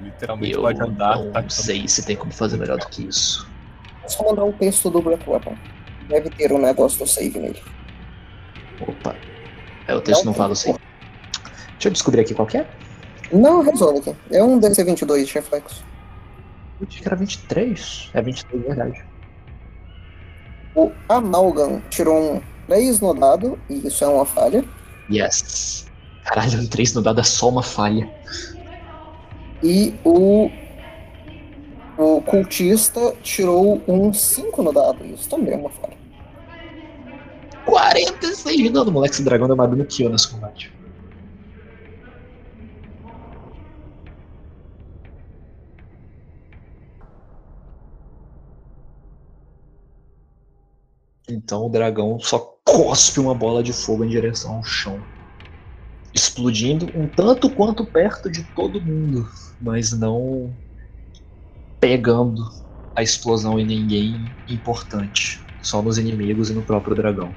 Literalmente 0.00 0.52
Eu 0.54 0.62
pode 0.62 0.82
andar. 0.82 1.16
não 1.18 1.30
tá- 1.32 1.44
sei 1.48 1.86
se 1.86 2.04
tem 2.04 2.16
como 2.16 2.32
fazer 2.32 2.56
melhor 2.56 2.78
do 2.78 2.86
que 2.88 3.06
isso. 3.06 3.48
É 4.02 4.08
só 4.08 4.24
mandar 4.24 4.44
o 4.44 4.52
texto 4.54 4.90
do 4.90 5.00
Breath 5.00 5.26
Weapon. 5.28 5.54
Deve 6.08 6.28
ter 6.30 6.52
um 6.52 6.58
negócio 6.58 6.98
do 6.98 7.06
save 7.06 7.38
nele. 7.38 7.62
Opa. 8.80 9.14
É, 9.86 9.94
o 9.94 10.00
texto 10.00 10.24
não 10.24 10.34
fala 10.34 10.52
assim. 10.54 10.74
Deixa 11.84 11.88
eu 11.90 11.92
descobrir 11.92 12.20
aqui 12.22 12.32
qual 12.32 12.48
que 12.48 12.56
é. 12.56 12.66
Não, 13.30 13.60
resolve 13.60 13.98
aqui. 13.98 14.16
É 14.30 14.42
um 14.42 14.58
DC22 14.58 15.26
de 15.26 15.34
reflexo. 15.34 15.84
Eu 16.80 16.86
achei 16.88 17.02
que 17.02 17.06
era 17.06 17.14
23. 17.14 18.10
É 18.14 18.22
23, 18.22 18.62
verdade. 18.64 19.04
O 20.74 20.90
Amalgam 21.10 21.82
tirou 21.90 22.36
um 22.36 22.40
3 22.68 23.00
no 23.00 23.12
dado, 23.12 23.58
e 23.68 23.86
isso 23.86 24.02
é 24.02 24.08
uma 24.08 24.24
falha. 24.24 24.64
Yes. 25.12 25.86
Caralho, 26.24 26.58
um 26.58 26.66
3 26.66 26.94
no 26.94 27.02
dado 27.02 27.20
é 27.20 27.22
só 27.22 27.50
uma 27.50 27.62
falha. 27.62 28.10
E 29.62 29.94
o. 30.04 30.50
O 31.98 32.22
cultista 32.22 33.14
tirou 33.22 33.82
um 33.86 34.10
5 34.10 34.62
no 34.62 34.72
dado, 34.72 35.04
isso 35.04 35.28
também 35.28 35.52
é 35.52 35.56
uma 35.58 35.68
falha. 35.68 35.98
46 37.66 38.56
de 38.56 38.70
dano, 38.70 38.90
moleque. 38.90 39.16
Esse 39.16 39.22
dragão 39.22 39.46
deu 39.46 39.56
mais 39.56 39.68
dano 39.70 39.84
que 39.84 40.02
eu 40.02 40.08
nesse 40.08 40.28
combate. 40.28 40.73
Então 51.28 51.66
o 51.66 51.70
dragão 51.70 52.18
só 52.20 52.38
cospe 52.64 53.18
uma 53.20 53.34
bola 53.34 53.62
de 53.62 53.72
fogo 53.72 54.04
em 54.04 54.08
direção 54.08 54.56
ao 54.56 54.64
chão, 54.64 55.02
explodindo 56.12 56.86
um 56.94 57.08
tanto 57.08 57.48
quanto 57.48 57.84
perto 57.84 58.30
de 58.30 58.42
todo 58.54 58.80
mundo, 58.80 59.28
mas 59.60 59.92
não 59.92 60.54
pegando 61.80 62.42
a 62.94 63.02
explosão 63.02 63.58
em 63.58 63.64
ninguém 63.64 64.30
importante, 64.48 65.42
só 65.62 65.82
nos 65.82 65.98
inimigos 65.98 66.50
e 66.50 66.52
no 66.52 66.62
próprio 66.62 66.94
dragão, 66.94 67.34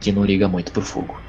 que 0.00 0.10
não 0.10 0.24
liga 0.24 0.48
muito 0.48 0.72
pro 0.72 0.82
fogo. 0.82 1.20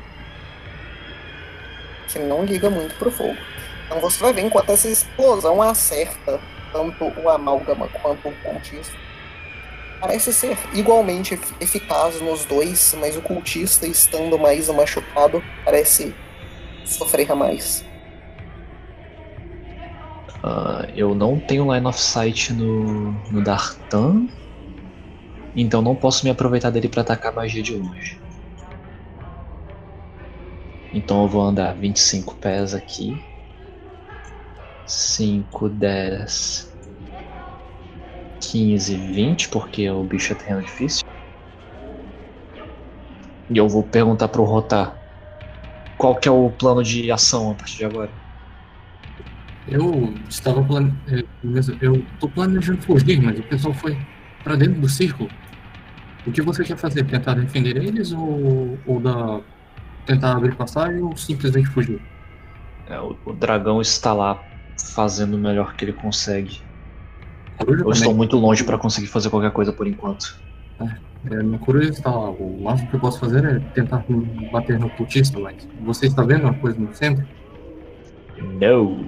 Que 2.12 2.20
não 2.20 2.44
liga 2.44 2.70
muito 2.70 2.96
pro 2.96 3.12
fogo. 3.12 3.38
Então 3.86 4.00
você 4.02 4.20
vai 4.20 4.34
ver 4.34 4.42
enquanto 4.42 4.72
essa 4.72 4.88
explosão 4.88 5.62
acerta 5.62 6.40
tanto 6.72 7.06
o 7.22 7.30
amálgama 7.30 7.88
quanto 7.90 8.28
o 8.28 8.34
cultista. 8.44 8.98
Parece 10.04 10.34
ser 10.34 10.60
igualmente 10.74 11.34
ef- 11.36 11.56
eficaz 11.62 12.20
nos 12.20 12.46
dois, 12.46 12.94
mas 12.96 13.16
o 13.16 13.22
cultista, 13.22 13.88
estando 13.88 14.38
mais 14.38 14.68
machucado, 14.68 15.48
parece 15.64 16.20
sofrer 16.84 17.34
mais. 17.36 17.86
Ah, 20.42 20.88
eu 20.94 21.14
não 21.16 21.40
tenho 21.40 21.74
line 21.74 21.86
of 21.88 22.00
sight 22.00 22.54
no, 22.54 23.22
no 23.30 23.42
Dartan, 23.42 24.28
então 25.56 25.82
não 25.82 25.96
posso 25.96 26.24
me 26.26 26.30
aproveitar 26.32 26.70
dele 26.70 26.88
pra 26.90 27.02
atacar 27.02 27.34
magia 27.34 27.64
de 27.64 27.76
longe. 27.76 28.22
Então 30.94 31.24
eu 31.24 31.28
vou 31.30 31.42
andar 31.42 31.78
25 31.78 32.38
pés 32.38 32.74
aqui 32.74 33.28
5, 34.86 35.70
10, 35.70 36.73
15, 38.54 38.96
20, 38.96 39.50
porque 39.50 39.90
o 39.90 40.04
bicho 40.04 40.32
é 40.32 40.36
terreno 40.36 40.62
difícil. 40.62 41.04
E 43.50 43.58
eu 43.58 43.68
vou 43.68 43.82
perguntar 43.82 44.28
pro 44.28 44.44
Rotar 44.44 44.96
qual 45.98 46.16
que 46.16 46.28
é 46.28 46.32
o 46.32 46.52
plano 46.52 46.84
de 46.84 47.12
ação 47.12 47.50
a 47.50 47.56
partir 47.56 47.78
de 47.78 47.86
agora. 47.86 48.12
Eu 49.68 50.14
estava 50.30 50.64
plane... 50.64 50.94
é, 51.08 51.24
Eu 51.82 52.06
tô 52.20 52.30
planejando 52.30 52.80
fugir, 52.84 53.20
mas 53.24 53.40
o 53.40 53.44
pessoal 53.44 53.74
foi 53.74 53.98
pra 54.44 54.56
dentro 54.56 54.80
do 54.80 54.88
círculo. 54.88 55.32
O 56.28 56.32
que 56.32 56.42
você 56.44 56.64
quer 56.64 56.78
fazer? 56.78 57.06
Tentar 57.06 57.34
defender 57.34 57.76
eles 57.78 58.12
ou, 58.12 58.78
ou 58.86 59.00
dar... 59.00 59.42
tentar 60.06 60.38
abrir 60.38 60.56
passagem 60.56 61.02
ou 61.02 61.18
simplesmente 61.18 61.70
fugir? 61.70 62.00
É, 62.88 63.00
o, 63.00 63.18
o 63.26 63.34
dragão 63.34 63.82
está 63.82 64.14
lá 64.14 64.40
fazendo 64.94 65.38
o 65.38 65.40
melhor 65.40 65.74
que 65.76 65.86
ele 65.86 65.94
consegue. 65.94 66.62
Coruja 67.58 67.84
Eu 67.84 67.92
estou 67.92 68.14
muito 68.14 68.38
longe 68.38 68.64
para 68.64 68.78
conseguir 68.78 69.08
fazer 69.08 69.30
qualquer 69.30 69.52
coisa 69.52 69.72
por 69.72 69.88
enquanto. 69.88 70.38
É, 71.32 71.36
minha 71.42 71.60
coruja 71.60 71.90
está 71.90 72.12
lá. 72.12 72.30
O 72.32 72.62
máximo 72.62 72.90
que 72.90 72.96
eu 72.96 73.00
posso 73.00 73.20
fazer 73.20 73.46
é 73.46 73.60
tentar 73.74 74.04
bater 74.52 74.78
no 74.80 74.90
cultista, 74.90 75.40
mas 75.40 75.56
você 75.82 76.08
está 76.08 76.24
vendo 76.24 76.44
uma 76.44 76.54
coisa 76.54 76.78
no 76.80 76.94
centro? 76.94 77.26
Não. 78.60 79.06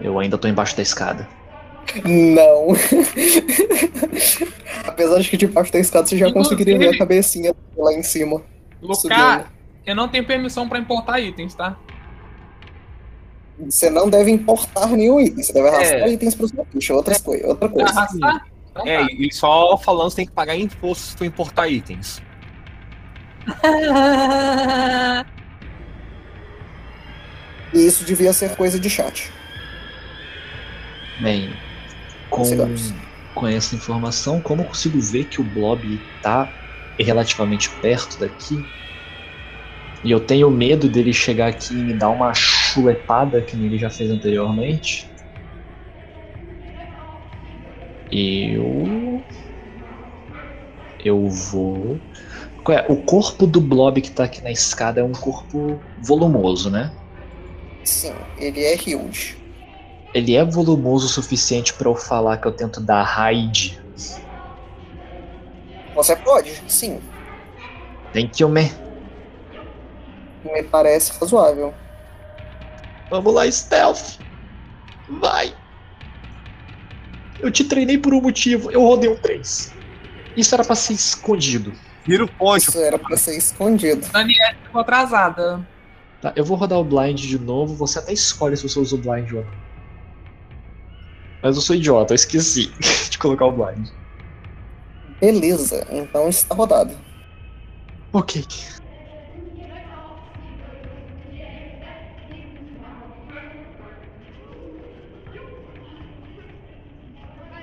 Eu 0.00 0.18
ainda 0.18 0.36
tô 0.38 0.48
embaixo 0.48 0.76
da 0.76 0.82
escada. 0.82 1.28
Não. 2.04 2.68
Apesar 4.86 5.20
de 5.20 5.28
que 5.28 5.36
debaixo 5.36 5.72
da 5.72 5.78
escada 5.78 6.06
você 6.06 6.16
já 6.16 6.28
Inclusive- 6.28 6.56
conseguiria 6.56 6.78
ver 6.78 6.94
a 6.94 6.98
cabecinha 6.98 7.54
lá 7.76 7.92
em 7.92 8.02
cima. 8.02 8.42
Lucar, 8.82 9.52
eu 9.86 9.94
não 9.94 10.08
tenho 10.08 10.26
permissão 10.26 10.68
pra 10.68 10.78
importar 10.78 11.20
itens, 11.20 11.54
tá? 11.54 11.76
Você 13.68 13.90
não 13.90 14.08
deve 14.08 14.30
importar 14.30 14.88
nenhum 14.88 15.20
item, 15.20 15.42
você 15.42 15.52
deve 15.52 15.68
arrastar 15.68 15.98
É. 16.00 16.08
itens 16.10 16.34
pro 16.34 16.48
seu 16.48 16.66
bicho, 16.72 16.94
outra 16.94 17.18
coisa. 17.18 17.46
Outra 17.46 17.68
coisa. 17.68 17.90
Arrastar? 17.90 18.46
Então 18.70 18.86
É, 18.86 19.00
tá. 19.00 19.06
e 19.12 19.32
só 19.32 19.76
falando, 19.76 20.10
você 20.10 20.16
tem 20.16 20.26
que 20.26 20.32
pagar 20.32 20.56
imposto 20.56 21.04
se 21.08 21.16
tu 21.16 21.24
importar 21.24 21.68
itens. 21.68 22.22
E 27.72 27.86
isso 27.86 28.04
devia 28.04 28.32
ser 28.32 28.56
coisa 28.56 28.80
de 28.80 28.90
chat. 28.90 29.30
Bem, 31.20 31.52
com, 32.28 32.42
com 33.34 33.46
essa 33.46 33.76
informação, 33.76 34.40
como 34.40 34.62
eu 34.62 34.66
consigo 34.66 35.00
ver 35.00 35.26
que 35.26 35.40
o 35.40 35.44
Blob 35.44 36.00
tá 36.22 36.52
relativamente 36.98 37.70
perto 37.70 38.18
daqui? 38.18 38.64
E 40.02 40.10
eu 40.10 40.18
tenho 40.18 40.50
medo 40.50 40.88
dele 40.88 41.12
chegar 41.12 41.48
aqui 41.48 41.74
e 41.74 41.76
me 41.76 41.92
dar 41.94 42.08
uma 42.08 42.32
chulepada 42.70 43.42
que 43.42 43.56
ele 43.56 43.78
já 43.78 43.90
fez 43.90 44.10
anteriormente. 44.10 45.10
Eu. 48.10 49.22
Eu 51.04 51.28
vou. 51.28 51.98
Qual 52.62 52.76
é? 52.76 52.86
O 52.88 52.96
corpo 52.96 53.46
do 53.46 53.60
Blob 53.60 54.00
que 54.00 54.10
tá 54.10 54.24
aqui 54.24 54.42
na 54.42 54.50
escada 54.50 55.00
é 55.00 55.04
um 55.04 55.12
corpo 55.12 55.80
volumoso, 56.02 56.70
né? 56.70 56.92
Sim, 57.84 58.12
ele 58.38 58.62
é 58.62 58.74
huge. 58.74 59.36
Ele 60.12 60.34
é 60.34 60.44
volumoso 60.44 61.06
o 61.06 61.08
suficiente 61.08 61.72
pra 61.74 61.88
eu 61.88 61.94
falar 61.94 62.36
que 62.36 62.46
eu 62.46 62.52
tento 62.52 62.80
dar 62.80 63.02
raid. 63.02 63.80
Você 65.94 66.16
pode, 66.16 66.62
sim. 66.68 67.00
Thank 68.12 68.42
you, 68.42 68.48
man. 68.48 68.68
Me 70.44 70.62
parece 70.64 71.12
razoável. 71.18 71.72
Vamos 73.10 73.34
lá, 73.34 73.50
stealth. 73.50 74.18
Vai. 75.20 75.54
Eu 77.40 77.50
te 77.50 77.64
treinei 77.64 77.98
por 77.98 78.14
um 78.14 78.20
motivo. 78.20 78.70
Eu 78.70 78.82
rodei 78.82 79.10
um 79.10 79.16
3. 79.16 79.74
Isso 80.36 80.54
era 80.54 80.64
pra 80.64 80.76
ser 80.76 80.92
escondido. 80.92 81.72
Vira 82.06 82.24
o 82.24 82.28
ponte. 82.28 82.68
Isso 82.68 82.78
era 82.78 82.98
pra 82.98 83.16
ser 83.16 83.36
escondido. 83.36 84.06
Daniela 84.12 84.54
ficou 84.62 84.80
atrasada. 84.80 85.66
Tá, 86.22 86.32
eu 86.36 86.44
vou 86.44 86.56
rodar 86.56 86.78
o 86.78 86.84
blind 86.84 87.20
de 87.20 87.38
novo. 87.38 87.74
Você 87.74 87.98
até 87.98 88.12
escolhe 88.12 88.56
se 88.56 88.68
você 88.68 88.78
usa 88.78 88.94
o 88.94 88.98
blind 88.98 89.32
ou 89.32 89.44
não. 89.44 89.70
Mas 91.42 91.56
eu 91.56 91.62
sou 91.62 91.74
idiota, 91.74 92.12
eu 92.12 92.16
esqueci 92.16 92.70
de 93.10 93.18
colocar 93.18 93.46
o 93.46 93.52
blind. 93.52 93.88
Beleza, 95.20 95.86
então 95.90 96.28
está 96.28 96.54
rodado. 96.54 96.94
Ok. 98.12 98.44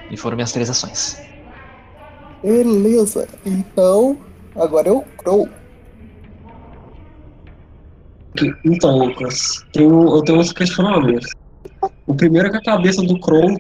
E 0.10 0.18
foram 0.18 0.36
minhas 0.36 0.52
três 0.52 0.70
ações. 0.70 1.22
Beleza, 2.44 3.28
então 3.46 4.18
agora 4.56 4.88
eu 4.88 5.04
Crow. 5.18 5.50
Então, 8.64 8.98
Lucas, 9.00 9.66
tenho, 9.74 10.16
eu 10.16 10.24
tenho 10.24 10.40
uns 10.40 10.54
questionamentos. 10.54 11.32
O 12.06 12.14
primeiro 12.16 12.48
é 12.48 12.52
que 12.52 12.58
a 12.58 12.62
cabeça 12.62 13.02
do 13.02 13.20
Crow 13.20 13.58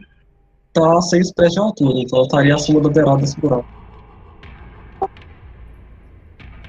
tá 0.71 0.97
a 0.97 1.01
6 1.01 1.33
pés 1.33 1.53
de 1.53 1.59
altura, 1.59 1.99
então 1.99 2.19
ela 2.19 2.27
estaria 2.27 2.55
acima 2.55 2.79
da 2.79 2.89
beirada 2.89 3.17
desse 3.17 3.39
buraco. 3.39 3.65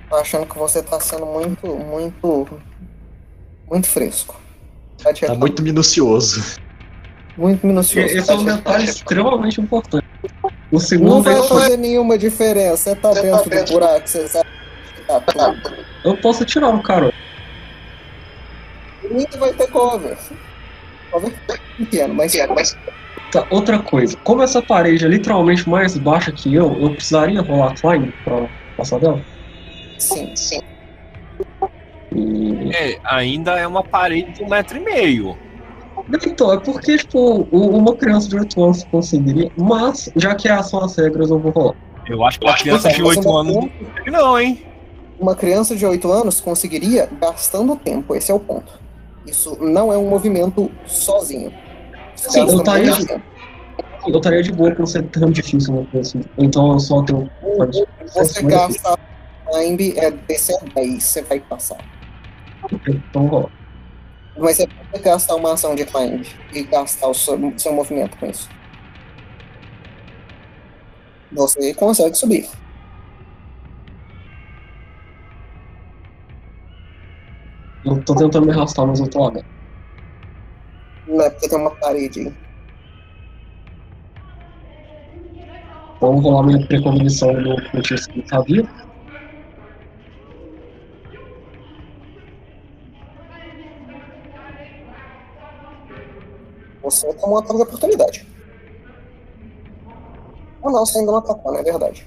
Tô 0.08 0.16
achando 0.16 0.46
que 0.46 0.56
você 0.56 0.82
tá 0.82 0.98
sendo 0.98 1.26
muito, 1.26 1.66
muito, 1.66 2.48
muito 3.70 3.86
fresco. 3.86 4.40
Tá, 5.02 5.12
Tá 5.12 5.34
muito 5.34 5.62
minucioso. 5.62 6.58
Muito 7.38 7.66
minucioso. 7.66 8.14
Esse 8.14 8.30
é 8.30 8.34
um 8.34 8.44
Tá, 8.44 8.56
detalhe 8.56 8.84
extremamente 8.84 9.60
importante. 9.60 10.04
O 10.70 10.74
Não 10.74 10.80
segundo 10.80 11.22
vai 11.22 11.38
é 11.38 11.42
fazer 11.44 11.76
nenhuma 11.76 12.18
diferença. 12.18 12.76
Você 12.90 12.96
tá 12.96 13.12
dentro 13.14 13.48
do 13.48 13.72
buraco, 13.72 14.06
você 14.08 14.28
sabe 14.28 14.48
que 14.94 15.02
tá 15.02 15.20
tudo. 15.20 15.84
eu 16.04 16.16
posso 16.18 16.44
tirar 16.44 16.68
o 16.74 16.82
cara. 16.82 17.12
Ainda 19.04 19.38
vai 19.38 19.52
ter 19.54 19.68
cover. 19.68 20.18
Cover 21.10 21.32
pequeno, 21.78 22.14
mas, 22.14 22.34
mas 22.54 22.76
Tá, 23.30 23.46
outra 23.50 23.78
coisa, 23.78 24.16
como 24.24 24.42
essa 24.42 24.62
parede 24.62 25.04
é 25.04 25.08
literalmente 25.08 25.68
mais 25.68 25.96
baixa 25.98 26.32
que 26.32 26.54
eu, 26.54 26.80
eu 26.80 26.94
precisaria 26.94 27.42
rolar 27.42 27.74
climb 27.74 28.10
pra 28.24 28.48
passar 28.76 28.98
dela? 28.98 29.20
sim, 29.98 30.34
sim. 30.34 30.60
É, 32.74 32.98
ainda 33.04 33.58
é 33.58 33.66
uma 33.66 33.82
parede 33.84 34.32
de 34.32 34.42
um 34.42 34.48
metro 34.48 34.78
e 34.78 34.80
meio. 34.80 35.36
Então, 36.26 36.52
é 36.52 36.58
porque, 36.58 36.96
tipo, 36.96 37.42
uma 37.52 37.94
criança 37.94 38.28
de 38.28 38.36
8 38.38 38.62
anos 38.64 38.84
conseguiria, 38.84 39.50
mas, 39.56 40.10
já 40.16 40.34
que 40.34 40.48
essas 40.48 40.70
são 40.70 40.82
as 40.84 40.96
regras, 40.96 41.30
eu 41.30 41.38
vou 41.38 41.52
rolar. 41.52 41.74
Eu 42.08 42.24
acho 42.24 42.40
que 42.40 42.46
uma 42.46 42.56
criança 42.56 42.88
de 42.88 43.02
8 43.02 43.36
anos 43.36 43.54
não 43.54 43.62
consegue, 43.68 44.10
não, 44.10 44.40
hein? 44.40 44.62
Uma 45.20 45.34
criança 45.34 45.76
de 45.76 45.84
8 45.84 46.10
anos 46.10 46.40
conseguiria 46.40 47.08
gastando 47.20 47.76
tempo, 47.76 48.14
esse 48.14 48.30
é 48.30 48.34
o 48.34 48.40
ponto. 48.40 48.72
Isso 49.26 49.58
não 49.60 49.92
é 49.92 49.98
um 49.98 50.08
movimento 50.08 50.70
sozinho. 50.86 51.52
Sim, 52.16 52.40
eu 52.40 52.56
estaria- 52.56 52.96
tempo. 53.06 53.22
Eu 54.06 54.16
estaria 54.16 54.42
de 54.42 54.52
boa 54.52 54.70
por 54.74 54.86
ser 54.86 55.02
tão 55.08 55.30
difícil 55.30 55.74
uma 55.74 55.84
coisa 55.86 56.08
assim. 56.18 56.24
Então 56.38 56.72
eu 56.72 56.78
só 56.80 57.02
tenho. 57.02 57.28
Você 58.14 58.42
gasta 58.44 58.98
climb, 59.50 59.92
é 59.98 60.10
DC 60.10 60.56
10, 60.74 61.02
você 61.04 61.22
vai 61.22 61.40
passar. 61.40 61.78
Então 62.88 63.26
rola. 63.26 63.50
Mas 64.38 64.56
você 64.56 64.68
pode 64.68 65.02
gastar 65.02 65.34
uma 65.34 65.52
ação 65.52 65.74
de 65.74 65.84
climb 65.84 66.24
e 66.52 66.62
gastar 66.62 67.08
o 67.08 67.14
seu, 67.14 67.36
seu 67.58 67.72
movimento 67.72 68.16
com 68.18 68.26
isso. 68.26 68.48
Você 71.32 71.74
consegue 71.74 72.14
subir. 72.14 72.48
Eu 77.84 78.02
tô 78.04 78.14
tentando 78.14 78.46
me 78.46 78.52
arrastar, 78.52 78.86
mas 78.86 79.00
eu 79.00 79.08
tô 79.08 79.28
lá. 79.28 79.42
Não 81.06 81.22
é 81.22 81.30
porque 81.30 81.48
tem 81.48 81.58
uma 81.58 81.74
parede 81.76 82.20
aí. 82.20 82.34
Vamos 86.00 86.22
rolar 86.22 86.44
minha 86.44 86.64
precognição 86.66 87.32
no 87.32 87.70
cultista 87.70 88.12
que 88.12 88.24
sabia. 88.28 88.68
Você 96.90 97.12
tomou 97.14 97.36
um 97.36 97.38
ataque 97.38 97.56
de 97.56 97.62
oportunidade. 97.62 98.26
Ou 100.62 100.72
não, 100.72 100.86
você 100.86 100.98
ainda 100.98 101.12
não 101.12 101.18
atacou, 101.18 101.52
não 101.52 101.60
é 101.60 101.62
verdade. 101.62 102.06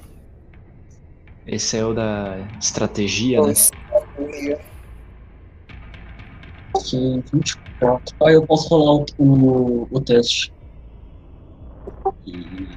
Esse 1.45 1.77
é 1.77 1.85
o 1.85 1.93
da 1.93 2.37
estratégia, 2.59 3.39
né? 3.41 3.45
Dois. 3.45 3.71
Que 6.83 7.23
24. 7.31 8.15
Aí 8.25 8.33
eu 8.33 8.45
posso 8.45 8.69
rolar 8.69 9.05
o, 9.17 9.23
o, 9.23 9.87
o 9.91 10.01
teste. 10.01 10.51
E 12.25 12.67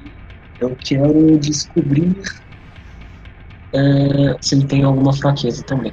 eu 0.61 0.77
quero 0.77 1.39
descobrir 1.39 2.23
é, 3.73 4.37
se 4.41 4.55
ele 4.55 4.67
tem 4.67 4.85
alguma 4.85 5.13
fraqueza 5.13 5.63
também. 5.65 5.93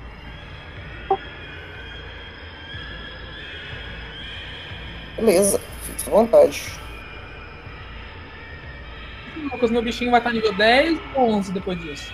Beleza, 5.18 5.60
vontade. 6.12 6.80
Lucas, 9.52 9.72
meu 9.72 9.82
bichinho 9.82 10.12
vai 10.12 10.20
estar 10.20 10.32
nível 10.32 10.54
10 10.54 11.00
ou 11.16 11.30
11 11.32 11.52
depois 11.52 11.80
disso? 11.80 12.14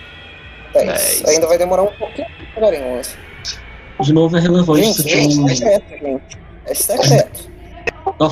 10. 0.74 0.88
Dez. 0.88 1.26
Ainda 1.26 1.48
vai 1.48 1.58
demorar 1.58 1.84
um 1.84 1.92
pouquinho 1.94 2.28
pra 2.54 2.68
chegar 2.68 2.74
em 2.74 3.00
11. 3.00 3.16
De 4.02 4.14
novo 4.14 4.38
é 4.38 4.40
relevante 4.40 4.94
se 4.94 5.02
Gente, 5.02 5.36
tem 5.36 5.48
gente, 5.48 5.64
é 5.64 5.80
secreto, 5.80 5.90
gente. 6.00 6.38
É 6.66 6.74
secreto. 6.74 7.52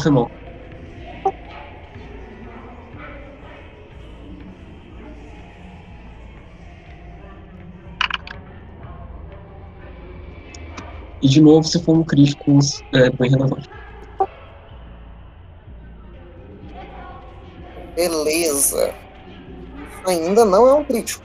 Foi 0.02 0.12
mal. 0.12 0.32
E 11.22 11.28
de 11.28 11.42
novo, 11.42 11.68
se 11.68 11.84
for 11.84 11.98
um 11.98 12.04
crítico, 12.04 12.60
é 12.94 13.10
bem 13.10 13.32
relevante. 13.32 13.68
Beleza. 17.96 18.94
Ainda 20.06 20.46
não 20.46 20.68
é 20.68 20.74
um 20.74 20.84
crítico. 20.84 21.24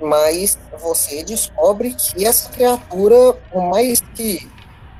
Mas 0.00 0.58
você 0.80 1.24
descobre 1.24 1.94
que 1.94 2.24
essa 2.24 2.50
criatura, 2.50 3.34
por 3.50 3.62
mais 3.70 4.00
que 4.14 4.48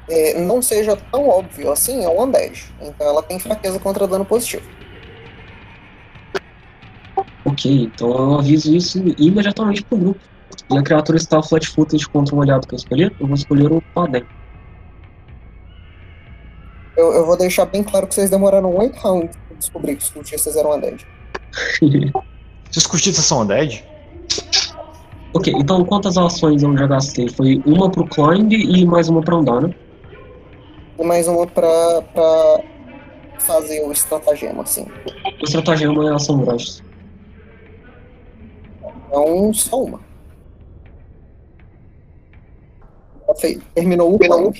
é, 0.08 0.40
não 0.40 0.60
seja 0.60 0.96
tão 1.10 1.28
óbvio 1.28 1.70
assim, 1.70 2.04
é 2.04 2.08
um 2.08 2.22
undead. 2.22 2.64
Então 2.80 3.06
ela 3.06 3.22
tem 3.22 3.38
fraqueza 3.38 3.78
contra 3.78 4.06
dano 4.06 4.24
positivo. 4.24 4.68
Ok, 7.44 7.84
então 7.84 8.10
eu 8.10 8.38
aviso 8.38 8.74
isso 8.74 8.98
imediatamente 9.18 9.84
pro 9.84 9.98
grupo. 9.98 10.20
E 10.70 10.78
a 10.78 10.82
criatura 10.82 11.16
está 11.16 11.42
flat-footed 11.42 12.08
contra 12.08 12.34
um 12.34 12.42
aliado 12.42 12.66
que 12.66 12.74
eu 12.74 12.76
escolher, 12.76 13.14
eu 13.18 13.26
vou 13.26 13.34
escolher 13.34 13.72
o 13.72 13.80
Padem. 13.94 14.24
Eu, 16.96 17.12
eu 17.12 17.24
vou 17.24 17.36
deixar 17.36 17.64
bem 17.64 17.82
claro 17.82 18.06
que 18.06 18.14
vocês 18.14 18.28
demoraram 18.28 18.76
8 18.76 18.98
rounds 18.98 19.36
pra 19.60 19.66
descobrir 19.66 19.96
que 19.96 20.02
os 20.02 20.10
cultistas 20.10 20.56
eram 20.56 20.76
undead. 20.76 21.06
Se 22.70 22.78
os 22.78 22.86
cultistas 22.86 23.24
são 23.24 23.42
undead, 23.42 23.84
ok, 25.34 25.52
então 25.56 25.84
quantas 25.84 26.16
ações 26.16 26.62
eu 26.62 26.76
já 26.76 26.86
gastei? 26.86 27.28
Foi 27.28 27.60
uma 27.66 27.90
pro 27.90 28.06
Climb 28.06 28.52
e 28.52 28.86
mais 28.86 29.08
uma 29.08 29.20
pra 29.20 29.36
andar, 29.36 29.60
né? 29.60 29.74
E 30.98 31.04
mais 31.04 31.26
uma 31.26 31.46
pra, 31.46 32.02
pra 32.14 32.60
fazer 33.40 33.84
o 33.84 33.90
estratagema, 33.90 34.62
assim. 34.62 34.86
O 35.40 35.44
estratagema 35.44 36.10
é 36.10 36.14
ação 36.14 36.44
grátis. 36.44 36.82
Então, 39.08 39.52
só 39.52 39.82
uma. 39.82 40.00
Terminou 43.74 44.14
o 44.14 44.18
plano. 44.18 44.52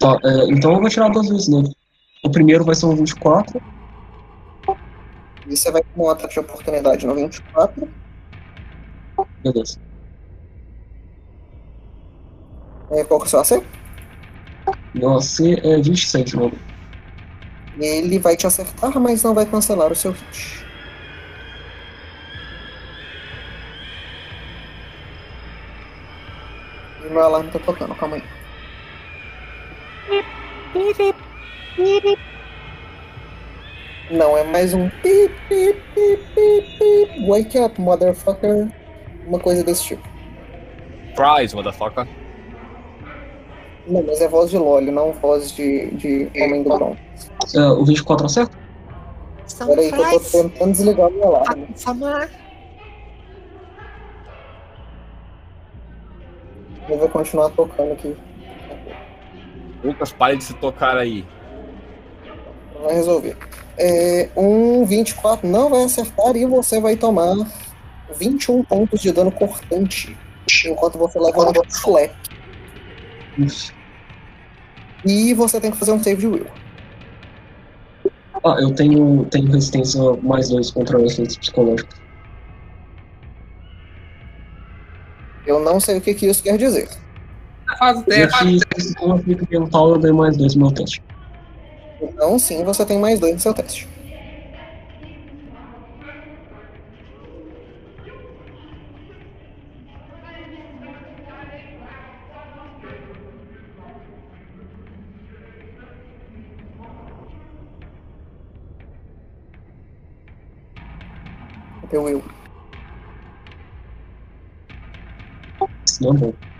Tá, 0.00 0.18
é, 0.24 0.44
então 0.50 0.72
eu 0.72 0.80
vou 0.80 0.88
tirar 0.88 1.10
duas 1.10 1.28
vezes 1.28 1.48
nele. 1.48 1.77
O 2.22 2.30
primeiro 2.30 2.64
vai 2.64 2.74
ser 2.74 2.86
um 2.86 2.96
24. 2.96 3.60
E 5.46 5.56
você 5.56 5.70
vai 5.70 5.82
com 5.94 6.06
um 6.06 6.10
ataque 6.10 6.34
de 6.34 6.40
oportunidade 6.40 7.06
no 7.06 7.14
24. 7.14 7.88
Beleza. 9.42 9.78
É, 12.90 13.04
qual 13.04 13.20
que 13.20 13.26
é 13.26 13.28
o 13.28 13.30
seu 13.30 13.40
AC? 13.40 13.66
Meu 14.94 15.16
AC 15.16 15.40
é 15.62 15.80
26, 15.80 16.34
mano. 16.34 16.58
Ele 17.78 18.18
vai 18.18 18.36
te 18.36 18.46
acertar, 18.46 18.98
mas 18.98 19.22
não 19.22 19.34
vai 19.34 19.46
cancelar 19.46 19.92
o 19.92 19.94
seu 19.94 20.12
hit. 20.12 20.66
E 27.04 27.10
meu 27.10 27.22
alarme 27.22 27.50
tá 27.50 27.58
tocando, 27.60 27.94
calma 27.94 28.16
aí. 28.16 28.22
Não, 34.10 34.36
é 34.36 34.42
mais 34.42 34.74
um 34.74 34.88
pip, 34.88 35.32
pip, 35.48 35.80
pip, 35.94 36.24
pip, 36.34 36.78
pip. 36.78 37.26
Wake 37.26 37.58
up, 37.58 37.80
motherfucker. 37.80 38.68
Uma 39.26 39.38
coisa 39.38 39.62
desse 39.62 39.84
tipo. 39.84 40.02
Prize, 41.14 41.54
motherfucker. 41.54 42.08
Não, 43.86 44.02
mas 44.02 44.20
é 44.20 44.28
voz 44.28 44.50
de 44.50 44.58
LOL, 44.58 44.82
não 44.82 45.12
voz 45.12 45.52
de, 45.52 45.90
de 45.92 46.30
Homem 46.42 46.62
do 46.62 46.70
Bronx. 46.70 46.98
É, 47.54 47.60
o 47.60 47.84
24 47.84 48.26
acerta? 48.26 48.58
Peraí 49.66 49.90
que 49.90 49.98
eu 49.98 50.20
tô 50.20 50.20
tentando 50.30 50.72
desligar 50.72 51.08
o 51.08 51.12
meu 51.12 51.36
alarme. 51.36 51.68
Eu 56.88 56.98
vou 56.98 57.08
continuar 57.08 57.50
tocando 57.50 57.92
aqui. 57.92 58.16
Lucas, 59.82 60.12
pare 60.12 60.36
de 60.36 60.44
se 60.44 60.54
tocar 60.54 60.96
aí. 60.96 61.24
Vai 62.82 62.94
resolver. 62.94 63.36
É, 63.76 64.28
um 64.36 64.84
24 64.84 65.48
não 65.48 65.70
vai 65.70 65.84
acertar 65.84 66.36
e 66.36 66.44
você 66.44 66.80
vai 66.80 66.96
tomar 66.96 67.34
21 68.16 68.64
pontos 68.64 69.00
de 69.00 69.12
dano 69.12 69.30
cortante. 69.30 70.16
Enquanto 70.66 70.98
você 70.98 71.18
leva 71.18 71.40
um. 71.40 71.52
Uf. 73.44 73.72
E 75.04 75.34
você 75.34 75.60
tem 75.60 75.70
que 75.70 75.76
fazer 75.76 75.92
um 75.92 76.02
save 76.02 76.20
de 76.20 76.26
will. 76.26 76.46
Ah, 78.44 78.56
eu 78.60 78.74
tenho, 78.74 79.24
tenho 79.26 79.46
resistência 79.50 80.00
mais 80.22 80.48
dois 80.48 80.70
contra 80.70 81.00
efeitos 81.04 81.36
psicológicos. 81.36 82.00
Eu 85.46 85.60
não 85.60 85.80
sei 85.80 85.98
o 85.98 86.00
que, 86.00 86.14
que 86.14 86.26
isso 86.26 86.42
quer 86.42 86.56
dizer. 86.58 86.88
Faz 87.78 87.98
o 87.98 88.02
E 88.02 88.04
teste. 88.04 88.44
aqui, 88.44 88.94
com 88.96 89.12
a 89.12 89.18
fica 89.18 89.46
mental, 89.50 89.90
eu 89.90 89.98
dei 89.98 90.12
mais 90.12 90.36
dois 90.36 90.54
no 90.54 90.66
meu 90.66 90.74
teste. 90.74 91.02
Então, 92.00 92.38
sim, 92.38 92.64
você 92.64 92.84
tem 92.86 92.98
mais 92.98 93.18
dois 93.18 93.34
no 93.34 93.40
seu 93.40 93.54
teste. 93.54 93.88
Teu 111.90 112.02
will. 112.02 112.22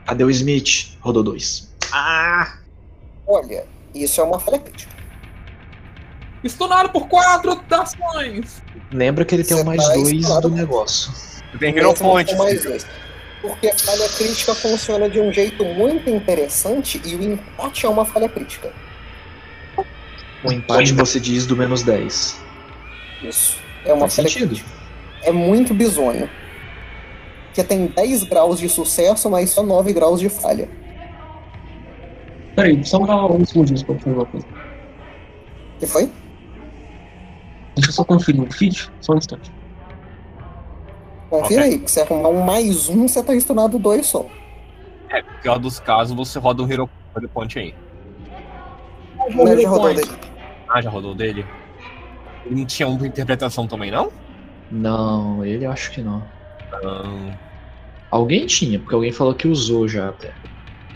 Cadê 0.07 0.25
o 0.25 0.31
Smith? 0.31 0.97
Rodou 1.01 1.23
dois. 1.23 1.71
Ah! 1.93 2.59
Olha, 3.27 3.67
isso 3.95 4.23
é 4.23 4.25
uma 4.25 4.41
falha 4.41 4.59
crítica. 4.59 4.98
Estunado 6.49 6.89
por 6.89 7.07
quatro 7.09 7.61
ações. 7.71 8.63
Lembra 8.91 9.25
que 9.25 9.35
ele 9.35 9.45
tem 9.45 9.61
o 9.61 9.65
mais 9.65 9.87
tá 9.87 9.93
dois 9.95 10.27
do 10.41 10.49
negócio. 10.49 11.13
Tem 11.59 11.77
Hero 11.77 11.93
Point. 11.95 12.35
mais 12.37 12.65
dois. 12.65 12.87
Porque 13.43 13.69
a 13.69 13.79
falha 13.79 14.09
crítica 14.09 14.55
funciona 14.55 15.09
de 15.09 15.21
um 15.21 15.31
jeito 15.33 15.65
muito 15.65 16.09
interessante 16.11 17.01
e 17.05 17.15
o 17.15 17.23
empate 17.23 17.87
é 17.87 17.89
uma 17.89 18.05
falha 18.05 18.29
crítica. 18.29 18.73
O 20.43 20.51
empate 20.53 20.93
você 20.95 21.21
diz 21.21 21.47
do 21.47 21.57
menos 21.57 21.83
10. 21.83 22.41
Isso. 23.23 23.59
É 23.85 23.93
uma 23.93 24.03
Faz 24.03 24.17
falha 24.17 24.29
sentido. 24.29 24.49
crítica. 24.49 24.71
É 25.23 25.31
muito 25.33 25.75
bizonho. 25.75 26.29
Porque 27.47 27.63
tem 27.63 27.87
10 27.89 28.25
graus 28.25 28.59
de 28.59 28.69
sucesso, 28.69 29.29
mas 29.29 29.51
só 29.51 29.63
9 29.63 29.93
graus 29.93 30.19
de 30.21 30.29
falha. 30.29 30.69
Peraí, 32.57 32.85
só 32.85 32.99
pra 33.05 33.15
eu 33.15 33.45
fazer 33.47 34.11
uma 34.17 34.27
coisa. 34.27 34.47
que 35.79 35.87
foi? 35.87 36.11
Deixa 37.79 37.91
eu 37.91 37.95
só 37.95 38.05
conferir 38.05 38.43
o 38.43 38.53
feed, 38.53 38.91
só 39.01 39.13
um 39.15 39.19
instante. 39.19 39.53
Confira 41.31 41.63
Ok. 41.63 41.73
aí, 41.75 41.79
que 41.79 41.91
se 41.91 42.01
arrumar 42.01 42.29
um 42.31 42.43
mais 42.43 42.89
um, 42.89 43.07
você 43.07 43.23
tá 43.23 43.35
estunado 43.35 43.79
dois 43.79 44.07
só. 44.07 44.27
É, 45.11 45.23
pior 45.43 45.59
dos 45.59 45.79
casos, 45.79 46.17
você 46.17 46.39
roda 46.39 46.63
um 46.63 46.71
Hero 46.71 46.91
Hero 47.17 47.29
Point 47.29 47.59
aí. 47.59 47.75
Ele 49.29 49.63
já 49.63 49.69
rodou 49.69 49.95
dele. 49.95 50.11
Ah, 50.69 50.81
já 50.81 50.91
rodou 50.91 51.15
dele? 51.15 51.47
Ele 52.47 52.57
não 52.57 52.67
tinha 52.67 52.89
uma 52.89 53.07
interpretação 53.07 53.67
também, 53.67 53.91
não? 53.91 54.11
Não, 54.71 55.45
ele 55.45 55.65
eu 55.65 55.71
acho 55.73 55.93
que 55.93 56.03
não. 56.03 56.23
Não, 56.83 57.39
Alguém 58.11 58.47
tinha, 58.47 58.79
porque 58.79 58.95
alguém 58.95 59.13
falou 59.13 59.35
que 59.35 59.47
usou 59.47 59.87
já 59.87 60.09
até. 60.09 60.35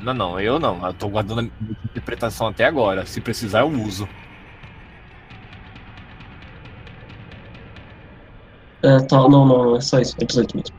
não, 0.02 0.14
não 0.14 0.40
eu 0.40 0.58
não. 0.58 0.84
Eu 0.84 0.94
tô 0.94 1.08
guardando 1.08 1.40
a 1.40 1.42
minha 1.42 1.76
interpretação 1.84 2.48
até 2.48 2.64
agora. 2.64 3.06
Se 3.06 3.20
precisar, 3.20 3.60
eu 3.60 3.68
uso. 3.70 4.08
É, 8.82 8.98
tá, 9.00 9.16
não, 9.16 9.28
não, 9.28 9.46
não, 9.46 9.76
é 9.76 9.80
só 9.80 10.00
isso, 10.00 10.16
é 10.20 10.24
18 10.24 10.56
mesmo. 10.56 10.76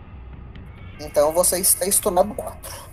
Então 0.99 1.31
você 1.31 1.59
está 1.59 1.85
estunado 1.85 2.33
4. 2.33 2.83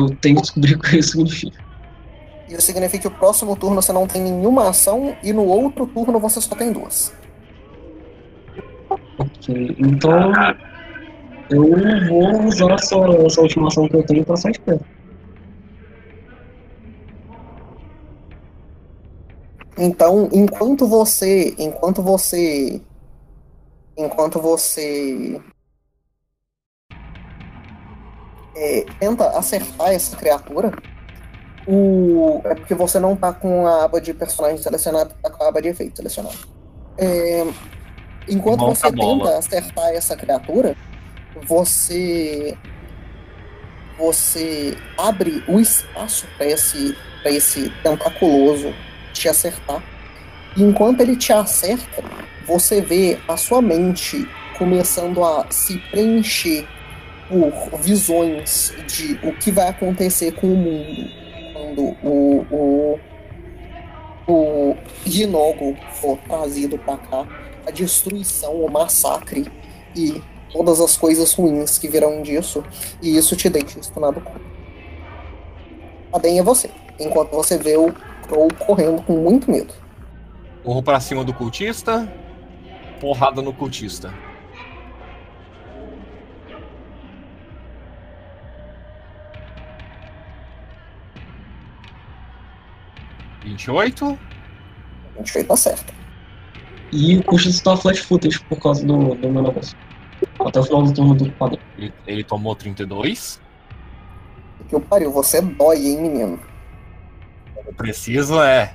Eu 0.00 0.10
tenho 0.16 0.36
que 0.36 0.42
descobrir 0.42 0.74
o 0.74 0.78
que 0.78 0.98
isso 0.98 1.10
significa. 1.12 1.64
Isso 2.48 2.62
significa 2.62 2.98
que 2.98 3.08
o 3.08 3.18
próximo 3.18 3.56
turno 3.56 3.82
você 3.82 3.92
não 3.92 4.06
tem 4.06 4.22
nenhuma 4.22 4.68
ação 4.68 5.16
e 5.22 5.32
no 5.32 5.44
outro 5.44 5.86
turno 5.86 6.18
você 6.20 6.40
só 6.40 6.54
tem 6.54 6.72
duas. 6.72 7.12
Ok, 9.18 9.76
então. 9.78 10.32
Eu 11.50 11.62
vou 12.08 12.44
usar 12.44 12.74
essa, 12.74 12.96
essa 13.26 13.40
última 13.40 13.68
ação 13.68 13.88
que 13.88 13.96
eu 13.96 14.04
tenho 14.04 14.24
pra 14.24 14.36
sair 14.36 14.52
de 14.52 14.60
perto. 14.60 14.84
Então, 19.78 20.28
enquanto 20.32 20.88
você, 20.88 21.54
enquanto 21.56 22.02
você, 22.02 22.82
enquanto 23.96 24.40
você 24.40 25.40
é, 28.56 28.84
tenta 28.98 29.30
acertar 29.38 29.92
essa 29.92 30.16
criatura, 30.16 30.72
o 31.64 32.40
é 32.44 32.56
porque 32.56 32.74
você 32.74 32.98
não 32.98 33.14
tá 33.14 33.32
com 33.32 33.68
a 33.68 33.84
aba 33.84 34.00
de 34.00 34.12
personagem 34.12 34.58
selecionada, 34.58 35.14
tá 35.22 35.30
com 35.30 35.44
a 35.44 35.48
aba 35.48 35.62
de 35.62 35.68
efeito 35.68 35.96
selecionada. 35.96 36.36
É, 36.96 37.46
enquanto 38.28 38.62
Monta 38.62 38.74
você 38.74 38.92
tenta 38.92 39.38
acertar 39.38 39.90
essa 39.90 40.16
criatura, 40.16 40.76
você 41.46 42.58
você 43.96 44.76
abre 44.96 45.44
o 45.46 45.60
espaço 45.60 46.26
para 46.36 46.46
esse 46.46 46.96
para 47.22 47.30
esse 47.30 47.70
tentaculoso 47.82 48.74
te 49.18 49.28
acertar. 49.28 49.82
E 50.56 50.62
enquanto 50.62 51.00
ele 51.00 51.16
te 51.16 51.32
acerta, 51.32 52.02
você 52.46 52.80
vê 52.80 53.18
a 53.28 53.36
sua 53.36 53.60
mente 53.60 54.28
começando 54.56 55.22
a 55.22 55.46
se 55.50 55.78
preencher 55.90 56.66
por 57.28 57.78
visões 57.78 58.72
de 58.86 59.18
o 59.22 59.32
que 59.32 59.50
vai 59.50 59.68
acontecer 59.68 60.32
com 60.32 60.46
o 60.46 60.56
mundo 60.56 61.28
quando 61.78 61.96
o, 62.02 62.46
o, 62.50 62.98
o 64.26 64.76
Yinogo 65.06 65.76
for 65.92 66.18
trazido 66.18 66.78
para 66.78 66.96
cá, 66.96 67.26
a 67.66 67.70
destruição, 67.70 68.54
o 68.54 68.70
massacre 68.70 69.46
e 69.94 70.22
todas 70.52 70.80
as 70.80 70.96
coisas 70.96 71.32
ruins 71.34 71.78
que 71.78 71.88
virão 71.88 72.22
disso, 72.22 72.64
e 73.02 73.16
isso 73.16 73.36
te 73.36 73.48
deixa 73.48 73.78
estunado. 73.78 74.22
Aden 76.12 76.38
é 76.38 76.42
você, 76.42 76.70
enquanto 76.98 77.30
você 77.30 77.58
vê 77.58 77.76
o 77.76 77.94
Crow 78.28 78.48
correndo 78.58 79.02
com 79.02 79.16
muito 79.16 79.50
medo. 79.50 79.72
Corro 80.62 80.82
pra 80.82 81.00
cima 81.00 81.24
do 81.24 81.32
cultista. 81.32 82.06
Porrada 83.00 83.40
no 83.40 83.52
cultista. 83.52 84.12
Vinte 93.42 93.64
e 93.64 93.70
oito. 93.70 94.18
28 95.16 95.52
acerta. 95.52 95.94
E 96.92 97.16
o 97.16 97.24
custo 97.24 97.62
tá 97.62 97.76
flat 97.76 98.00
footage 98.00 98.40
por 98.44 98.60
causa 98.60 98.84
do, 98.84 99.14
do 99.14 99.28
meu 99.30 99.42
negócio. 99.42 99.76
Até 100.38 100.60
o 100.60 100.64
final 100.64 100.82
do 100.82 100.92
turno 100.92 101.14
do 101.14 101.30
padrão. 101.32 101.60
Ele, 101.78 101.92
ele 102.06 102.24
tomou 102.24 102.54
32. 102.54 103.40
Que 104.68 104.76
o 104.76 104.80
pariu, 104.80 105.10
você 105.10 105.40
dói, 105.40 105.78
hein, 105.78 106.02
menino? 106.02 106.47
Preciso 107.78 108.42
é. 108.42 108.74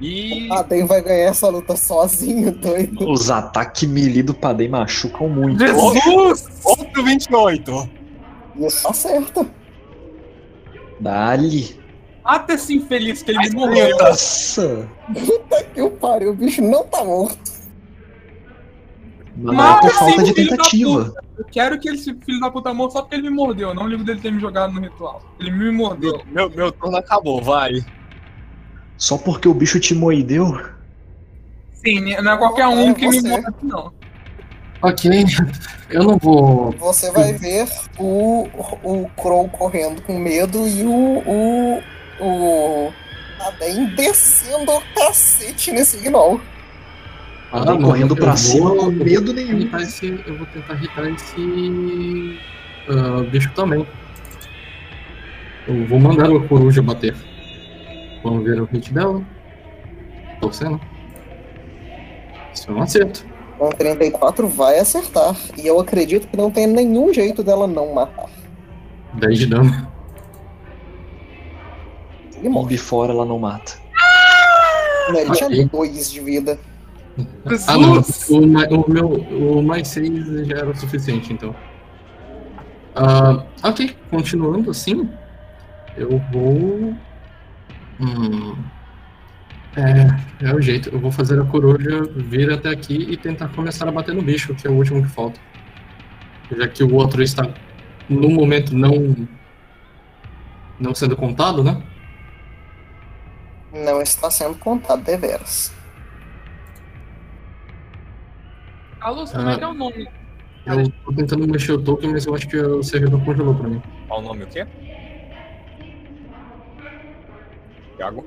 E. 0.00 0.50
Aden 0.50 0.86
vai 0.86 1.02
ganhar 1.02 1.30
essa 1.30 1.48
luta 1.48 1.76
sozinho, 1.76 2.50
doido. 2.52 3.08
Os 3.08 3.30
ataques 3.30 3.88
melee 3.88 4.22
do 4.22 4.32
Padei 4.32 4.68
machucam 4.68 5.28
muito. 5.28 5.64
Jesus! 5.64 6.48
Outro 6.64 7.04
28. 7.04 7.90
Isso 8.56 8.88
acerta. 8.88 9.46
Dali. 10.98 11.80
Mata 12.24 12.54
esse 12.54 12.74
infeliz 12.76 13.22
que 13.22 13.32
ele 13.32 13.38
Mas 13.38 13.54
morreu. 13.54 13.96
Nossa. 13.98 14.88
Puta 15.12 15.64
que 15.64 15.82
o 15.82 15.90
pariu, 15.90 16.30
o 16.30 16.34
bicho 16.34 16.62
não 16.62 16.84
tá 16.84 17.04
morto. 17.04 17.61
Mas 19.42 19.56
Mata 19.56 19.80
por 19.80 19.90
falta 19.92 20.22
de 20.22 20.34
tentativa. 20.34 21.14
Eu 21.36 21.44
quero 21.44 21.78
que 21.80 21.88
esse 21.88 22.14
filho 22.14 22.38
da 22.40 22.50
puta 22.50 22.72
morra 22.72 22.90
só 22.90 23.02
porque 23.02 23.16
ele 23.16 23.28
me 23.28 23.30
mordeu. 23.30 23.70
Eu 23.70 23.74
não 23.74 23.88
ligo 23.88 24.04
dele 24.04 24.20
ter 24.20 24.30
me 24.30 24.40
jogado 24.40 24.72
no 24.72 24.80
ritual. 24.80 25.20
Ele 25.40 25.50
me 25.50 25.72
mordeu. 25.72 26.22
Meu, 26.26 26.48
meu 26.48 26.70
turno 26.70 26.96
acabou, 26.96 27.42
vai. 27.42 27.84
Só 28.96 29.18
porque 29.18 29.48
o 29.48 29.54
bicho 29.54 29.80
te 29.80 29.94
moideu? 29.94 30.64
Sim, 31.72 32.14
não 32.22 32.32
é 32.32 32.36
qualquer 32.36 32.68
um 32.68 32.90
É 32.90 32.94
que 32.94 33.08
me 33.08 33.20
morde, 33.22 33.56
não. 33.62 33.92
Ok, 34.80 35.10
eu 35.90 36.04
não 36.04 36.18
vou. 36.18 36.72
Você 36.78 37.10
vai 37.10 37.32
ver 37.32 37.68
o, 37.98 38.48
o 38.82 39.08
Crow 39.16 39.48
correndo 39.48 40.02
com 40.02 40.18
medo 40.18 40.66
e 40.68 40.82
o. 40.82 41.22
o. 41.26 41.82
o. 42.20 42.92
Aden 43.40 43.86
descendo 43.96 44.70
o 44.70 44.82
cacete 44.94 45.72
nesse 45.72 45.98
gnoll. 45.98 46.40
Ah, 47.52 47.58
Padei 47.58 47.74
mano, 47.74 47.86
correndo 47.88 48.12
eu 48.12 48.16
pra 48.16 48.26
vou- 48.28 48.36
cima 48.36 48.70
com 48.76 48.86
medo 48.90 49.10
eu 49.12 49.24
vou 49.24 49.34
nenhum. 49.34 49.78
esse- 49.78 50.22
eu 50.26 50.38
vou 50.38 50.46
tentar 50.46 50.74
irritar 50.74 51.08
esse 51.10 52.38
ah, 52.88 53.22
bicho 53.30 53.50
também. 53.54 53.86
Eu 55.68 55.86
vou 55.86 56.00
mandar 56.00 56.26
a 56.30 56.48
coruja 56.48 56.80
bater. 56.82 57.14
Vamos 58.24 58.44
ver 58.44 58.60
o 58.60 58.64
hit 58.64 58.92
dela. 58.92 59.22
Torcendo. 60.40 60.80
Isso 62.54 62.70
é 62.70 62.74
um 62.74 62.82
acerto. 62.82 63.24
Com 63.58 63.68
34 63.70 64.48
vai 64.48 64.78
acertar. 64.78 65.36
E 65.56 65.66
eu 65.66 65.78
acredito 65.78 66.26
que 66.28 66.36
não 66.36 66.50
tem 66.50 66.66
nenhum 66.66 67.12
jeito 67.12 67.42
dela 67.44 67.66
não 67.66 67.92
matar. 67.94 68.28
10 69.14 69.38
de 69.38 69.46
dano. 69.46 69.88
Ele 72.36 72.48
morre. 72.48 72.74
E 72.74 72.78
fora 72.78 73.12
ela 73.12 73.24
não 73.24 73.38
mata. 73.38 73.74
Né, 75.12 75.20
Ele 75.22 75.30
tinha 75.32 75.48
Ok. 75.48 75.64
2 75.66 76.10
de 76.10 76.20
vida. 76.20 76.58
Ah, 77.66 77.76
não. 77.76 78.00
O, 78.30 78.80
o 78.80 78.90
meu 78.90 79.08
o 79.08 79.62
mais 79.62 79.88
6 79.88 80.46
já 80.46 80.58
era 80.58 80.70
o 80.70 80.76
suficiente, 80.76 81.32
então. 81.32 81.54
Ah, 82.94 83.44
ok, 83.62 83.96
continuando 84.10 84.70
assim, 84.70 85.08
eu 85.96 86.22
vou. 86.32 86.94
Hum, 88.00 88.56
é, 89.76 90.48
é 90.48 90.54
o 90.54 90.60
jeito. 90.60 90.90
Eu 90.90 91.00
vou 91.00 91.10
fazer 91.10 91.40
a 91.40 91.44
coruja 91.44 92.02
vir 92.16 92.50
até 92.52 92.70
aqui 92.70 92.94
e 92.94 93.16
tentar 93.16 93.48
começar 93.48 93.88
a 93.88 93.92
bater 93.92 94.14
no 94.14 94.22
bicho, 94.22 94.54
que 94.54 94.66
é 94.66 94.70
o 94.70 94.74
último 94.74 95.02
que 95.02 95.08
falta. 95.08 95.40
Já 96.56 96.68
que 96.68 96.84
o 96.84 96.94
outro 96.94 97.22
está, 97.22 97.48
no 98.08 98.28
momento, 98.30 98.74
não. 98.74 99.26
Não 100.78 100.94
sendo 100.94 101.16
contado, 101.16 101.62
né? 101.62 101.80
Não 103.72 104.02
está 104.02 104.30
sendo 104.30 104.56
contado 104.56 105.02
deveras. 105.02 105.72
Carlos, 109.02 109.32
como 109.32 109.48
é 109.50 109.56
que 109.58 109.64
é 109.64 109.66
o 109.66 109.74
nome? 109.74 110.08
Eu 110.64 110.90
tô 111.04 111.12
tentando 111.12 111.48
mexer 111.48 111.72
o 111.72 111.82
token, 111.82 112.12
mas 112.12 112.24
eu 112.24 112.34
acho 112.36 112.48
que 112.48 112.56
o 112.56 112.82
servidor 112.84 113.22
congelou 113.24 113.52
pra 113.54 113.68
mim. 113.68 113.82
Qual 114.06 114.20
o 114.20 114.22
nome 114.22 114.44
o 114.44 114.46
quê? 114.46 114.64
Thiago? 117.96 118.24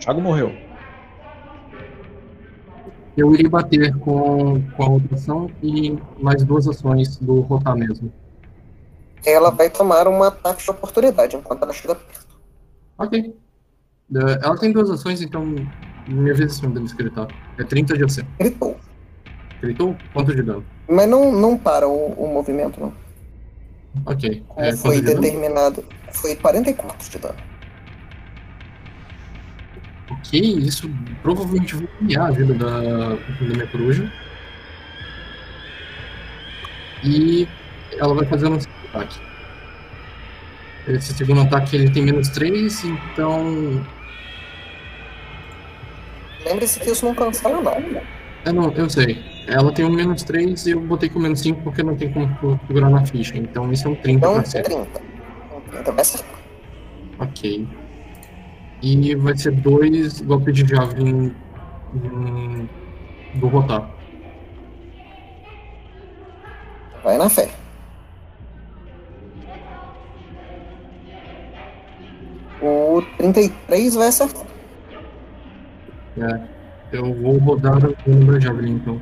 Thiago 0.00 0.20
morreu. 0.20 0.52
Eu 3.16 3.32
iria 3.32 3.48
bater 3.48 3.96
com, 4.00 4.60
com 4.72 4.82
a 4.82 4.88
outra 4.88 5.14
ação 5.14 5.48
e 5.62 5.96
mais 6.20 6.42
duas 6.42 6.66
ações 6.66 7.16
do 7.18 7.40
rotar 7.42 7.76
mesmo. 7.76 8.12
Ela 9.24 9.50
vai 9.50 9.70
tomar 9.70 10.08
um 10.08 10.20
ataque 10.24 10.64
de 10.64 10.70
oportunidade 10.70 11.36
enquanto 11.36 11.62
ela 11.62 11.72
chega 11.72 11.94
perto. 11.94 12.36
Ok. 12.98 13.36
Eh, 14.16 14.38
Ela 14.42 14.58
tem 14.58 14.72
duas 14.72 14.90
ações, 14.90 15.22
então 15.22 15.54
minha 16.06 16.34
vez 16.34 16.52
acima 16.52 16.72
deles 16.72 16.92
gritar. 16.92 17.28
É 17.58 17.64
30 17.64 17.96
de 17.96 18.04
AC. 18.04 18.24
Gritou. 18.38 18.78
Gritou? 19.60 19.96
Quanto 20.12 20.34
de 20.34 20.42
dano? 20.42 20.64
Mas 20.88 21.08
não, 21.08 21.32
não 21.32 21.56
para 21.56 21.88
o, 21.88 22.12
o 22.12 22.32
movimento, 22.32 22.80
não. 22.80 22.92
Ok. 24.06 24.42
Como 24.48 24.66
É, 24.66 24.76
foi 24.76 24.96
de 24.96 25.02
dano? 25.06 25.20
determinado. 25.20 25.84
Foi 26.12 26.34
44 26.36 27.10
de 27.10 27.18
dano. 27.18 27.36
Ok, 30.10 30.38
isso 30.58 30.90
provavelmente 31.22 31.76
vai 31.76 31.88
ganhar 32.02 32.26
a 32.26 32.30
vida 32.30 32.54
da, 32.54 32.80
da 32.80 33.16
minha 33.40 33.66
coruja. 33.68 34.12
E 37.02 37.48
ela 37.98 38.14
vai 38.14 38.26
fazer 38.26 38.48
um 38.48 38.58
ataque. 38.88 39.18
Esse 40.86 41.14
segundo 41.14 41.40
ataque 41.40 41.76
ele 41.76 41.90
tem 41.90 42.02
menos 42.02 42.28
3, 42.28 42.84
então. 42.84 43.86
Lembre-se 46.44 46.78
que 46.80 46.90
isso 46.90 47.04
não 47.06 47.14
cancela 47.14 47.60
nada. 47.60 48.02
É, 48.44 48.52
não, 48.52 48.70
eu 48.72 48.88
sei. 48.90 49.18
Ela 49.46 49.72
tem 49.72 49.84
um 49.84 49.90
menos 49.90 50.22
3 50.22 50.66
e 50.66 50.70
eu 50.72 50.80
botei 50.80 51.08
com 51.08 51.18
menos 51.18 51.40
5 51.40 51.62
porque 51.62 51.82
não 51.82 51.96
tem 51.96 52.12
como 52.12 52.28
configurar 52.36 52.90
na 52.90 53.04
ficha. 53.06 53.36
Então 53.36 53.72
isso 53.72 53.88
é 53.88 53.90
um 53.90 53.94
30 53.94 54.18
Então, 54.18 54.34
pra 54.34 54.44
ser. 54.44 54.62
30. 54.62 54.80
Então, 54.80 55.60
30 55.70 55.92
vai 55.92 56.00
acertar. 56.00 56.38
Ok. 57.18 57.68
E 58.82 59.14
vai 59.14 59.36
ser 59.36 59.52
dois 59.52 60.20
golpes 60.20 60.54
de 60.54 60.66
javelin 60.66 61.34
hum, 61.94 62.66
do 63.34 63.48
rotar. 63.48 63.88
Vai 67.02 67.16
na 67.16 67.28
fé. 67.30 67.48
O 72.60 73.02
33 73.16 73.94
vai 73.94 74.08
acertar. 74.08 74.53
É. 76.18 76.40
Eu 76.92 77.12
vou 77.14 77.38
rodar 77.38 77.76
o 77.78 77.96
dano 78.06 78.32
da 78.32 78.38
Javelin, 78.38 78.76
então. 78.76 79.00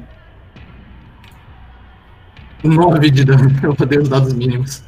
9 2.64 3.10
de 3.10 3.24
dano, 3.24 3.50
eu 3.62 3.74
rodei 3.74 3.98
os 3.98 4.08
dados 4.08 4.32
mínimos. 4.32 4.82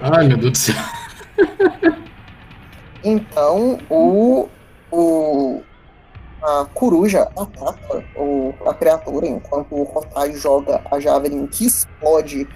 Ai, 0.00 0.26
meu 0.26 0.38
Deus 0.38 0.52
do 0.52 0.58
céu. 0.58 0.76
Então, 3.04 3.80
o, 3.90 4.48
o 4.92 5.60
a 6.42 6.66
coruja 6.74 7.22
ataca 7.36 8.04
o, 8.16 8.52
a 8.66 8.74
criatura 8.74 9.26
enquanto 9.26 9.74
o 9.74 9.84
Rotai 9.84 10.32
joga 10.34 10.82
a 10.90 10.98
Javelin 10.98 11.46
que 11.46 11.66
explode 11.66 12.48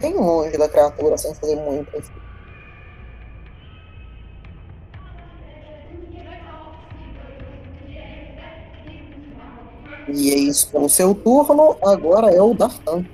bem 0.00 0.14
longe 0.14 0.56
da 0.56 0.68
criatura 0.68 1.18
sem 1.18 1.34
fazer 1.34 1.56
muito 1.56 1.88
efeito. 1.94 2.23
E 10.08 10.30
é 10.30 10.36
isso 10.36 10.70
pelo 10.70 10.88
seu 10.88 11.14
turno, 11.14 11.76
agora 11.82 12.30
é 12.30 12.40
o 12.40 12.54
Dartan. 12.54 13.04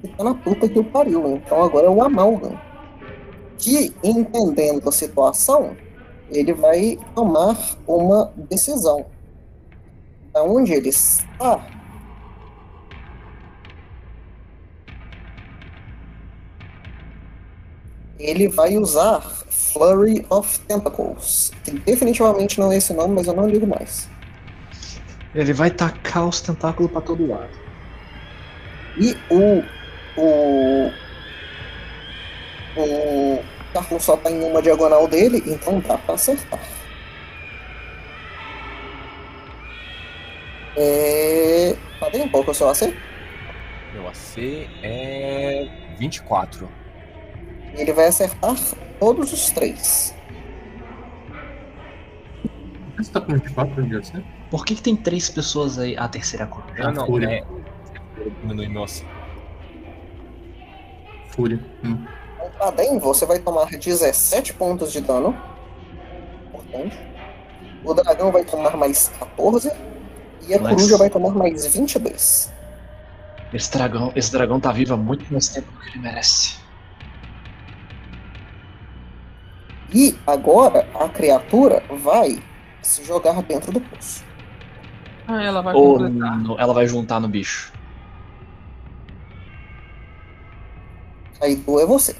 Que 0.00 0.08
tá 0.08 0.24
na 0.24 0.34
puta 0.34 0.68
que 0.68 0.78
o 0.78 0.84
pariu. 0.84 1.26
Então 1.36 1.62
agora 1.62 1.86
é 1.86 1.90
o 1.90 2.02
Amalgam. 2.02 2.58
Que, 3.56 3.92
entendendo 4.04 4.88
a 4.88 4.92
situação, 4.92 5.76
ele 6.30 6.52
vai 6.52 6.98
tomar 7.14 7.58
uma 7.86 8.32
decisão. 8.36 9.06
Da 10.32 10.42
onde 10.42 10.72
ele 10.72 10.90
está, 10.90 11.66
ele 18.18 18.48
vai 18.48 18.76
usar 18.76 19.20
Flurry 19.48 20.26
of 20.30 20.60
Tentacles. 20.60 21.52
Que 21.64 21.72
definitivamente 21.72 22.58
não 22.58 22.72
é 22.72 22.76
esse 22.76 22.92
nome, 22.92 23.14
mas 23.14 23.26
eu 23.26 23.34
não 23.34 23.48
ligo 23.48 23.66
mais. 23.66 24.08
Ele 25.34 25.52
vai 25.52 25.70
tacar 25.70 26.26
os 26.26 26.40
tentáculos 26.40 26.90
pra 26.90 27.00
todo 27.00 27.26
lado. 27.26 27.50
E 28.96 29.16
o. 29.30 29.62
O. 30.16 30.92
O 32.76 33.44
Carlos 33.72 34.02
só 34.02 34.16
tá 34.16 34.30
em 34.30 34.42
uma 34.42 34.62
diagonal 34.62 35.06
dele, 35.08 35.42
então 35.46 35.80
dá 35.80 35.98
pra 35.98 36.14
acertar. 36.14 36.60
É. 40.76 41.76
Qual 41.98 42.10
que 42.42 42.48
é 42.48 42.52
o 42.52 42.54
seu 42.54 42.68
AC? 42.68 42.94
Meu 43.92 44.08
AC 44.08 44.68
é 44.82 45.68
24. 45.98 46.68
Ele 47.74 47.92
vai 47.92 48.06
acertar 48.06 48.54
todos 48.98 49.32
os 49.32 49.50
três. 49.50 50.14
Você 52.96 53.12
tá 53.12 53.20
com 53.20 53.32
24 53.32 53.82
de 53.86 53.96
AC? 53.96 54.12
Por 54.50 54.64
que, 54.64 54.74
que 54.74 54.82
tem 54.82 54.96
três 54.96 55.28
pessoas 55.28 55.78
aí? 55.78 55.96
A 55.96 56.08
terceira 56.08 56.46
coruja. 56.46 56.84
Não, 56.84 56.92
não, 56.92 57.06
fúria. 57.06 57.28
é. 57.28 57.44
Diminui 58.40 58.82
AC. 58.82 59.04
Fúria. 61.30 61.60
Hum. 61.84 62.04
Então, 62.36 62.50
Padrinho, 62.58 62.98
você 62.98 63.26
vai 63.26 63.38
tomar 63.38 63.66
17 63.66 64.54
pontos 64.54 64.90
de 64.92 65.00
dano. 65.00 65.36
Importante. 66.48 66.98
O 67.84 67.94
dragão 67.94 68.32
vai 68.32 68.44
tomar 68.44 68.76
mais 68.76 69.08
14. 69.18 69.70
E 70.48 70.54
a 70.54 70.60
Mas- 70.60 70.74
coruja 70.74 70.96
vai 70.96 71.10
tomar 71.10 71.30
mais 71.34 71.66
22. 71.66 72.52
Esse 73.52 73.70
dragão, 73.72 74.12
esse 74.16 74.32
dragão 74.32 74.58
tá 74.60 74.72
vivo 74.72 74.94
há 74.94 74.96
muito 74.96 75.30
mais 75.32 75.48
tempo 75.48 75.70
do 75.72 75.78
que 75.80 75.90
ele 75.90 75.98
merece. 76.00 76.56
E 79.94 80.18
agora 80.26 80.86
a 80.94 81.08
criatura 81.08 81.82
vai 82.02 82.42
se 82.82 83.04
jogar 83.04 83.42
dentro 83.42 83.72
do 83.72 83.80
poço. 83.80 84.22
Ah, 85.28 85.42
ela 85.44 85.62
vai 85.62 85.76
Ou 85.76 85.78
completar. 85.78 86.42
no- 86.42 86.58
ela 86.60 86.74
vai 86.74 86.86
juntar 86.86 87.20
no 87.20 87.28
bicho. 87.28 87.72
Aí 91.40 91.62
tu 91.64 91.78
é 91.80 91.86
você. 91.86 92.14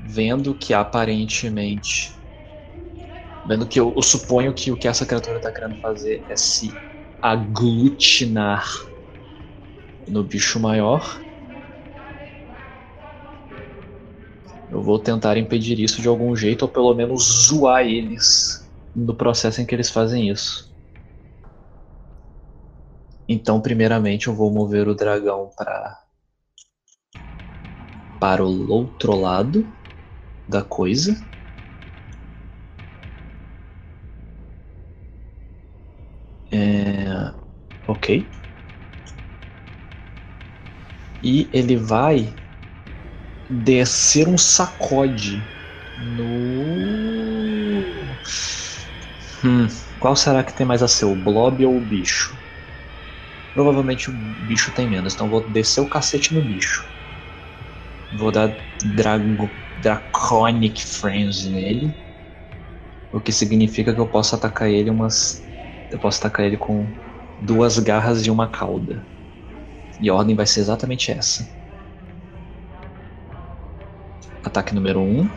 Vendo 0.00 0.56
que 0.58 0.74
aparentemente. 0.74 2.20
Vendo 3.44 3.68
que 3.68 3.80
eu, 3.80 3.92
eu 3.96 4.02
suponho 4.02 4.54
que 4.54 4.70
o 4.70 4.76
que 4.78 4.86
essa 4.88 5.06
criatura 5.06 5.40
tá 5.40 5.52
querendo 5.52 5.76
fazer 5.80 6.24
é 6.28 6.36
se 6.36 6.80
aglutinar 7.20 8.64
no 10.08 10.24
bicho 10.24 10.58
maior. 10.58 11.24
Eu 14.70 14.82
vou 14.82 14.98
tentar 14.98 15.36
impedir 15.36 15.78
isso 15.78 16.00
de 16.00 16.08
algum 16.08 16.34
jeito, 16.36 16.62
ou 16.62 16.68
pelo 16.68 16.94
menos 16.94 17.22
zoar 17.48 17.86
eles 17.86 18.26
no 18.94 19.14
processo 19.16 19.60
em 19.60 19.66
que 19.66 19.74
eles 19.74 19.90
fazem 19.90 20.28
isso. 20.30 20.68
Então, 23.28 23.60
primeiramente, 23.62 24.26
eu 24.26 24.34
vou 24.34 24.52
mover 24.52 24.88
o 24.88 24.94
dragão 24.94 25.52
para 25.56 25.96
para 28.20 28.44
o 28.44 28.70
outro 28.70 29.12
lado 29.16 29.74
da 30.48 30.62
coisa. 30.64 31.16
É... 36.50 37.34
Ok. 37.86 38.08
E 41.22 41.48
ele 41.52 41.76
vai 41.76 42.40
descer 43.48 44.28
um 44.28 44.38
sacode 44.38 45.50
no. 45.96 47.18
Hum, 49.42 49.66
qual 49.98 50.14
será 50.14 50.44
que 50.44 50.54
tem 50.54 50.64
mais 50.66 50.80
a 50.82 50.86
ser, 50.88 51.04
o 51.06 51.16
blob 51.16 51.64
ou 51.66 51.76
o 51.76 51.84
bicho? 51.84 52.38
Provavelmente 53.52 54.08
o 54.10 54.14
bicho 54.14 54.72
tem 54.72 54.88
menos, 54.88 55.12
então 55.12 55.28
vou 55.28 55.50
descer 55.50 55.82
o 55.82 55.88
cacete 55.88 56.32
no 56.32 56.42
bicho. 56.42 56.90
Vou 58.10 58.30
dar 58.30 58.54
Drago, 58.84 59.58
Draconic 59.74 60.84
Frenzy 60.84 61.48
nele. 61.50 61.98
O 63.12 63.20
que 63.20 63.32
significa 63.32 63.94
que 63.94 64.00
eu 64.00 64.08
posso 64.08 64.34
atacar 64.34 64.68
ele 64.70 64.90
umas. 64.90 65.46
Eu 65.90 65.98
posso 65.98 66.18
atacar 66.18 66.46
ele 66.46 66.56
com 66.56 66.96
duas 67.38 67.78
garras 67.78 68.24
e 68.26 68.30
uma 68.30 68.50
cauda. 68.50 69.06
E 70.00 70.08
a 70.10 70.14
ordem 70.14 70.36
vai 70.36 70.46
ser 70.46 70.60
exatamente 70.60 71.10
essa. 71.12 71.57
Ataque 74.48 74.74
número 74.74 75.00
1. 75.00 75.20
Um. 75.20 75.30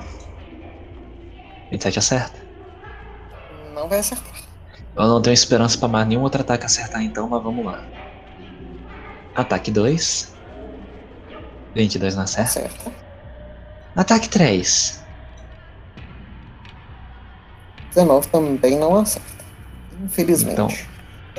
27 1.69 1.99
acerta. 1.99 2.39
Não 3.73 3.87
vai 3.87 3.99
acertar. 3.99 4.33
Eu 4.95 5.07
não 5.07 5.21
tenho 5.21 5.33
esperança 5.33 5.77
pra 5.77 5.87
mais 5.87 6.07
nenhum 6.07 6.21
outro 6.21 6.41
ataque 6.41 6.65
acertar 6.65 7.01
então, 7.03 7.27
mas 7.29 7.41
vamos 7.43 7.65
lá. 7.65 7.83
Ataque 9.35 9.69
2. 9.71 10.33
22 11.75 12.15
na 12.15 12.23
acerta. 12.23 12.59
Acerta. 12.59 12.91
Ataque 13.95 14.27
3. 14.29 15.01
19 17.89 18.27
também 18.29 18.77
não 18.77 18.95
acerta. 18.97 19.27
Infelizmente. 20.03 20.53
Então, 20.53 20.67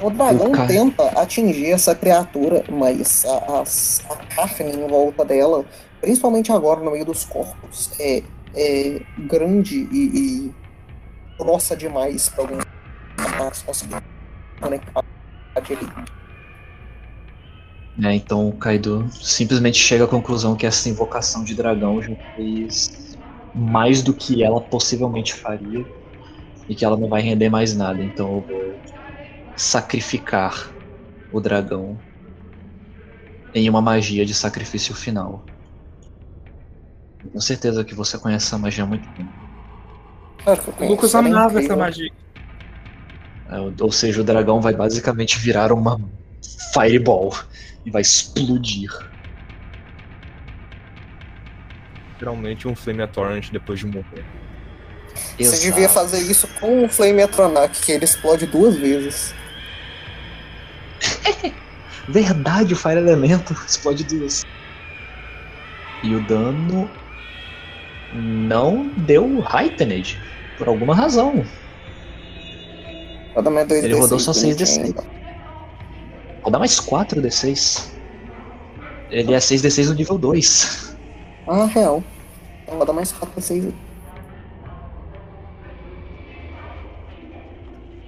o 0.06 0.10
dragão 0.10 0.48
o 0.48 0.52
ca- 0.52 0.66
tenta 0.66 1.02
atingir 1.20 1.72
essa 1.72 1.94
criatura, 1.94 2.64
mas 2.70 3.24
a, 3.24 3.60
as- 3.60 4.02
a 4.10 4.16
carne 4.16 4.72
em 4.72 4.86
volta 4.86 5.24
dela, 5.24 5.64
principalmente 6.02 6.50
agora 6.50 6.80
no 6.80 6.90
meio 6.90 7.04
dos 7.04 7.24
corpos, 7.24 7.92
é, 7.98 8.22
é 8.54 9.00
grande 9.16 9.88
e, 9.90 10.48
e 10.48 10.54
grossa 11.38 11.76
demais 11.76 12.28
para 12.28 12.42
alguns 12.42 12.64
ataques 13.16 13.62
conseguir 13.62 14.02
conectar. 14.60 15.04
É, 18.02 18.14
então 18.14 18.48
o 18.48 18.52
Kaido 18.56 19.06
simplesmente 19.12 19.78
chega 19.78 20.04
à 20.04 20.08
conclusão 20.08 20.56
que 20.56 20.66
essa 20.66 20.88
invocação 20.88 21.44
de 21.44 21.54
dragão 21.54 22.02
já 22.02 22.16
fez 22.34 23.16
mais 23.54 24.02
do 24.02 24.12
que 24.12 24.42
ela 24.42 24.60
possivelmente 24.60 25.34
faria 25.34 25.86
e 26.68 26.74
que 26.74 26.84
ela 26.84 26.96
não 26.96 27.08
vai 27.08 27.22
render 27.22 27.48
mais 27.48 27.76
nada. 27.76 28.02
Então 28.02 28.36
eu 28.36 28.40
vou 28.40 28.74
sacrificar 29.54 30.72
o 31.30 31.38
dragão 31.38 31.96
em 33.54 33.68
uma 33.68 33.82
magia 33.82 34.24
de 34.24 34.34
sacrifício 34.34 34.94
final. 34.94 35.44
Com 37.30 37.40
certeza 37.40 37.84
que 37.84 37.94
você 37.94 38.18
conhece 38.18 38.46
essa 38.46 38.58
magia 38.58 38.84
há 38.84 38.86
muito 38.86 39.08
tempo. 39.14 39.30
Claro 40.42 40.60
que 40.62 40.68
eu 40.68 40.72
O 40.72 40.76
conheço, 40.76 40.94
Lucas 40.94 41.14
ela 41.14 41.28
é 41.28 41.30
amava 41.30 41.60
essa 41.60 41.76
magia. 41.76 42.10
É, 43.50 43.58
ou- 43.80 43.92
seja, 43.92 44.20
o 44.20 44.24
dragão 44.24 44.60
vai 44.60 44.72
basicamente 44.74 45.38
virar 45.38 45.72
uma 45.72 46.00
fireball 46.72 47.34
e 47.84 47.90
vai 47.90 48.02
explodir. 48.02 48.90
Literalmente 52.12 52.66
um 52.66 52.74
Flame 52.74 53.06
Torrent 53.08 53.50
depois 53.50 53.78
de 53.78 53.86
morrer. 53.86 54.24
Você 55.36 55.42
Exato. 55.42 55.62
devia 55.62 55.88
fazer 55.88 56.18
isso 56.20 56.48
com 56.60 56.84
o 56.84 56.88
Flame 56.88 57.22
Atronac, 57.22 57.80
que 57.80 57.92
ele 57.92 58.04
explode 58.04 58.46
duas 58.46 58.76
vezes. 58.76 59.34
Verdade, 62.08 62.74
o 62.74 62.76
Fire 62.76 62.96
Elemento 62.96 63.52
explode 63.66 64.04
duas. 64.04 64.44
E 66.02 66.14
o 66.14 66.20
dano 66.26 66.90
não 68.14 68.88
deu 68.98 69.44
Heightened. 69.52 70.18
Por 70.58 70.68
alguma 70.68 70.94
razão. 70.94 71.44
Dois 73.66 73.84
Ele 73.84 73.94
rodou 73.94 74.18
D6 74.18 74.20
só 74.20 74.32
6 74.32 74.56
bonitinho, 74.56 74.86
D6. 74.86 74.90
então. 74.90 75.04
Vou 76.42 76.50
dar 76.50 76.58
mais 76.58 76.78
4 76.78 77.20
D6. 77.22 77.90
Ele 79.10 79.34
é 79.34 79.40
6 79.40 79.62
D6 79.62 79.88
no 79.88 79.94
nível 79.94 80.18
2. 80.18 80.96
Ah, 81.46 81.64
real. 81.66 82.02
Então 82.62 82.78
roda 82.78 82.92
mais 82.92 83.12
4 83.12 83.40
D6. 83.40 83.72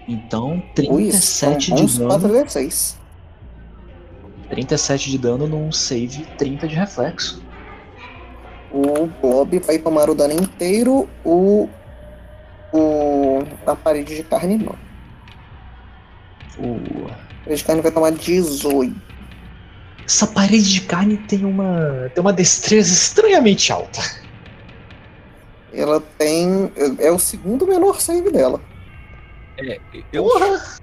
Então, 0.07 0.63
Ui, 0.91 1.11
são 1.13 1.55
37 1.55 1.71
bons 1.71 1.93
de 1.93 2.05
4 2.05 2.29
dano. 2.29 2.45
D6. 2.45 2.97
37 4.51 5.11
de 5.11 5.19
dano 5.19 5.47
num 5.47 5.73
save 5.73 6.27
30 6.37 6.69
de 6.69 6.75
reflexo. 6.75 7.43
O 8.77 9.07
Blob 9.07 9.59
vai 9.61 9.79
tomar 9.79 10.11
o 10.11 10.15
dano 10.17 10.35
inteiro, 10.35 11.09
o. 11.25 11.69
O. 12.73 13.45
A 13.65 13.77
parede 13.77 14.17
de 14.17 14.23
carne 14.25 14.59
não. 14.59 14.75
O- 16.59 17.07
A 17.09 17.45
parede 17.45 17.59
de 17.59 17.65
carne 17.65 17.83
vai 17.83 17.93
tomar 17.93 18.11
18. 18.11 18.95
Essa 20.05 20.27
parede 20.27 20.73
de 20.73 20.81
carne 20.83 21.17
tem 21.17 21.45
uma, 21.45 22.11
tem 22.13 22.21
uma 22.21 22.33
destreza 22.33 22.93
estranhamente 22.93 23.73
alta. 23.73 24.01
Ela 25.73 26.01
tem. 26.19 26.71
É 26.99 27.11
o 27.13 27.19
segundo 27.19 27.67
menor 27.67 28.01
save 28.01 28.31
dela. 28.31 28.61
É, 29.57 29.79
eu, 30.13 30.29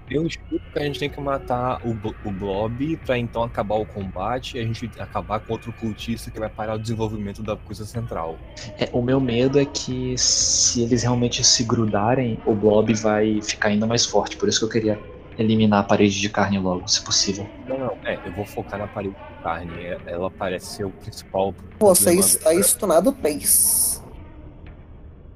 eu 0.10 0.26
escuto 0.26 0.62
que 0.72 0.80
a 0.80 0.84
gente 0.84 0.98
tem 1.00 1.10
que 1.10 1.20
matar 1.20 1.82
o, 1.86 1.92
o 2.24 2.32
Blob 2.32 2.98
pra 3.06 3.18
então 3.18 3.44
acabar 3.44 3.76
o 3.76 3.86
combate 3.86 4.58
e 4.58 4.62
a 4.62 4.64
gente 4.64 4.90
acabar 4.98 5.40
com 5.42 5.52
outro 5.54 5.74
cultista 5.74 6.32
que 6.32 6.40
vai 6.40 6.50
parar 6.50 6.76
o 6.76 6.80
desenvolvimento 6.80 7.44
da 7.44 7.56
coisa 7.58 7.86
central. 7.86 8.38
É, 8.80 8.90
o 8.94 9.02
meu 9.02 9.20
medo 9.20 9.60
é 9.60 9.66
que 9.66 10.16
se 10.18 10.82
eles 10.84 11.04
realmente 11.04 11.44
se 11.44 11.64
grudarem, 11.64 12.40
o 12.46 12.54
blob 12.56 12.94
vai 12.96 13.42
ficar 13.42 13.70
ainda 13.70 13.86
mais 13.86 14.06
forte. 14.06 14.38
Por 14.38 14.48
isso 14.48 14.60
que 14.60 14.66
eu 14.66 14.70
queria 14.70 15.00
eliminar 15.38 15.80
a 15.80 15.84
parede 15.84 16.20
de 16.20 16.30
carne 16.30 16.60
logo, 16.60 16.88
se 16.88 17.02
possível. 17.02 17.50
Não, 17.68 17.78
não, 17.78 17.98
é, 18.06 18.18
eu 18.26 18.32
vou 18.32 18.46
focar 18.46 18.80
na 18.80 18.88
parede 18.88 19.16
de 19.16 19.44
carne. 19.44 19.74
é- 19.84 19.98
Ela 20.06 20.30
parece 20.32 20.78
ser 20.78 20.86
o 20.86 20.92
principal. 20.92 21.54
Você 21.80 22.14
está 22.14 22.54
estunado 22.54 23.12
3. 23.12 24.02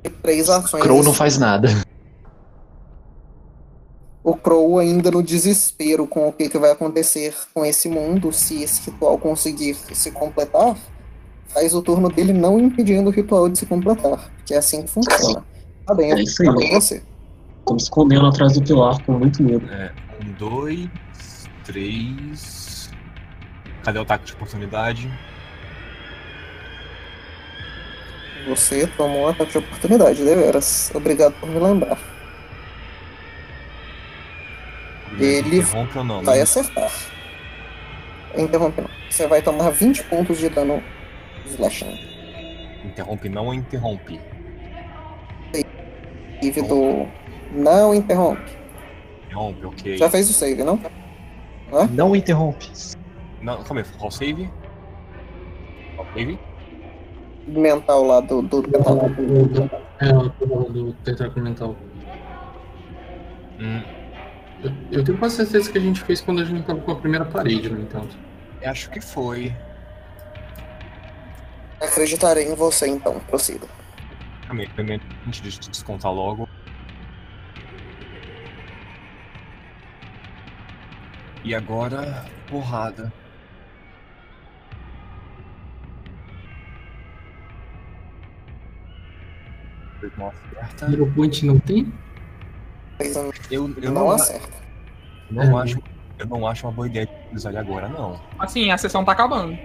E 0.04 0.10
três 0.10 0.50
ações. 0.50 0.84
Crow 0.84 1.04
não 1.04 1.14
faz 1.14 1.38
nada. 1.38 1.68
O 4.46 4.48
Crow 4.48 4.78
ainda 4.78 5.10
no 5.10 5.24
desespero 5.24 6.06
com 6.06 6.28
o 6.28 6.32
que, 6.32 6.48
que 6.48 6.60
vai 6.60 6.70
acontecer 6.70 7.34
com 7.52 7.66
esse 7.66 7.90
mundo 7.90 8.32
se 8.32 8.62
esse 8.62 8.92
ritual 8.92 9.18
conseguir 9.18 9.76
se 9.92 10.12
completar, 10.12 10.78
faz 11.48 11.74
o 11.74 11.82
turno 11.82 12.10
dele 12.10 12.32
não 12.32 12.60
impedindo 12.60 13.10
o 13.10 13.12
ritual 13.12 13.50
de 13.50 13.58
se 13.58 13.66
completar. 13.66 14.32
Que 14.46 14.54
é 14.54 14.58
assim 14.58 14.84
que 14.84 14.90
funciona. 14.92 15.44
Tá 15.88 15.96
bem, 15.96 16.12
É 16.12 16.22
isso 16.22 16.44
aí. 16.44 16.48
tá 16.48 16.54
bem 16.54 16.74
você. 16.76 17.02
Tô 17.66 17.74
me 17.74 17.82
escondendo 17.82 18.28
atrás 18.28 18.54
do 18.54 18.62
pilar 18.62 19.04
com 19.04 19.14
muito 19.14 19.42
medo. 19.42 19.68
É, 19.68 19.92
um, 20.24 20.32
dois, 20.34 20.88
três. 21.64 22.92
Cadê 23.82 23.98
o 23.98 24.04
ataque 24.04 24.26
de 24.26 24.34
oportunidade? 24.34 25.12
Você 28.48 28.86
tomou 28.96 29.24
um 29.24 29.28
ataque 29.30 29.54
de 29.54 29.58
oportunidade, 29.58 30.24
deveras. 30.24 30.92
Obrigado 30.94 31.34
por 31.40 31.50
me 31.50 31.58
lembrar. 31.60 32.15
Ele 35.20 35.58
interrompe 35.58 35.98
ou 35.98 36.04
não? 36.04 36.24
Vai 36.24 36.42
acertar. 36.42 36.92
Interrompe 38.38 38.82
não. 38.82 38.90
Você 39.10 39.28
vai 39.28 39.42
tomar 39.42 39.70
20 39.70 40.04
pontos 40.04 40.38
de 40.38 40.50
dano 40.50 40.84
slashing. 41.46 41.98
Interrompe 42.84 43.30
não 43.30 43.48
ou 43.48 43.54
interrompe? 43.54 44.20
Save 46.42 46.62
do. 46.62 47.08
Não 47.52 47.94
interrompe. 47.94 48.52
Interrompe, 49.26 49.66
ok. 49.66 49.98
Já 49.98 50.10
fez 50.10 50.30
o 50.30 50.34
save, 50.34 50.64
não? 50.64 50.80
Não 51.92 52.16
interrompe. 52.16 52.70
Não, 53.42 53.64
calma 53.64 53.82
aí, 53.82 53.88
qual 53.98 54.12
save? 54.12 54.50
Qual 55.96 56.08
save? 56.14 56.40
Mental 57.48 58.04
lá 58.04 58.20
do. 58.22 58.42
do 58.42 58.64
tentáculo. 58.64 59.70
É, 60.00 60.12
do 60.12 60.94
tentáculo 61.04 61.46
mental. 61.46 61.76
Hum, 63.60 63.82
Eu, 64.66 65.00
eu 65.00 65.04
tenho 65.04 65.18
quase 65.18 65.36
certeza 65.36 65.72
que 65.72 65.78
a 65.78 65.82
gente 65.82 66.02
fez 66.02 66.22
quando 66.22 66.42
a 66.42 66.46
gente 66.46 66.64
tava 66.64 66.80
com 66.82 66.92
a 66.92 66.96
primeira 66.96 67.24
parede, 67.26 67.70
no 67.70 67.82
entanto. 67.82 68.18
eu 68.62 68.72
acho 68.72 68.90
que 68.90 69.00
foi. 69.00 69.54
Acreditarei 71.80 72.52
em 72.52 72.56
você 72.56 72.88
então, 72.88 73.20
prossiga. 73.20 73.68
Calma 74.48 74.62
aí, 74.62 74.70
primeiro, 74.70 75.04
antes 75.28 75.42
de 75.42 75.70
descontar 75.70 76.12
logo. 76.12 76.50
E 81.44 81.54
agora, 81.54 82.26
porrada. 82.48 83.14
Não 90.18 90.28
acerta. 90.28 90.92
Hero 90.92 91.12
Point 91.14 91.46
não 91.46 91.60
tem? 91.60 91.92
Eu, 93.52 93.74
eu 93.82 93.92
não 93.92 93.94
não, 94.06 94.12
acerta. 94.12 94.50
não 95.30 95.60
É. 95.60 95.64
acho, 95.64 95.80
eu 96.18 96.26
não 96.28 96.48
acho 96.48 96.66
uma 96.66 96.72
boa 96.74 96.88
ideia 96.88 97.10
utilizar 97.26 97.52
ele 97.52 97.60
agora, 97.60 97.90
não. 97.90 98.20
Assim, 98.40 98.72
a 98.72 98.78
sessão 98.78 99.04
tá 99.04 99.12
acabando. 99.12 99.58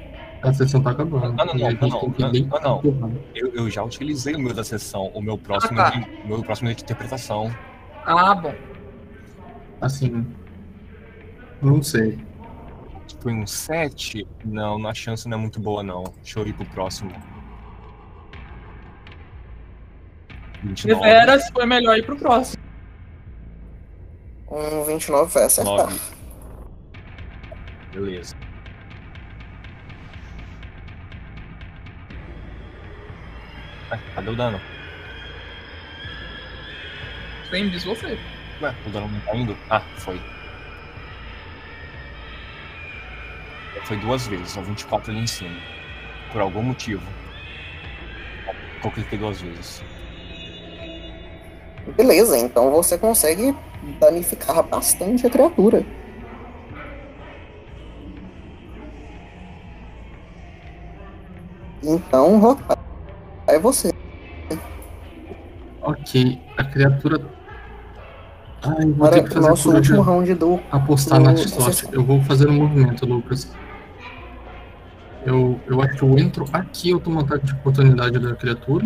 A 0.43 0.53
sessão 0.53 0.83
tá 0.83 0.91
acabando. 0.91 1.33
Não, 1.35 1.45
não, 1.47 1.55
não, 1.55 1.71
não, 1.71 1.89
não, 2.19 2.33
não, 2.33 2.61
não. 2.61 2.81
porrada. 2.81 3.21
Eu, 3.35 3.55
eu 3.55 3.71
já 3.71 3.83
utilizei 3.83 4.35
o 4.35 4.39
meu 4.41 4.55
da 4.55 4.65
sessão, 4.65 5.07
o 5.15 5.21
meu 5.23 5.37
próximo, 5.39 5.79
Ah, 5.81 5.91
tá. 5.91 5.99
de, 5.99 6.27
meu 6.27 6.43
próximo 6.43 6.71
é 6.71 6.75
de 6.75 6.83
interpretação. 6.83 7.55
Ah, 8.05 8.35
bom. 8.35 8.55
Assim. 9.81 10.27
Não 11.63 11.83
sei. 11.83 12.19
Foi 13.21 13.33
um 13.35 13.47
7? 13.47 14.27
Não, 14.45 14.87
a 14.87 14.95
chance 14.95 15.29
não 15.29 15.37
é 15.37 15.41
muito 15.41 15.61
boa, 15.61 15.83
não. 15.83 16.05
Deixa 16.23 16.41
eu 16.41 16.47
ir 16.47 16.55
pro 16.55 16.65
próximo. 16.67 17.11
29. 20.63 20.95
Deveras 21.03 21.51
foi 21.51 21.67
melhor 21.67 21.97
ir 21.99 22.05
pro 22.05 22.17
próximo. 22.17 22.63
Um 24.51 24.85
29 24.85 25.33
vai 25.33 25.45
acertar. 25.45 25.77
9. 25.77 26.01
Beleza. 27.93 28.35
Ué, 33.93 33.99
cadê 34.15 34.31
o 34.31 34.37
dano? 34.37 34.61
Quem 37.51 37.71
diz 37.71 37.85
você. 37.85 38.19
Ué, 38.61 38.75
o 38.87 38.91
dano 38.91 39.09
não 39.09 39.21
tá 39.21 39.37
indo? 39.37 39.57
Ah, 39.71 39.83
foi. 39.99 40.21
Foi 43.85 43.97
duas 43.99 44.27
vezes, 44.27 44.51
só 44.51 44.63
24 44.63 45.13
ali 45.13 45.21
em 45.21 45.27
cima. 45.27 45.61
Por 46.33 46.41
algum 46.41 46.63
motivo. 46.63 47.03
Eu 48.83 48.91
cliquei 48.91 49.19
duas 49.19 49.41
vezes. 49.41 49.83
Beleza, 51.97 52.39
então 52.39 52.71
você 52.71 52.97
consegue 52.99 53.55
danificar 53.83 54.63
bastante 54.69 55.27
a 55.27 55.31
criatura. 55.31 55.85
Então, 61.83 62.39
Rock, 62.39 62.63
é 63.47 63.59
você. 63.59 63.91
Ok, 65.83 66.39
a 66.59 66.65
criatura. 66.65 67.21
Ai, 68.63 68.85
vou 68.85 68.95
Para 68.97 69.11
ter 69.13 69.23
que 69.25 69.35
fazer 69.35 69.49
nosso 69.49 69.73
último 69.75 70.03
round 70.03 70.35
do. 70.35 70.61
apostar 70.71 71.19
do- 71.19 71.25
na 71.25 71.37
sessão. 71.37 71.91
Eu 71.93 72.05
vou 72.05 72.21
fazer 72.23 72.49
um 72.49 72.55
movimento, 72.55 73.07
Lucas. 73.07 73.51
Eu, 75.25 75.59
eu 75.67 75.83
acho 75.83 75.97
que 75.97 76.03
eu 76.03 76.19
entro 76.19 76.45
aqui, 76.53 76.91
eu 76.91 77.01
tomo 77.01 77.17
um 77.17 77.21
ataque 77.21 77.47
de 77.47 77.53
oportunidade 77.55 78.19
da 78.19 78.35
criatura. 78.35 78.85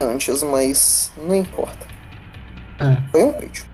Antes, 0.00 0.42
mas 0.42 1.12
não 1.16 1.34
importa. 1.34 1.91
É, 2.82 3.10
Foi 3.10 3.24
um 3.24 3.32
crítico. 3.32 3.68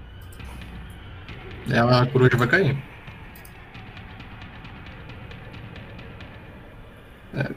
ela, 1.70 2.02
a 2.02 2.06
coruja 2.06 2.36
vai 2.36 2.47
cair. 2.48 2.76
É. 7.35 7.51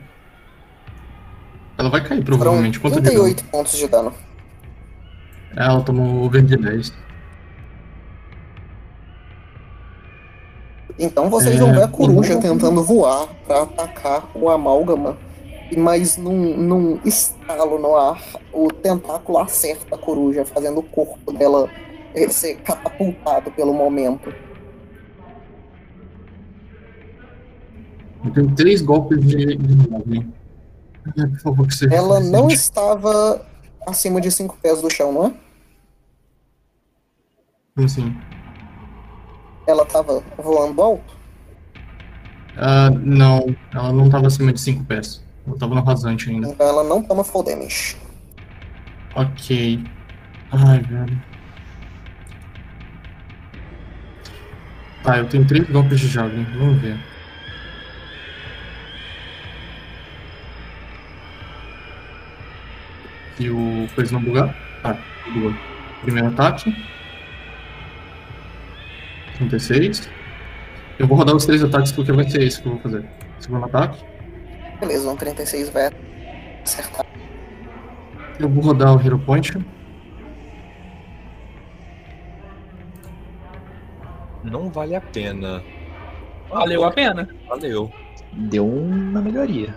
Ela 1.77 1.89
vai 1.89 2.01
cair, 2.01 2.23
Foram 2.23 2.37
provavelmente. 2.37 2.79
Quanto 2.79 2.95
de 2.95 3.01
dano? 3.01 3.19
38 3.23 3.43
pontos 3.45 3.77
de 3.77 3.87
dano. 3.87 4.13
Ela 5.55 5.81
tomou 5.81 6.23
over 6.23 6.41
de 6.43 6.55
10. 6.55 6.93
Então 10.99 11.29
vocês 11.29 11.55
É, 11.55 11.59
vão 11.59 11.73
ver 11.73 11.83
a 11.83 11.87
coruja 11.87 12.39
tentando 12.39 12.83
voar 12.83 13.27
pra 13.47 13.63
atacar 13.63 14.29
o 14.35 14.49
amálgama. 14.49 15.17
Mas 15.77 16.17
num, 16.17 16.57
num 16.57 16.99
estalo 17.05 17.79
no 17.79 17.95
ar, 17.95 18.21
o 18.53 18.67
tentáculo 18.67 19.37
acerta 19.39 19.95
a 19.95 19.97
coruja, 19.97 20.43
fazendo 20.43 20.79
o 20.79 20.83
corpo 20.83 21.31
dela 21.31 21.69
eh, 22.13 22.27
ser 22.29 22.55
catapultado 22.57 23.51
pelo 23.51 23.73
momento. 23.73 24.33
Eu 28.23 28.31
tenho 28.31 28.55
três 28.55 28.81
golpes 28.81 29.19
de, 29.25 29.55
de 29.55 30.27
Por 31.03 31.39
favor, 31.41 31.67
que 31.67 31.73
seja 31.73 31.95
Ela 31.95 32.19
não 32.19 32.49
estava 32.49 33.45
acima 33.87 34.21
de 34.21 34.29
5 34.29 34.57
pés 34.61 34.81
do 34.81 34.89
chão, 34.89 35.11
não 35.11 35.27
é? 35.27 35.33
Como 37.73 37.85
assim? 37.85 38.15
Ela 39.65 39.83
estava 39.83 40.21
voando 40.37 40.81
alto? 40.81 41.17
Ah, 42.57 42.89
não, 42.89 43.55
ela 43.73 43.91
não 43.93 44.09
tava 44.09 44.27
acima 44.27 44.51
de 44.51 44.59
5 44.59 44.83
pés. 44.83 45.23
Ela 45.47 45.57
tava 45.57 45.75
no 45.75 45.81
rasante 45.81 46.29
ainda. 46.29 46.49
Então 46.49 46.67
ela 46.67 46.83
não 46.83 47.01
toma 47.03 47.23
full 47.23 47.43
damage. 47.43 47.97
Ok. 49.15 49.83
Ai, 50.51 50.79
velho. 50.79 51.21
Tá, 55.03 55.17
eu 55.17 55.27
tenho 55.27 55.45
três 55.45 55.67
golpes 55.69 55.99
de 55.99 56.07
Javelin. 56.07 56.45
Vamos 56.57 56.81
ver. 56.81 56.97
E 63.39 63.49
o 63.49 63.87
coisa 63.95 64.13
não 64.13 64.21
bugar? 64.21 64.55
Ah, 64.83 64.95
bugou. 65.33 65.53
Primeiro 66.01 66.29
ataque. 66.29 66.75
36. 69.37 70.07
Eu 70.99 71.07
vou 71.07 71.17
rodar 71.17 71.35
os 71.35 71.45
três 71.45 71.63
ataques 71.63 71.91
porque 71.91 72.11
vai 72.11 72.29
ser 72.29 72.43
isso 72.43 72.61
que 72.61 72.67
eu 72.67 72.73
vou 72.73 72.81
fazer. 72.81 73.03
Segundo 73.39 73.65
ataque. 73.65 74.10
Beleza, 74.81 75.11
um 75.11 75.15
36 75.15 75.69
vai 75.69 75.91
acertar. 76.63 77.05
Eu 78.39 78.49
vou 78.49 78.63
rodar 78.63 78.97
o 78.97 78.99
Hero 78.99 79.19
Point. 79.19 79.63
Não 84.43 84.71
vale 84.71 84.95
a 84.95 85.01
pena. 85.01 85.63
Valeu 86.49 86.83
a 86.83 86.91
pena. 86.91 87.29
Valeu. 87.47 87.91
Deu 88.33 88.67
uma 88.67 89.21
melhoria. 89.21 89.75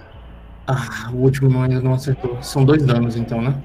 Ah, 0.66 1.10
o 1.12 1.16
último 1.16 1.50
não, 1.50 1.62
ainda 1.62 1.82
não 1.82 1.92
acertou. 1.92 2.42
São 2.42 2.64
dois 2.64 2.82
danos 2.82 3.14
então, 3.14 3.42
né? 3.42 3.62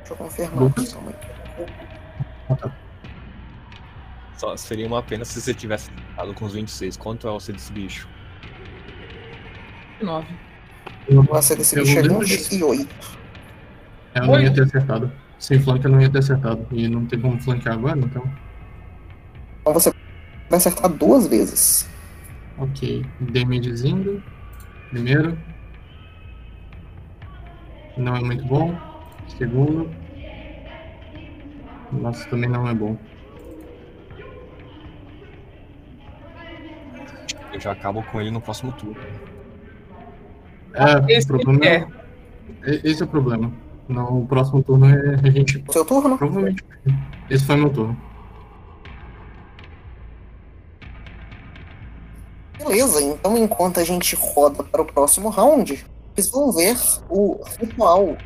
Deixa 0.00 0.12
eu 0.12 0.16
confirmar 0.16 0.52
aqui. 0.52 0.80
Lucas? 0.80 0.94
aí. 0.94 1.29
Só 4.40 4.56
seria 4.56 4.86
uma 4.86 5.02
pena 5.02 5.22
se 5.22 5.38
você 5.38 5.52
tivesse 5.52 5.90
ficado 5.90 6.32
com 6.32 6.46
os 6.46 6.54
26. 6.54 6.96
Quanto 6.96 7.28
é 7.28 7.30
o 7.30 7.38
C 7.38 7.52
desse 7.52 7.70
bicho? 7.70 8.08
9. 10.00 10.26
O 11.10 11.34
AC 11.34 11.56
desse 11.56 11.76
Eu 11.76 11.84
bicho 11.84 11.98
é 11.98 12.00
lembro 12.00 12.24
disso. 12.24 12.50
28. 12.52 12.88
Eu 14.14 14.26
não 14.26 14.40
ia 14.40 14.50
ter 14.50 14.62
acertado. 14.62 15.12
Sem 15.38 15.60
flank 15.60 15.84
eu 15.84 15.90
não 15.90 16.00
ia 16.00 16.08
ter 16.08 16.20
acertado. 16.20 16.66
E 16.72 16.88
não 16.88 17.04
tem 17.04 17.20
como 17.20 17.38
flanquear 17.38 17.74
agora, 17.74 17.98
então. 17.98 18.24
Então 19.60 19.74
você 19.74 19.92
vai 20.48 20.56
acertar 20.56 20.90
duas 20.90 21.26
vezes. 21.26 21.86
Ok. 22.56 23.04
Damagezinho. 23.20 24.22
Primeiro. 24.88 25.38
Não 27.98 28.16
é 28.16 28.20
muito 28.22 28.46
bom. 28.46 28.74
Segundo. 29.36 29.90
Nossa, 31.92 32.26
também 32.30 32.48
não 32.48 32.66
é 32.66 32.72
bom. 32.72 32.96
Eu 37.52 37.60
já 37.60 37.72
acabo 37.72 38.02
com 38.04 38.20
ele 38.20 38.30
no 38.30 38.40
próximo 38.40 38.72
turno. 38.72 38.96
É, 40.74 41.16
Esse 41.16 41.32
o 41.32 41.38
problema 41.38 41.64
é. 41.64 41.86
é. 42.62 42.80
Esse 42.84 43.02
é 43.02 43.04
o 43.04 43.08
problema. 43.08 43.52
No 43.88 44.24
próximo 44.26 44.62
turno 44.62 44.86
é 44.86 45.14
a 45.22 45.30
gente. 45.30 45.64
Seu 45.70 45.84
turno? 45.84 46.16
Provavelmente. 46.16 46.64
Esse 47.28 47.44
foi 47.44 47.56
meu 47.56 47.70
turno. 47.70 47.96
Beleza, 52.58 53.02
então 53.02 53.36
enquanto 53.36 53.80
a 53.80 53.84
gente 53.84 54.14
roda 54.14 54.62
para 54.62 54.82
o 54.82 54.84
próximo 54.84 55.28
round, 55.28 55.84
vocês 56.14 56.30
vão 56.30 56.52
ver 56.52 56.76
o 57.08 57.40
ritual 57.58 58.16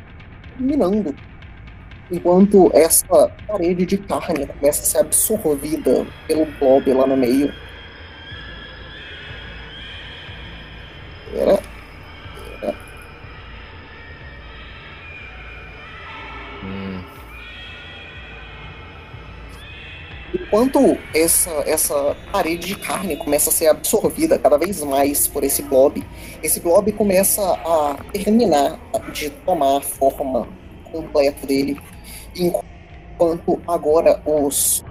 terminando. 0.55 1.15
Enquanto 2.11 2.69
essa 2.73 3.31
parede 3.47 3.85
de 3.85 3.97
carne 3.97 4.45
começa 4.45 4.83
a 4.83 4.85
ser 4.85 4.97
absorvida 4.99 6.05
pelo 6.27 6.45
blob 6.59 6.93
lá 6.93 7.07
no 7.07 7.17
meio. 7.17 7.51
Pera, 11.35 11.59
Hum, 16.63 17.03
Enquanto 20.33 20.97
essa, 21.13 21.51
essa 21.65 22.15
parede 22.31 22.67
de 22.67 22.75
carne 22.75 23.17
começa 23.17 23.49
a 23.49 23.53
ser 23.53 23.67
absorvida 23.67 24.39
cada 24.39 24.57
vez 24.57 24.81
mais 24.81 25.27
por 25.27 25.43
esse 25.43 25.61
blob, 25.61 26.01
esse 26.41 26.61
blob 26.61 26.91
começa 26.93 27.41
a 27.41 27.97
terminar 28.13 28.79
de 29.11 29.29
tomar 29.29 29.77
a 29.77 29.81
forma 29.81 30.47
completa 30.89 31.45
dele, 31.45 31.77
enquanto 32.35 33.61
agora 33.67 34.21
os, 34.25 34.83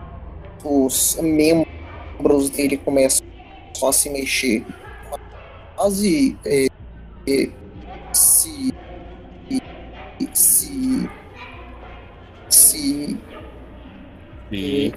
os 0.63 1.17
membros 1.21 2.51
dele 2.51 2.77
começam 2.77 3.27
a 3.83 3.93
se 3.93 4.11
mexer, 4.11 4.65
quase 5.77 6.37
é, 6.45 6.67
é, 7.29 7.51
se 8.13 8.73
se 10.33 11.09
se 12.49 13.19
e 14.51 14.93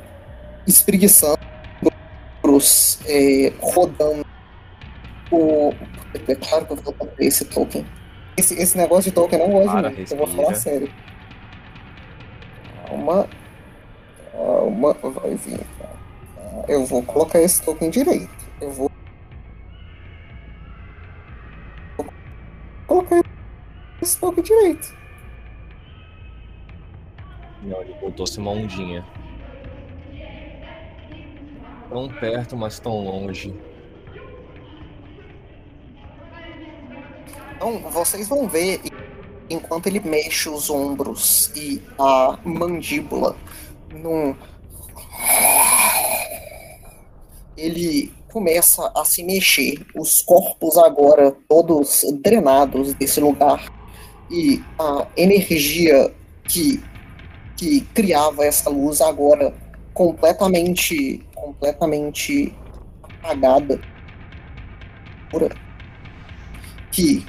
espreguiçando, 0.68 1.40
é, 3.06 3.54
rodando. 3.60 4.26
O... 5.32 5.74
É 6.28 6.36
claro 6.36 6.66
que 6.66 6.74
eu 6.74 6.78
vou 6.78 6.94
comprar 6.94 7.26
esse 7.26 7.46
token. 7.46 7.86
Esse, 8.38 8.54
esse 8.56 8.78
negócio 8.78 9.10
de 9.10 9.16
token 9.16 9.40
eu 9.40 9.48
não 9.48 9.54
gosto 9.54 9.72
Para, 9.72 9.90
mim. 9.90 10.06
Eu 10.10 10.18
vou 10.18 10.28
falar 10.28 10.56
sério. 10.56 10.92
Calma. 12.88 13.28
Calma, 14.32 14.94
vai 14.94 15.36
vir. 15.36 15.60
Eu 16.68 16.86
vou 16.86 17.04
colocar 17.04 17.42
esse 17.42 17.62
token 17.62 17.90
direito. 17.90 18.30
Eu 18.62 18.72
vou 18.72 18.87
esse 24.08 24.20
token 24.20 24.44
direito. 24.44 24.96
Não, 27.62 27.82
ele 27.82 27.94
botou-se 27.96 28.40
uma 28.40 28.52
ondinha. 28.52 29.06
Tão 31.90 32.08
perto, 32.08 32.56
mas 32.56 32.80
tão 32.80 33.04
longe. 33.04 33.54
Então, 37.56 37.80
vocês 37.92 38.28
vão 38.28 38.48
ver 38.48 38.82
enquanto 39.50 39.88
ele 39.88 40.00
mexe 40.00 40.50
os 40.50 40.70
ombros 40.70 41.52
e 41.56 41.82
a 42.00 42.40
mandíbula 42.44 43.36
num. 43.92 44.36
Ele 47.58 48.14
começa 48.32 48.92
a 48.96 49.04
se 49.04 49.24
mexer, 49.24 49.86
os 49.96 50.22
corpos 50.22 50.78
agora 50.78 51.36
todos 51.50 52.06
drenados 52.22 52.94
desse 52.94 53.20
lugar 53.20 53.77
e 54.30 54.62
a 54.78 55.08
energia 55.16 56.12
que, 56.44 56.84
que 57.56 57.82
criava 57.94 58.46
essa 58.46 58.70
luz 58.70 59.02
agora 59.02 59.54
completamente 59.94 61.26
completamente 61.34 62.54
apagada 63.04 63.80
que 66.92 67.26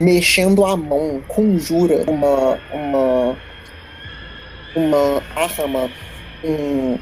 mexendo 0.00 0.64
a 0.64 0.76
mão 0.76 1.22
conjura 1.28 2.04
uma 2.10 2.58
uma 2.72 3.36
uma 4.74 5.22
arma 5.34 5.90
um, 6.44 6.98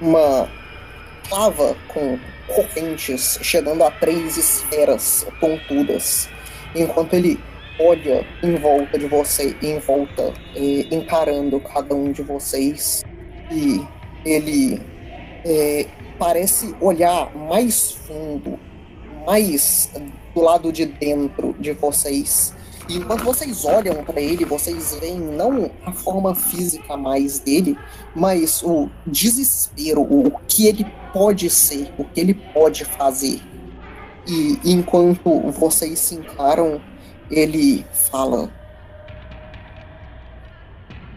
uma 0.00 0.48
clava 1.28 1.76
com 1.88 2.18
correntes 2.46 3.38
chegando 3.42 3.84
a 3.84 3.90
três 3.90 4.36
esferas 4.36 5.26
pontudas 5.40 6.28
enquanto 6.74 7.14
ele 7.14 7.38
olha 7.80 8.26
em 8.42 8.54
volta 8.56 8.98
de 8.98 9.06
você 9.06 9.56
em 9.62 9.78
volta 9.78 10.32
eh, 10.54 10.86
encarando 10.90 11.60
cada 11.60 11.94
um 11.94 12.12
de 12.12 12.22
vocês 12.22 13.02
e 13.50 13.80
ele 14.24 14.80
eh, 15.44 15.86
parece 16.18 16.74
olhar 16.80 17.34
mais 17.34 17.92
fundo 17.92 18.58
mais 19.26 19.90
do 20.34 20.40
lado 20.40 20.72
de 20.72 20.86
dentro 20.86 21.54
de 21.58 21.72
vocês. 21.72 22.54
E 22.88 22.96
enquanto 22.96 23.22
vocês 23.22 23.64
olham 23.64 24.02
para 24.02 24.20
ele, 24.20 24.44
vocês 24.44 24.96
veem 25.00 25.20
não 25.20 25.70
a 25.86 25.92
forma 25.92 26.34
física 26.34 26.96
mais 26.96 27.38
dele, 27.38 27.78
mas 28.14 28.62
o 28.62 28.88
desespero, 29.06 30.02
o 30.02 30.32
que 30.48 30.66
ele 30.66 30.86
pode 31.12 31.48
ser, 31.48 31.92
o 31.96 32.04
que 32.04 32.20
ele 32.20 32.34
pode 32.34 32.84
fazer. 32.84 33.40
E 34.26 34.58
enquanto 34.64 35.40
vocês 35.52 35.98
se 36.00 36.16
encaram, 36.16 36.80
ele 37.30 37.86
fala: 38.10 38.50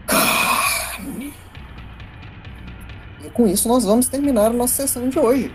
Carne. 0.06 1.34
E 3.24 3.30
com 3.30 3.46
isso 3.46 3.68
nós 3.68 3.84
vamos 3.84 4.08
terminar 4.08 4.46
a 4.46 4.54
nossa 4.54 4.86
sessão 4.86 5.08
de 5.08 5.18
hoje. 5.18 5.52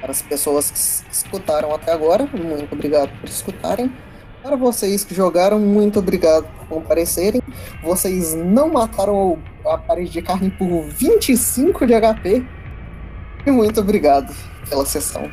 Para 0.00 0.12
as 0.12 0.22
pessoas 0.22 0.70
que 0.70 1.12
escutaram 1.12 1.74
até 1.74 1.92
agora, 1.92 2.26
muito 2.26 2.72
obrigado 2.72 3.10
por 3.20 3.28
escutarem. 3.28 3.92
Para 4.42 4.56
vocês 4.56 5.04
que 5.04 5.14
jogaram, 5.14 5.58
muito 5.58 5.98
obrigado 5.98 6.44
por 6.56 6.66
comparecerem. 6.66 7.42
Vocês 7.82 8.34
não 8.34 8.70
mataram 8.70 9.38
a 9.66 9.76
parede 9.76 10.10
de 10.10 10.22
carne 10.22 10.50
por 10.50 10.84
25 10.84 11.86
de 11.86 11.92
HP. 11.92 12.46
E 13.46 13.50
muito 13.50 13.80
obrigado 13.80 14.34
pela 14.68 14.86
sessão. 14.86 15.30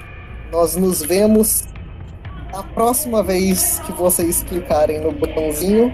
Nós 0.51 0.75
nos 0.75 1.01
vemos 1.01 1.63
na 2.51 2.63
próxima 2.63 3.21
vez 3.23 3.79
que 3.79 3.91
vocês 3.91 4.43
clicarem 4.43 4.99
no 5.01 5.11
botãozinho 5.11 5.93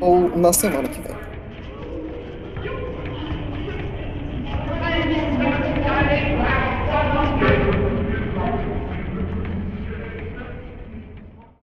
ou 0.00 0.36
na 0.36 0.52
semana 0.52 0.88
que 0.88 1.00
vem. 1.00 1.19